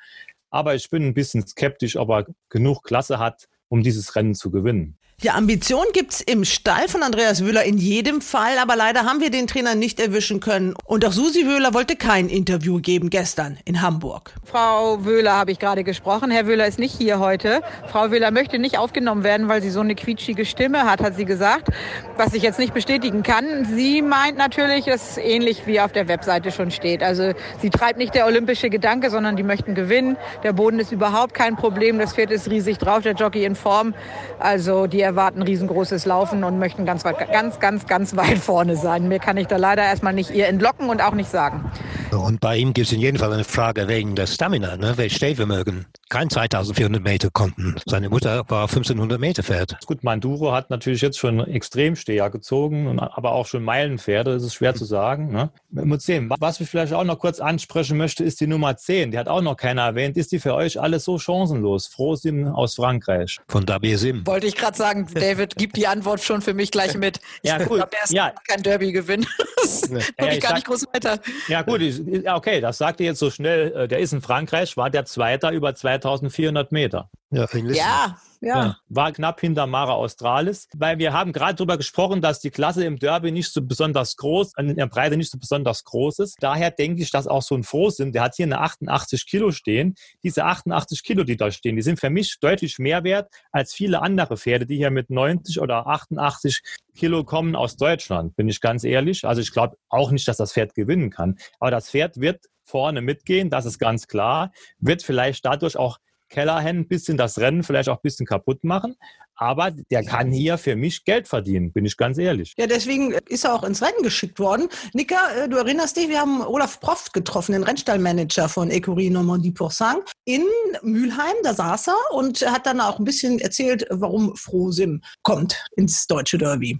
[0.52, 4.52] Aber ich bin ein bisschen skeptisch, ob er genug Klasse hat, um dieses Rennen zu
[4.52, 4.98] gewinnen.
[5.22, 9.32] Ja, Ambition gibt's im Stall von Andreas Wöhler in jedem Fall, aber leider haben wir
[9.32, 10.74] den Trainer nicht erwischen können.
[10.84, 14.34] Und auch Susi Wöhler wollte kein Interview geben gestern in Hamburg.
[14.44, 16.32] Frau Wöhler habe ich gerade gesprochen.
[16.32, 17.62] Herr Wöhler ist nicht hier heute.
[17.88, 21.24] Frau Wöhler möchte nicht aufgenommen werden, weil sie so eine quietschige Stimme hat, hat sie
[21.24, 21.70] gesagt.
[22.18, 23.66] Was ich jetzt nicht bestätigen kann.
[23.74, 27.02] Sie meint natürlich, dass es ähnlich wie auf der Webseite schon steht.
[27.02, 30.18] Also sie treibt nicht der olympische Gedanke, sondern die möchten gewinnen.
[30.44, 32.00] Der Boden ist überhaupt kein Problem.
[32.00, 33.94] Das Pferd ist riesig drauf, der Jockey in Form.
[34.40, 39.08] Also die erwarten riesengroßes Laufen und möchten ganz, weit, ganz, ganz, ganz weit vorne sein.
[39.08, 41.70] Mehr kann ich da leider erstmal nicht ihr entlocken und auch nicht sagen.
[42.12, 44.94] Und bei ihm gibt es in jedem Fall eine Frage wegen der Stamina, ne?
[44.96, 45.86] wer Stehvermögen.
[46.10, 47.76] Kein 2400 Meter konnten.
[47.86, 49.78] Seine Mutter war 1500 Meter Pferd.
[49.86, 54.76] Gut, Manduro hat natürlich jetzt schon Extremsteher gezogen, aber auch schon Meilenpferde, das ist schwer
[54.76, 55.32] zu sagen.
[55.32, 55.50] Ne?
[55.72, 56.32] Müssen sehen.
[56.40, 59.12] Was ich vielleicht auch noch kurz ansprechen möchte, ist die Nummer 10.
[59.12, 60.18] Die hat auch noch keiner erwähnt.
[60.18, 61.88] Ist die für euch alles so chancenlos?
[61.88, 63.40] Frohsim aus Frankreich.
[63.48, 64.26] Von Dabir Sim.
[64.26, 67.20] Wollte ich gerade sagen, David, gib die Antwort schon für mich gleich mit.
[67.44, 67.78] Ja, ich cool.
[67.78, 68.34] glaube, der ist Ja.
[68.48, 69.26] kein Derby-Gewinn.
[69.66, 71.20] Das Ja, gucke ja, ich ich gar sag- nicht groß weiter.
[71.48, 73.72] Ja gut, ich, ja, okay, das sagt ihr jetzt so schnell.
[73.76, 77.10] Äh, Der ist in Frankreich, war der Zweiter über 2400 Meter.
[77.32, 78.16] Ja, in Lissabon.
[78.42, 78.78] Ja, ja.
[78.90, 82.98] War knapp hinter Mara Australis, weil wir haben gerade darüber gesprochen, dass die Klasse im
[82.98, 86.38] Derby nicht so besonders groß, in der Breite nicht so besonders groß ist.
[86.40, 89.96] Daher denke ich, dass auch so ein Frohsim, der hat hier eine 88 Kilo stehen.
[90.24, 94.02] Diese 88 Kilo, die da stehen, die sind für mich deutlich mehr wert als viele
[94.02, 96.62] andere Pferde, die hier mit 90 oder 88
[96.96, 99.26] Kilo kommen aus Deutschland, bin ich ganz ehrlich.
[99.26, 101.38] Also ich glaube auch nicht, dass das Pferd gewinnen kann.
[101.60, 104.52] Aber das Pferd wird vorne mitgehen, das ist ganz klar.
[104.80, 106.00] Wird vielleicht dadurch auch
[106.30, 108.96] Kellerhen ein bisschen das Rennen vielleicht auch ein bisschen kaputt machen.
[109.38, 112.54] Aber der kann hier für mich Geld verdienen, bin ich ganz ehrlich.
[112.58, 114.70] Ja, deswegen ist er auch ins Rennen geschickt worden.
[114.94, 119.52] Nika, äh, du erinnerst dich, wir haben Olaf Proft getroffen, den Rennstallmanager von Ecurie Normandie
[119.52, 120.46] Pourcent in
[120.84, 121.36] Mülheim.
[121.44, 126.38] Da saß er und hat dann auch ein bisschen erzählt, warum Frohsim kommt ins deutsche
[126.38, 126.80] Derby.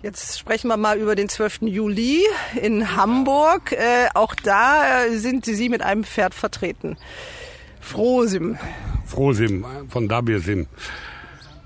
[0.00, 1.62] Jetzt sprechen wir mal über den 12.
[1.62, 2.22] Juli
[2.62, 3.72] in Hamburg.
[3.72, 6.96] Äh, auch da äh, sind Sie mit einem Pferd vertreten.
[7.80, 8.56] Frohsim.
[9.06, 10.66] Frohsim von Dabirsim.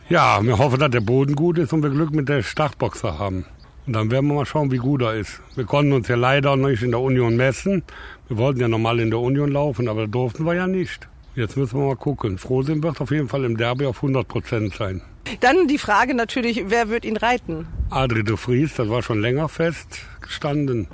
[0.09, 3.47] Ja, wir hoffen, dass der Boden gut ist und wir Glück mit der Startboxer haben.
[3.87, 5.41] Und dann werden wir mal schauen, wie gut er ist.
[5.57, 7.83] Wir konnten uns ja leider noch nicht in der Union messen.
[8.29, 11.09] Wir wollten ja normal in der Union laufen, aber durften wir ja nicht.
[11.35, 12.39] Jetzt müssen wir mal gucken.
[12.39, 15.03] Frohsim wird auf jeden Fall im Derby auf 100 Prozent sein.
[15.41, 17.67] Dann die Frage natürlich, wer wird ihn reiten?
[17.91, 20.89] Adri de Vries, das war schon länger festgestanden.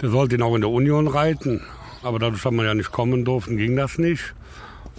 [0.00, 1.62] Der sollte ihn auch in der Union reiten.
[2.06, 4.32] Aber dadurch, dass wir ja nicht kommen durften, ging das nicht.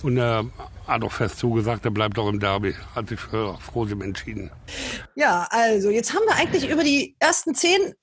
[0.03, 0.45] Und er
[0.85, 2.75] hat auch fest zugesagt, er bleibt auch im Derby.
[2.95, 4.51] Hat sich für Frohsim entschieden.
[5.15, 7.93] Ja, also jetzt haben wir eigentlich über die ersten zehn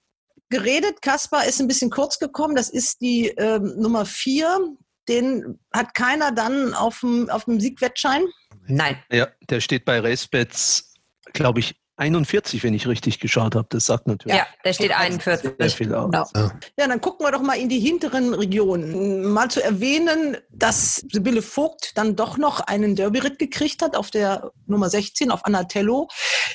[0.48, 1.02] geredet.
[1.02, 2.56] Kaspar ist ein bisschen kurz gekommen.
[2.56, 4.74] Das ist die ähm, Nummer vier.
[5.06, 8.24] Den hat keiner dann auf dem, auf dem Siegwettschein.
[8.66, 8.96] Nein.
[9.12, 10.94] Ja, der steht bei Racebets,
[11.34, 13.66] glaube ich, 41, wenn ich richtig geschaut habe.
[13.70, 15.52] Das sagt natürlich Ja, der steht 41.
[15.58, 16.32] sehr viel aus.
[16.32, 16.50] Genau.
[16.76, 19.32] Ja, dann gucken wir doch mal in die hinteren Regionen.
[19.32, 24.50] Mal zu erwähnen, dass Sibylle Vogt dann doch noch einen Derby-Ritt gekriegt hat auf der
[24.66, 26.08] Nummer 16 auf Anatello.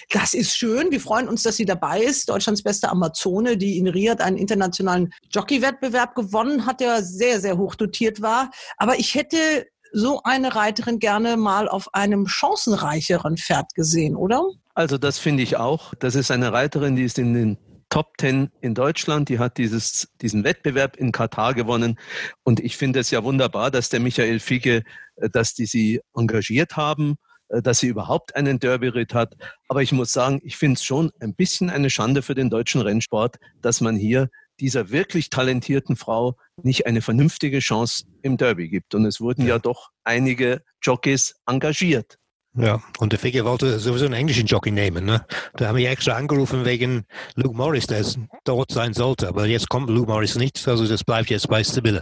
[0.09, 0.91] Das ist schön.
[0.91, 2.29] Wir freuen uns, dass sie dabei ist.
[2.29, 7.75] Deutschlands beste Amazone, die in Riyadh einen internationalen Jockey-Wettbewerb gewonnen hat, der sehr, sehr hoch
[7.75, 8.51] dotiert war.
[8.77, 14.43] Aber ich hätte so eine Reiterin gerne mal auf einem chancenreicheren Pferd gesehen, oder?
[14.73, 15.93] Also das finde ich auch.
[15.95, 17.57] Das ist eine Reiterin, die ist in den
[17.89, 19.29] Top Ten in Deutschland.
[19.29, 21.99] Die hat dieses, diesen Wettbewerb in Katar gewonnen.
[22.43, 24.83] Und ich finde es ja wunderbar, dass der Michael Figge,
[25.17, 27.15] äh, dass die sie engagiert haben,
[27.49, 29.35] äh, dass sie überhaupt einen Derby-Ritt hat.
[29.67, 32.81] Aber ich muss sagen, ich finde es schon ein bisschen eine Schande für den deutschen
[32.81, 34.29] Rennsport, dass man hier
[34.61, 38.95] dieser wirklich talentierten Frau nicht eine vernünftige Chance im Derby gibt.
[38.95, 42.17] Und es wurden ja, doch einige Jockeys engagiert.
[42.55, 45.05] Ja, und der Figge wollte sowieso einen englischen Jockey nehmen.
[45.05, 45.23] Ne?
[45.53, 47.05] Da haben wir extra angerufen wegen
[47.35, 48.03] Luke Morris, der
[48.43, 49.27] dort sein sollte.
[49.27, 52.01] Aber jetzt kommt Luke Morris nicht, also das bleibt jetzt bei Sibylle.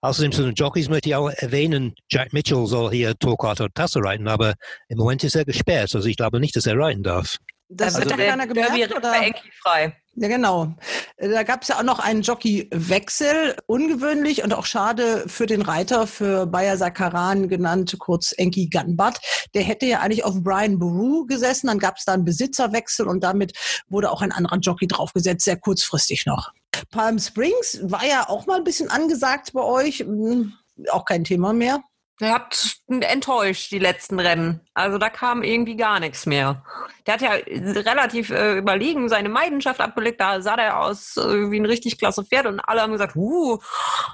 [0.00, 4.00] Außerdem zu den Jockeys möchte ich auch erwähnen, Jack Mitchell soll hier Torquato und Tasse
[4.02, 4.54] reiten, aber
[4.88, 5.94] im Moment ist er gesperrt.
[5.94, 7.36] Also ich glaube nicht, dass er reiten darf.
[7.68, 9.22] Das Also hat der keiner gemerkt, oder?
[9.22, 9.96] Enki frei.
[10.16, 10.74] Ja, genau.
[11.18, 13.56] Da gab es ja auch noch einen Jockeywechsel.
[13.66, 19.18] Ungewöhnlich und auch schade für den Reiter, für Bayer Sakaran genannt, kurz Enki Gunbat.
[19.54, 21.66] Der hätte ja eigentlich auf Brian Baru gesessen.
[21.66, 23.52] Dann gab es da einen Besitzerwechsel und damit
[23.88, 26.52] wurde auch ein anderer Jockey draufgesetzt, sehr kurzfristig noch.
[26.90, 30.00] Palm Springs war ja auch mal ein bisschen angesagt bei euch.
[30.00, 30.52] Hm,
[30.90, 31.82] Auch kein Thema mehr.
[32.20, 34.60] Der hat enttäuscht, die letzten Rennen.
[34.72, 36.64] Also da kam irgendwie gar nichts mehr.
[37.06, 40.20] Der hat ja relativ äh, überlegen seine Leidenschaft abgelegt.
[40.20, 43.58] Da sah der aus äh, wie ein richtig klasse Pferd und alle haben gesagt, huh,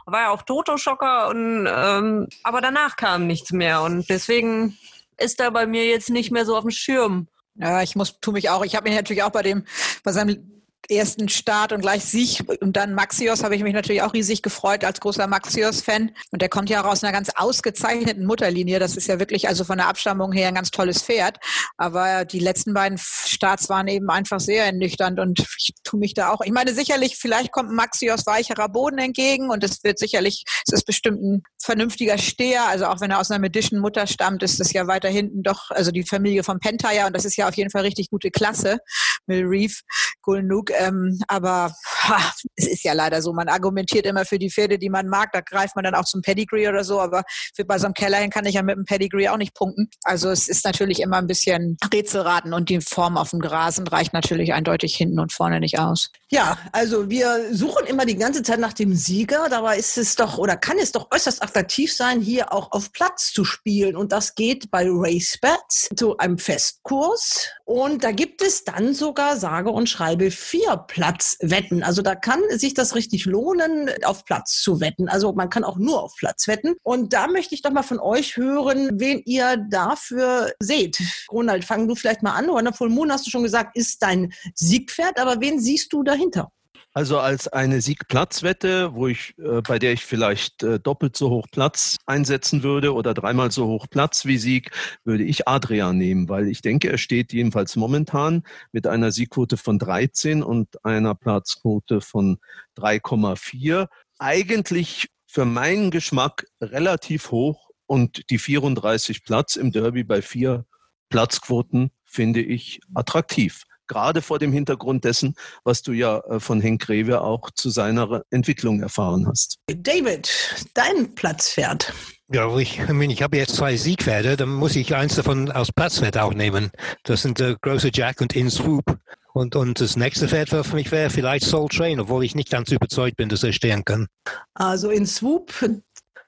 [0.07, 1.29] war ja auch Toto-Schocker.
[1.29, 4.79] Und, ähm, aber danach kam nichts mehr und deswegen
[5.19, 7.29] ist er bei mir jetzt nicht mehr so auf dem Schirm.
[7.55, 8.65] Ja, ich muss, tu mich auch.
[8.65, 9.67] Ich habe mich natürlich auch bei dem,
[10.03, 14.13] bei seinem ersten Start und gleich Sieg und dann Maxios habe ich mich natürlich auch
[14.13, 16.11] riesig gefreut als großer Maxios-Fan.
[16.31, 18.79] Und der kommt ja auch aus einer ganz ausgezeichneten Mutterlinie.
[18.79, 21.39] Das ist ja wirklich also von der Abstammung her ein ganz tolles Pferd.
[21.77, 26.31] Aber die letzten beiden Starts waren eben einfach sehr ernüchternd und ich tue mich da
[26.31, 26.41] auch.
[26.43, 30.85] Ich meine sicherlich, vielleicht kommt Maxios weicherer Boden entgegen und es wird sicherlich, es ist
[30.85, 32.67] bestimmt ein vernünftiger Steher.
[32.67, 35.91] Also auch wenn er aus einer Medischen-Mutter stammt, ist das ja weiter hinten doch, also
[35.91, 38.79] die Familie vom Pentire und das ist ja auf jeden Fall richtig gute Klasse.
[39.27, 39.83] Mill Reef,
[40.23, 40.71] Gulnuk.
[40.71, 44.91] Ähm, aber ha, es ist ja leider so, man argumentiert immer für die Pferde, die
[44.91, 47.23] man mag, da greift man dann auch zum Pedigree oder so, aber
[47.55, 49.89] für bei so einem Kellerhin kann ich ja mit dem Pedigree auch nicht punkten.
[50.05, 54.13] Also es ist natürlich immer ein bisschen Rätselraten und die Form auf dem Grasen reicht
[54.13, 56.11] natürlich eindeutig hinten und vorne nicht aus.
[56.31, 59.49] Ja, also wir suchen immer die ganze Zeit nach dem Sieger.
[59.49, 63.33] Dabei ist es doch oder kann es doch äußerst attraktiv sein, hier auch auf Platz
[63.33, 63.97] zu spielen.
[63.97, 67.51] Und das geht bei RaceBets zu einem Festkurs.
[67.71, 71.85] Und da gibt es dann sogar sage und schreibe vier Platzwetten.
[71.85, 75.09] Also da kann sich das richtig lohnen, auf Platz zu wetten.
[75.09, 76.75] Also man kann auch nur auf Platz wetten.
[76.83, 80.99] Und da möchte ich doch mal von euch hören, wen ihr dafür seht.
[81.31, 82.51] Ronald, fang du vielleicht mal an.
[82.51, 85.21] Oder Full Moon hast du schon gesagt, ist dein Siegpferd.
[85.21, 86.51] Aber wen siehst du dahinter?
[86.93, 91.47] Also als eine Siegplatzwette, wo ich, äh, bei der ich vielleicht äh, doppelt so hoch
[91.53, 94.73] Platz einsetzen würde oder dreimal so hoch Platz wie Sieg,
[95.05, 99.79] würde ich Adrian nehmen, weil ich denke, er steht jedenfalls momentan mit einer Siegquote von
[99.79, 102.39] 13 und einer Platzquote von
[102.77, 103.87] 3,4.
[104.19, 110.67] Eigentlich für meinen Geschmack relativ hoch und die 34 Platz im Derby bei vier
[111.09, 115.35] Platzquoten finde ich attraktiv gerade vor dem Hintergrund dessen,
[115.65, 119.59] was du ja äh, von Henk Greve auch zu seiner Entwicklung erfahren hast.
[119.67, 120.31] David,
[120.75, 121.93] dein Platzpferd.
[122.33, 125.73] Ja, ich, ich, meine, ich habe jetzt zwei Siegpferde, dann muss ich eins davon aus
[125.73, 126.71] Platzwert auch nehmen.
[127.03, 128.97] Das sind der große Jack und In Swoop.
[129.33, 132.71] Und, und das nächste Pferd für mich wäre vielleicht Soul Train, obwohl ich nicht ganz
[132.71, 134.07] überzeugt bin, dass er stehen kann.
[134.55, 135.53] Also In Swoop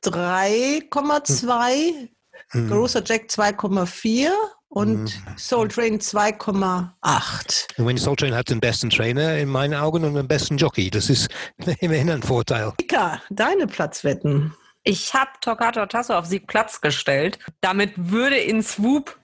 [0.04, 2.08] 3,2,
[2.50, 2.68] hm.
[2.68, 4.30] großer Jack 2,4
[4.72, 5.36] und mhm.
[5.36, 7.78] Soul Train 2,8.
[7.78, 10.88] Und Soul Train hat den besten Trainer in meinen Augen und den besten Jockey.
[10.90, 11.28] Das ist
[11.80, 12.72] immerhin ein Vorteil.
[12.80, 14.54] Ika, deine Platzwetten.
[14.82, 17.38] Ich habe Torquato Tasso auf Sieg Platz gestellt.
[17.60, 19.18] Damit würde in Swoop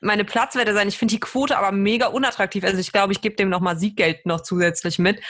[0.00, 0.88] meine Platzwette sein.
[0.88, 2.64] Ich finde die Quote aber mega unattraktiv.
[2.64, 5.22] Also ich glaube, ich gebe dem nochmal Sieggeld noch zusätzlich mit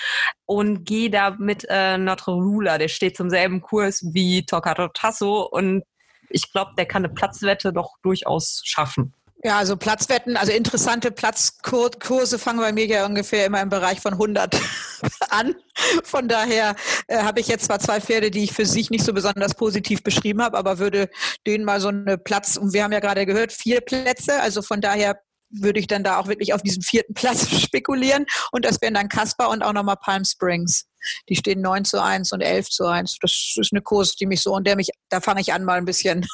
[0.46, 2.78] und gehe da mit äh, Notre Rula.
[2.78, 5.84] Der steht zum selben Kurs wie Torquato Tasso und
[6.30, 9.12] ich glaube, der kann eine Platzwette doch durchaus schaffen.
[9.44, 14.12] Ja, also Platzwetten, also interessante Platzkurse fangen bei mir ja ungefähr immer im Bereich von
[14.12, 14.56] 100
[15.30, 15.56] an.
[16.04, 16.76] Von daher
[17.08, 20.04] äh, habe ich jetzt zwar zwei Pferde, die ich für sich nicht so besonders positiv
[20.04, 21.10] beschrieben habe, aber würde
[21.44, 24.80] denen mal so eine Platz, und wir haben ja gerade gehört, vier Plätze, also von
[24.80, 25.18] daher
[25.50, 28.26] würde ich dann da auch wirklich auf diesen vierten Platz spekulieren.
[28.52, 30.86] Und das wären dann Caspar und auch nochmal Palm Springs.
[31.28, 33.18] Die stehen 9 zu 1 und 11 zu 1.
[33.20, 35.78] Das ist eine Kurs, die mich so, und der mich, da fange ich an, mal
[35.78, 36.24] ein bisschen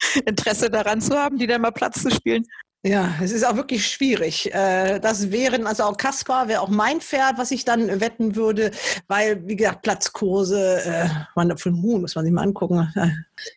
[0.26, 2.44] Interesse daran zu haben, die dann mal Platz zu spielen.
[2.82, 4.54] Ja, es ist auch wirklich schwierig.
[4.54, 8.70] Äh, das wären, also auch Kaspar wäre auch mein Pferd, was ich dann wetten würde,
[9.06, 12.90] weil, wie gesagt, Platzkurse, äh, man, für Moon muss man sich mal angucken.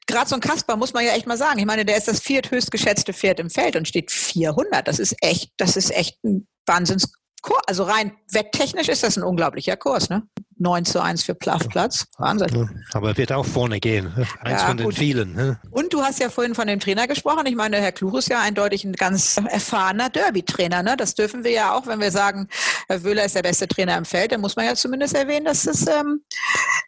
[0.08, 1.60] Gerade so ein Kaspar muss man ja echt mal sagen.
[1.60, 4.86] Ich meine, der ist das vierthöchst geschätzte Pferd im Feld und steht 400.
[4.86, 7.14] Das ist echt, das ist echt ein Wahnsinns
[7.44, 7.62] Kurs.
[7.68, 10.24] Also rein wetttechnisch ist das ein unglaublicher Kurs, ne?
[10.58, 12.08] 9 zu 1 für Plaffplatz.
[12.18, 12.70] Wahnsinn.
[12.94, 14.06] aber er wird auch vorne gehen.
[14.16, 14.26] Ne?
[14.42, 14.96] Eins ja, von den gut.
[14.96, 15.34] vielen.
[15.34, 15.60] Ne?
[15.72, 17.46] Und du hast ja vorhin von dem Trainer gesprochen.
[17.46, 20.82] Ich meine, Herr Kluch ist ja eindeutig ein ganz erfahrener Derby-Trainer.
[20.82, 20.96] Ne?
[20.98, 22.48] Das dürfen wir ja auch, wenn wir sagen,
[22.88, 24.32] Herr Wöhler ist der beste Trainer im Feld.
[24.32, 26.24] Dann muss man ja zumindest erwähnen, dass es ähm,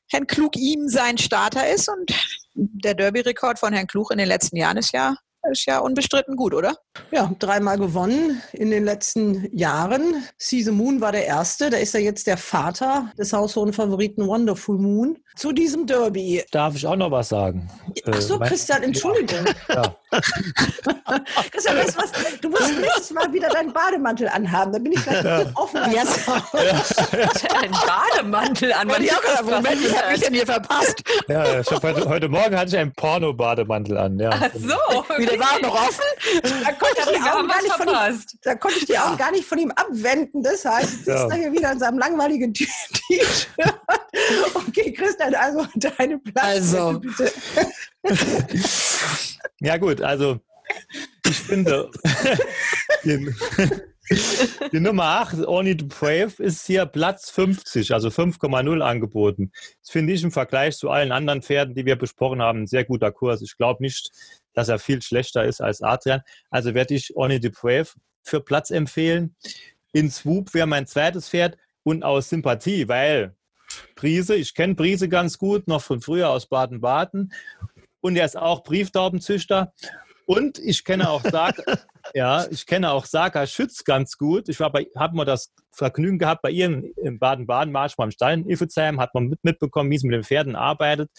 [0.10, 1.90] Herrn Klug ihm sein Starter ist.
[1.90, 2.14] Und
[2.54, 5.16] der Derby-Rekord von Herrn Kluch in den letzten Jahren ist ja
[5.52, 6.78] ist ja unbestritten gut, oder?
[7.12, 10.24] Ja, dreimal gewonnen in den letzten Jahren.
[10.40, 14.78] Caesar Moon war der Erste, da ist er jetzt der Vater des haushohen Favoriten Wonderful
[14.78, 15.18] Moon.
[15.36, 16.44] Zu diesem Derby.
[16.52, 17.70] Darf ich auch noch was sagen?
[18.10, 19.46] Ach so, äh, Christian, Entschuldigung.
[19.68, 19.96] Ja.
[21.52, 22.12] Christian, weißt du was?
[22.42, 24.72] Du musst nächstes Mal wieder deinen Bademantel anhaben.
[24.72, 25.46] Da bin ich gleich ja.
[25.56, 25.82] offen.
[25.92, 26.04] Ja.
[26.54, 27.30] ja.
[27.62, 28.88] Ein Bademantel an.
[28.88, 31.04] Was ich auch gedacht, Moment, ich habe mich denn hier verpasst.
[31.28, 34.18] Ja, ich heute, heute Morgen hatte ich einen Porno-Bademantel an.
[34.18, 34.30] Ja.
[34.32, 35.04] Ach so.
[35.18, 36.04] Wie, der war noch offen?
[36.64, 39.32] Da konnte, ich die Augen gar nicht von ihm, da konnte ich die Augen gar
[39.32, 40.44] nicht von ihm abwenden.
[40.44, 43.50] Deshalb sitzt er hier wieder in seinem langweiligen T-Shirt.
[44.54, 46.44] Okay, Christian, also deine Platz.
[46.44, 47.00] Also.
[47.00, 47.32] Bitte.
[49.62, 50.42] Ja gut, also
[51.26, 51.90] ich finde,
[54.72, 59.52] die, Nummer 8, Only to Brave, ist hier Platz 50, also 5,0 angeboten.
[59.82, 62.84] Das finde ich im Vergleich zu allen anderen Pferden, die wir besprochen haben, ein sehr
[62.84, 63.42] guter Kurs.
[63.42, 64.12] Ich glaube nicht,
[64.54, 66.22] dass er viel schlechter ist als Adrian.
[66.50, 67.88] Also werde ich Only to Brave
[68.22, 69.36] für Platz empfehlen.
[69.94, 73.36] In Swoop wäre mein zweites Pferd und aus Sympathie, weil
[73.96, 77.32] Prise, ich kenne Prise ganz gut, noch von früher aus Baden-Baden
[78.02, 79.74] und er ist auch Brieftaubenzüchter.
[80.26, 81.64] Und ich kenne auch Saka,
[82.14, 84.50] ja, ich kenne auch Saka Schütz ganz gut.
[84.50, 88.34] Ich habe mal das Vergnügen gehabt, bei ihr in Baden-Baden, war ich mal im Stall
[88.34, 91.12] in Iffezheim, hat man mit, mitbekommen, wie sie mit den Pferden arbeitet.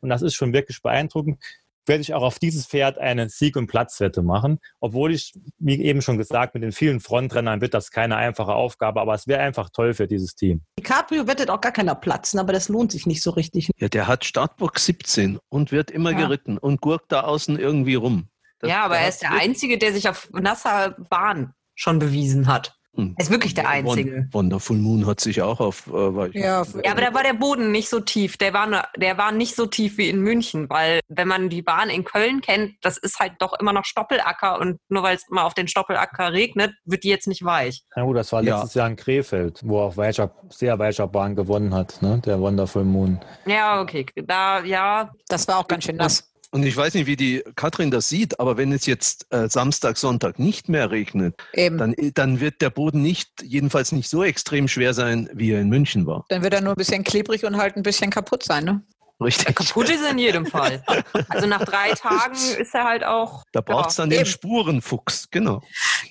[0.00, 1.42] Und das ist schon wirklich beeindruckend.
[1.88, 4.58] Werde ich auch auf dieses Pferd eine Sieg- und Platzwette machen.
[4.80, 9.00] Obwohl ich, wie eben schon gesagt, mit den vielen Frontrennern wird das keine einfache Aufgabe,
[9.00, 10.62] aber es wäre einfach toll für dieses Team.
[10.78, 13.70] DiCaprio wettet auch gar keiner platzen, aber das lohnt sich nicht so richtig.
[13.78, 16.18] Ja, der hat Startbox 17 und wird immer Ja.
[16.18, 18.28] geritten und gurkt da außen irgendwie rum.
[18.60, 22.74] Das- ja, aber er ist der Einzige, der sich auf nasser Bahn schon bewiesen hat.
[22.98, 24.26] Er ist wirklich der Einzige.
[24.32, 27.70] Won- Wonderful Moon hat sich auch auf äh, Weich- Ja, aber da war der Boden
[27.70, 28.36] nicht so tief.
[28.36, 31.62] Der war, nur- der war nicht so tief wie in München, weil wenn man die
[31.62, 35.24] Bahn in Köln kennt, das ist halt doch immer noch Stoppelacker und nur weil es
[35.30, 37.82] mal auf den Stoppelacker regnet, wird die jetzt nicht weich.
[37.94, 38.56] Na gut, das war Ja.
[38.56, 42.20] letztes Jahr in Krefeld, wo auf weicher, sehr weicher Bahn gewonnen hat, ne?
[42.24, 43.20] der Wonderful Moon.
[43.46, 44.06] Ja, okay.
[44.26, 45.10] Da, ja.
[45.28, 46.24] Das war auch ganz schön nass.
[46.50, 49.98] Und ich weiß nicht, wie die Katrin das sieht, aber wenn es jetzt äh, Samstag,
[49.98, 51.76] Sonntag nicht mehr regnet, Eben.
[51.76, 55.68] dann, dann wird der Boden nicht, jedenfalls nicht so extrem schwer sein, wie er in
[55.68, 56.24] München war.
[56.30, 58.82] Dann wird er nur ein bisschen klebrig und halt ein bisschen kaputt sein, ne?
[59.20, 59.56] Richtig.
[59.56, 60.82] Kaputt ist er in jedem Fall.
[61.28, 63.42] Also nach drei Tagen ist er halt auch.
[63.52, 64.28] Da braucht es dann den eben.
[64.28, 65.60] Spurenfuchs, genau.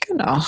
[0.05, 0.43] Genau.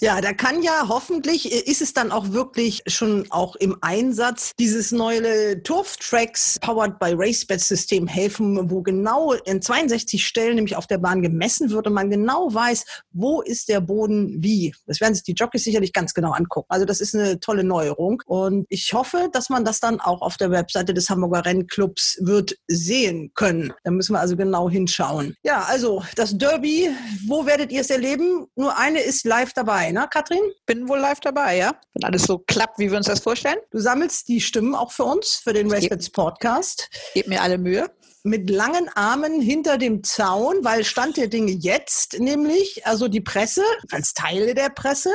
[0.00, 4.52] Ja, da kann ja hoffentlich, äh, ist es dann auch wirklich schon auch im Einsatz,
[4.58, 10.88] dieses neue Turf-Tracks Powered by RaceBets System helfen, wo genau in 62 Stellen nämlich auf
[10.88, 14.74] der Bahn gemessen wird und man genau weiß, wo ist der Boden wie.
[14.86, 16.66] Das werden sich die Jockeys sicherlich ganz genau angucken.
[16.70, 20.36] Also das ist eine tolle Neuerung und ich hoffe, dass man das dann auch auf
[20.36, 23.72] der Webseite des Hamburger Rennclubs wird sehen können.
[23.84, 25.34] Da müssen wir also genau hinschauen.
[25.42, 26.90] Ja, also das Derby,
[27.26, 28.46] wo werdet ihr es erleben?
[28.54, 30.40] Nur eine ist live dabei, ne, Katrin?
[30.66, 31.72] Bin wohl live dabei, ja?
[31.94, 33.58] Wenn alles so klappt, wie wir uns das vorstellen.
[33.70, 36.88] Du sammelst die Stimmen auch für uns, für den RaceBets Podcast.
[37.14, 37.90] Gib mir alle Mühe.
[38.22, 43.62] Mit langen Armen hinter dem Zaun, weil Stand der Dinge jetzt nämlich, also die Presse,
[43.90, 45.10] als Teile der Presse,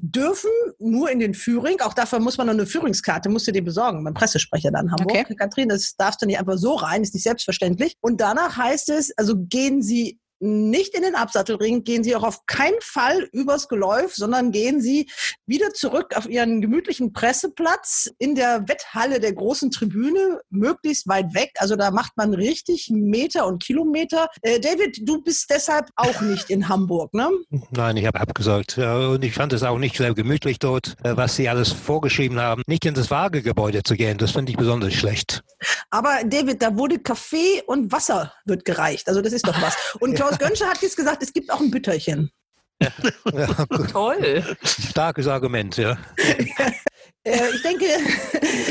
[0.00, 3.64] dürfen nur in den Führing, auch dafür muss man noch eine Führungskarte, musst du dir
[3.64, 5.10] besorgen, beim Pressesprecher dann in Hamburg.
[5.10, 5.34] Okay.
[5.36, 7.94] Katrin, das darfst du nicht einfach so rein, ist nicht selbstverständlich.
[8.00, 12.46] Und danach heißt es, also gehen Sie nicht in den Absattelring, gehen Sie auch auf
[12.46, 15.08] keinen Fall übers Geläuf, sondern gehen Sie
[15.46, 21.52] wieder zurück auf Ihren gemütlichen Presseplatz in der Wetthalle der großen Tribüne, möglichst weit weg.
[21.58, 24.28] Also da macht man richtig Meter und Kilometer.
[24.42, 27.30] Äh, David, du bist deshalb auch nicht in Hamburg, ne?
[27.70, 28.76] Nein, ich habe abgesagt.
[28.76, 32.38] Ja, Und ich fand es auch nicht sehr gemütlich dort, äh, was sie alles vorgeschrieben
[32.40, 32.62] haben.
[32.66, 35.42] Nicht in das Waagegebäude zu gehen, das finde ich besonders schlecht.
[35.90, 39.08] Aber David, da wurde Kaffee und Wasser wird gereicht.
[39.08, 39.76] Also das ist doch was.
[40.00, 42.30] Und Klaus Gönscher hat jetzt gesagt, es gibt auch ein Bütterchen.
[42.82, 42.90] Ja,
[43.70, 43.90] gut.
[43.90, 44.44] Toll.
[44.62, 45.98] Starkes Argument, ja.
[47.24, 47.84] Äh, ich denke,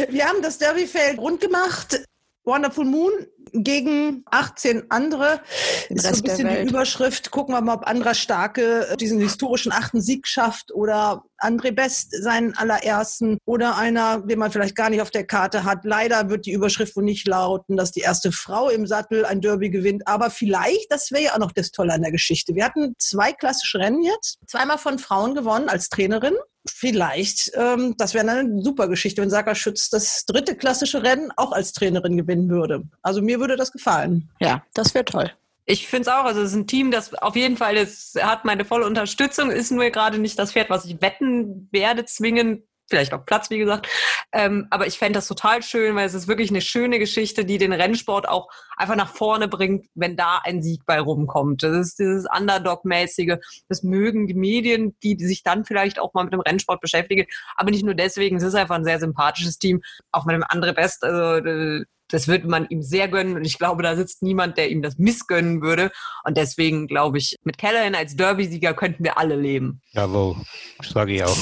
[0.10, 2.02] wir haben das Derbyfeld rund gemacht.
[2.46, 3.12] Wonderful Moon
[3.54, 5.42] gegen 18 andere.
[5.90, 6.70] Den Ist so ein bisschen die.
[6.70, 7.32] Überschrift.
[7.32, 12.12] Gucken wir mal, ob Andra Starke äh, diesen historischen achten Sieg schafft oder André Best
[12.22, 15.86] seinen allerersten oder einer, den man vielleicht gar nicht auf der Karte hat.
[15.86, 19.70] Leider wird die Überschrift wohl nicht lauten, dass die erste Frau im Sattel ein Derby
[19.70, 20.08] gewinnt.
[20.08, 22.56] Aber vielleicht, das wäre ja auch noch das Tolle an der Geschichte.
[22.56, 24.40] Wir hatten zwei klassische Rennen jetzt.
[24.48, 26.36] Zweimal von Frauen gewonnen als Trainerin.
[26.70, 31.52] Vielleicht, ähm, das wäre eine super Geschichte, wenn Saka Schütz das dritte klassische Rennen auch
[31.52, 32.84] als Trainerin gewinnen würde.
[33.02, 34.30] Also mir würde das gefallen.
[34.40, 35.32] Ja, das wäre toll.
[35.70, 38.46] Ich finde es auch, also es ist ein Team, das auf jeden Fall das hat
[38.46, 42.64] meine volle Unterstützung, ist nur gerade nicht das Pferd, was ich wetten werde, zwingend.
[42.90, 43.90] Vielleicht auch Platz, wie gesagt.
[44.32, 47.58] Ähm, aber ich fände das total schön, weil es ist wirklich eine schöne Geschichte, die
[47.58, 48.48] den Rennsport auch
[48.78, 51.64] einfach nach vorne bringt, wenn da ein Sieg bei rumkommt.
[51.64, 53.40] Das ist dieses Underdog-mäßige.
[53.68, 57.26] Das mögen die Medien, die sich dann vielleicht auch mal mit dem Rennsport beschäftigen.
[57.58, 59.82] Aber nicht nur deswegen, es ist einfach ein sehr sympathisches Team.
[60.14, 63.58] Auch mit dem André Best, also äh, das würde man ihm sehr gönnen und ich
[63.58, 65.92] glaube, da sitzt niemand, der ihm das missgönnen würde.
[66.24, 69.82] Und deswegen glaube ich, mit Callahan als Derby-Sieger könnten wir alle leben.
[69.92, 70.36] Jawohl,
[70.82, 71.38] sage ich auch.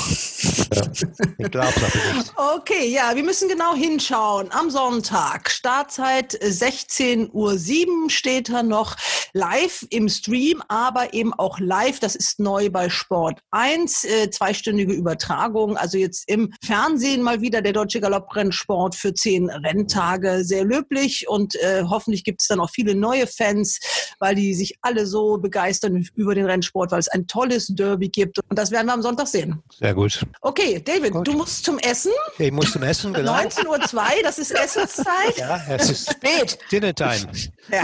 [1.37, 1.73] Ich glaube
[2.15, 2.33] nicht.
[2.35, 4.51] Okay, ja, wir müssen genau hinschauen.
[4.51, 8.95] Am Sonntag, Startzeit 16.07 Uhr steht da noch
[9.33, 11.99] live im Stream, aber eben auch live.
[11.99, 14.05] Das ist neu bei Sport 1.
[14.05, 15.77] Äh, zweistündige Übertragung.
[15.77, 20.43] Also jetzt im Fernsehen mal wieder der Deutsche Galopprennsport für zehn Renntage.
[20.43, 23.79] Sehr löblich und äh, hoffentlich gibt es dann auch viele neue Fans,
[24.19, 28.39] weil die sich alle so begeistern über den Rennsport, weil es ein tolles Derby gibt.
[28.49, 29.61] Und das werden wir am Sonntag sehen.
[29.77, 30.25] Sehr gut.
[30.45, 32.11] Okay, David, du musst zum Essen.
[32.37, 33.33] Ich muss zum Essen, genau.
[33.33, 33.79] 19.02 Uhr,
[34.21, 35.35] das ist Essenszeit.
[35.37, 36.59] Ja, es ist Spät.
[36.71, 37.27] Dinner Time.
[37.71, 37.81] Ja.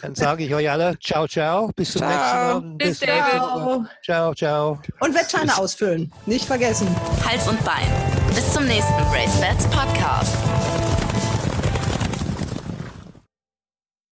[0.00, 1.70] Dann sage ich euch alle, ciao, ciao.
[1.76, 2.60] Bis zum Ciao.
[2.60, 2.76] nächsten Mal.
[2.78, 3.88] Bis nächste David.
[4.02, 4.78] Ciao, ciao.
[5.00, 6.10] Und Wettscheine ausfüllen.
[6.24, 6.88] Nicht vergessen.
[7.26, 7.92] Hals und Bein.
[8.34, 10.47] Bis zum nächsten Race Bats Podcast.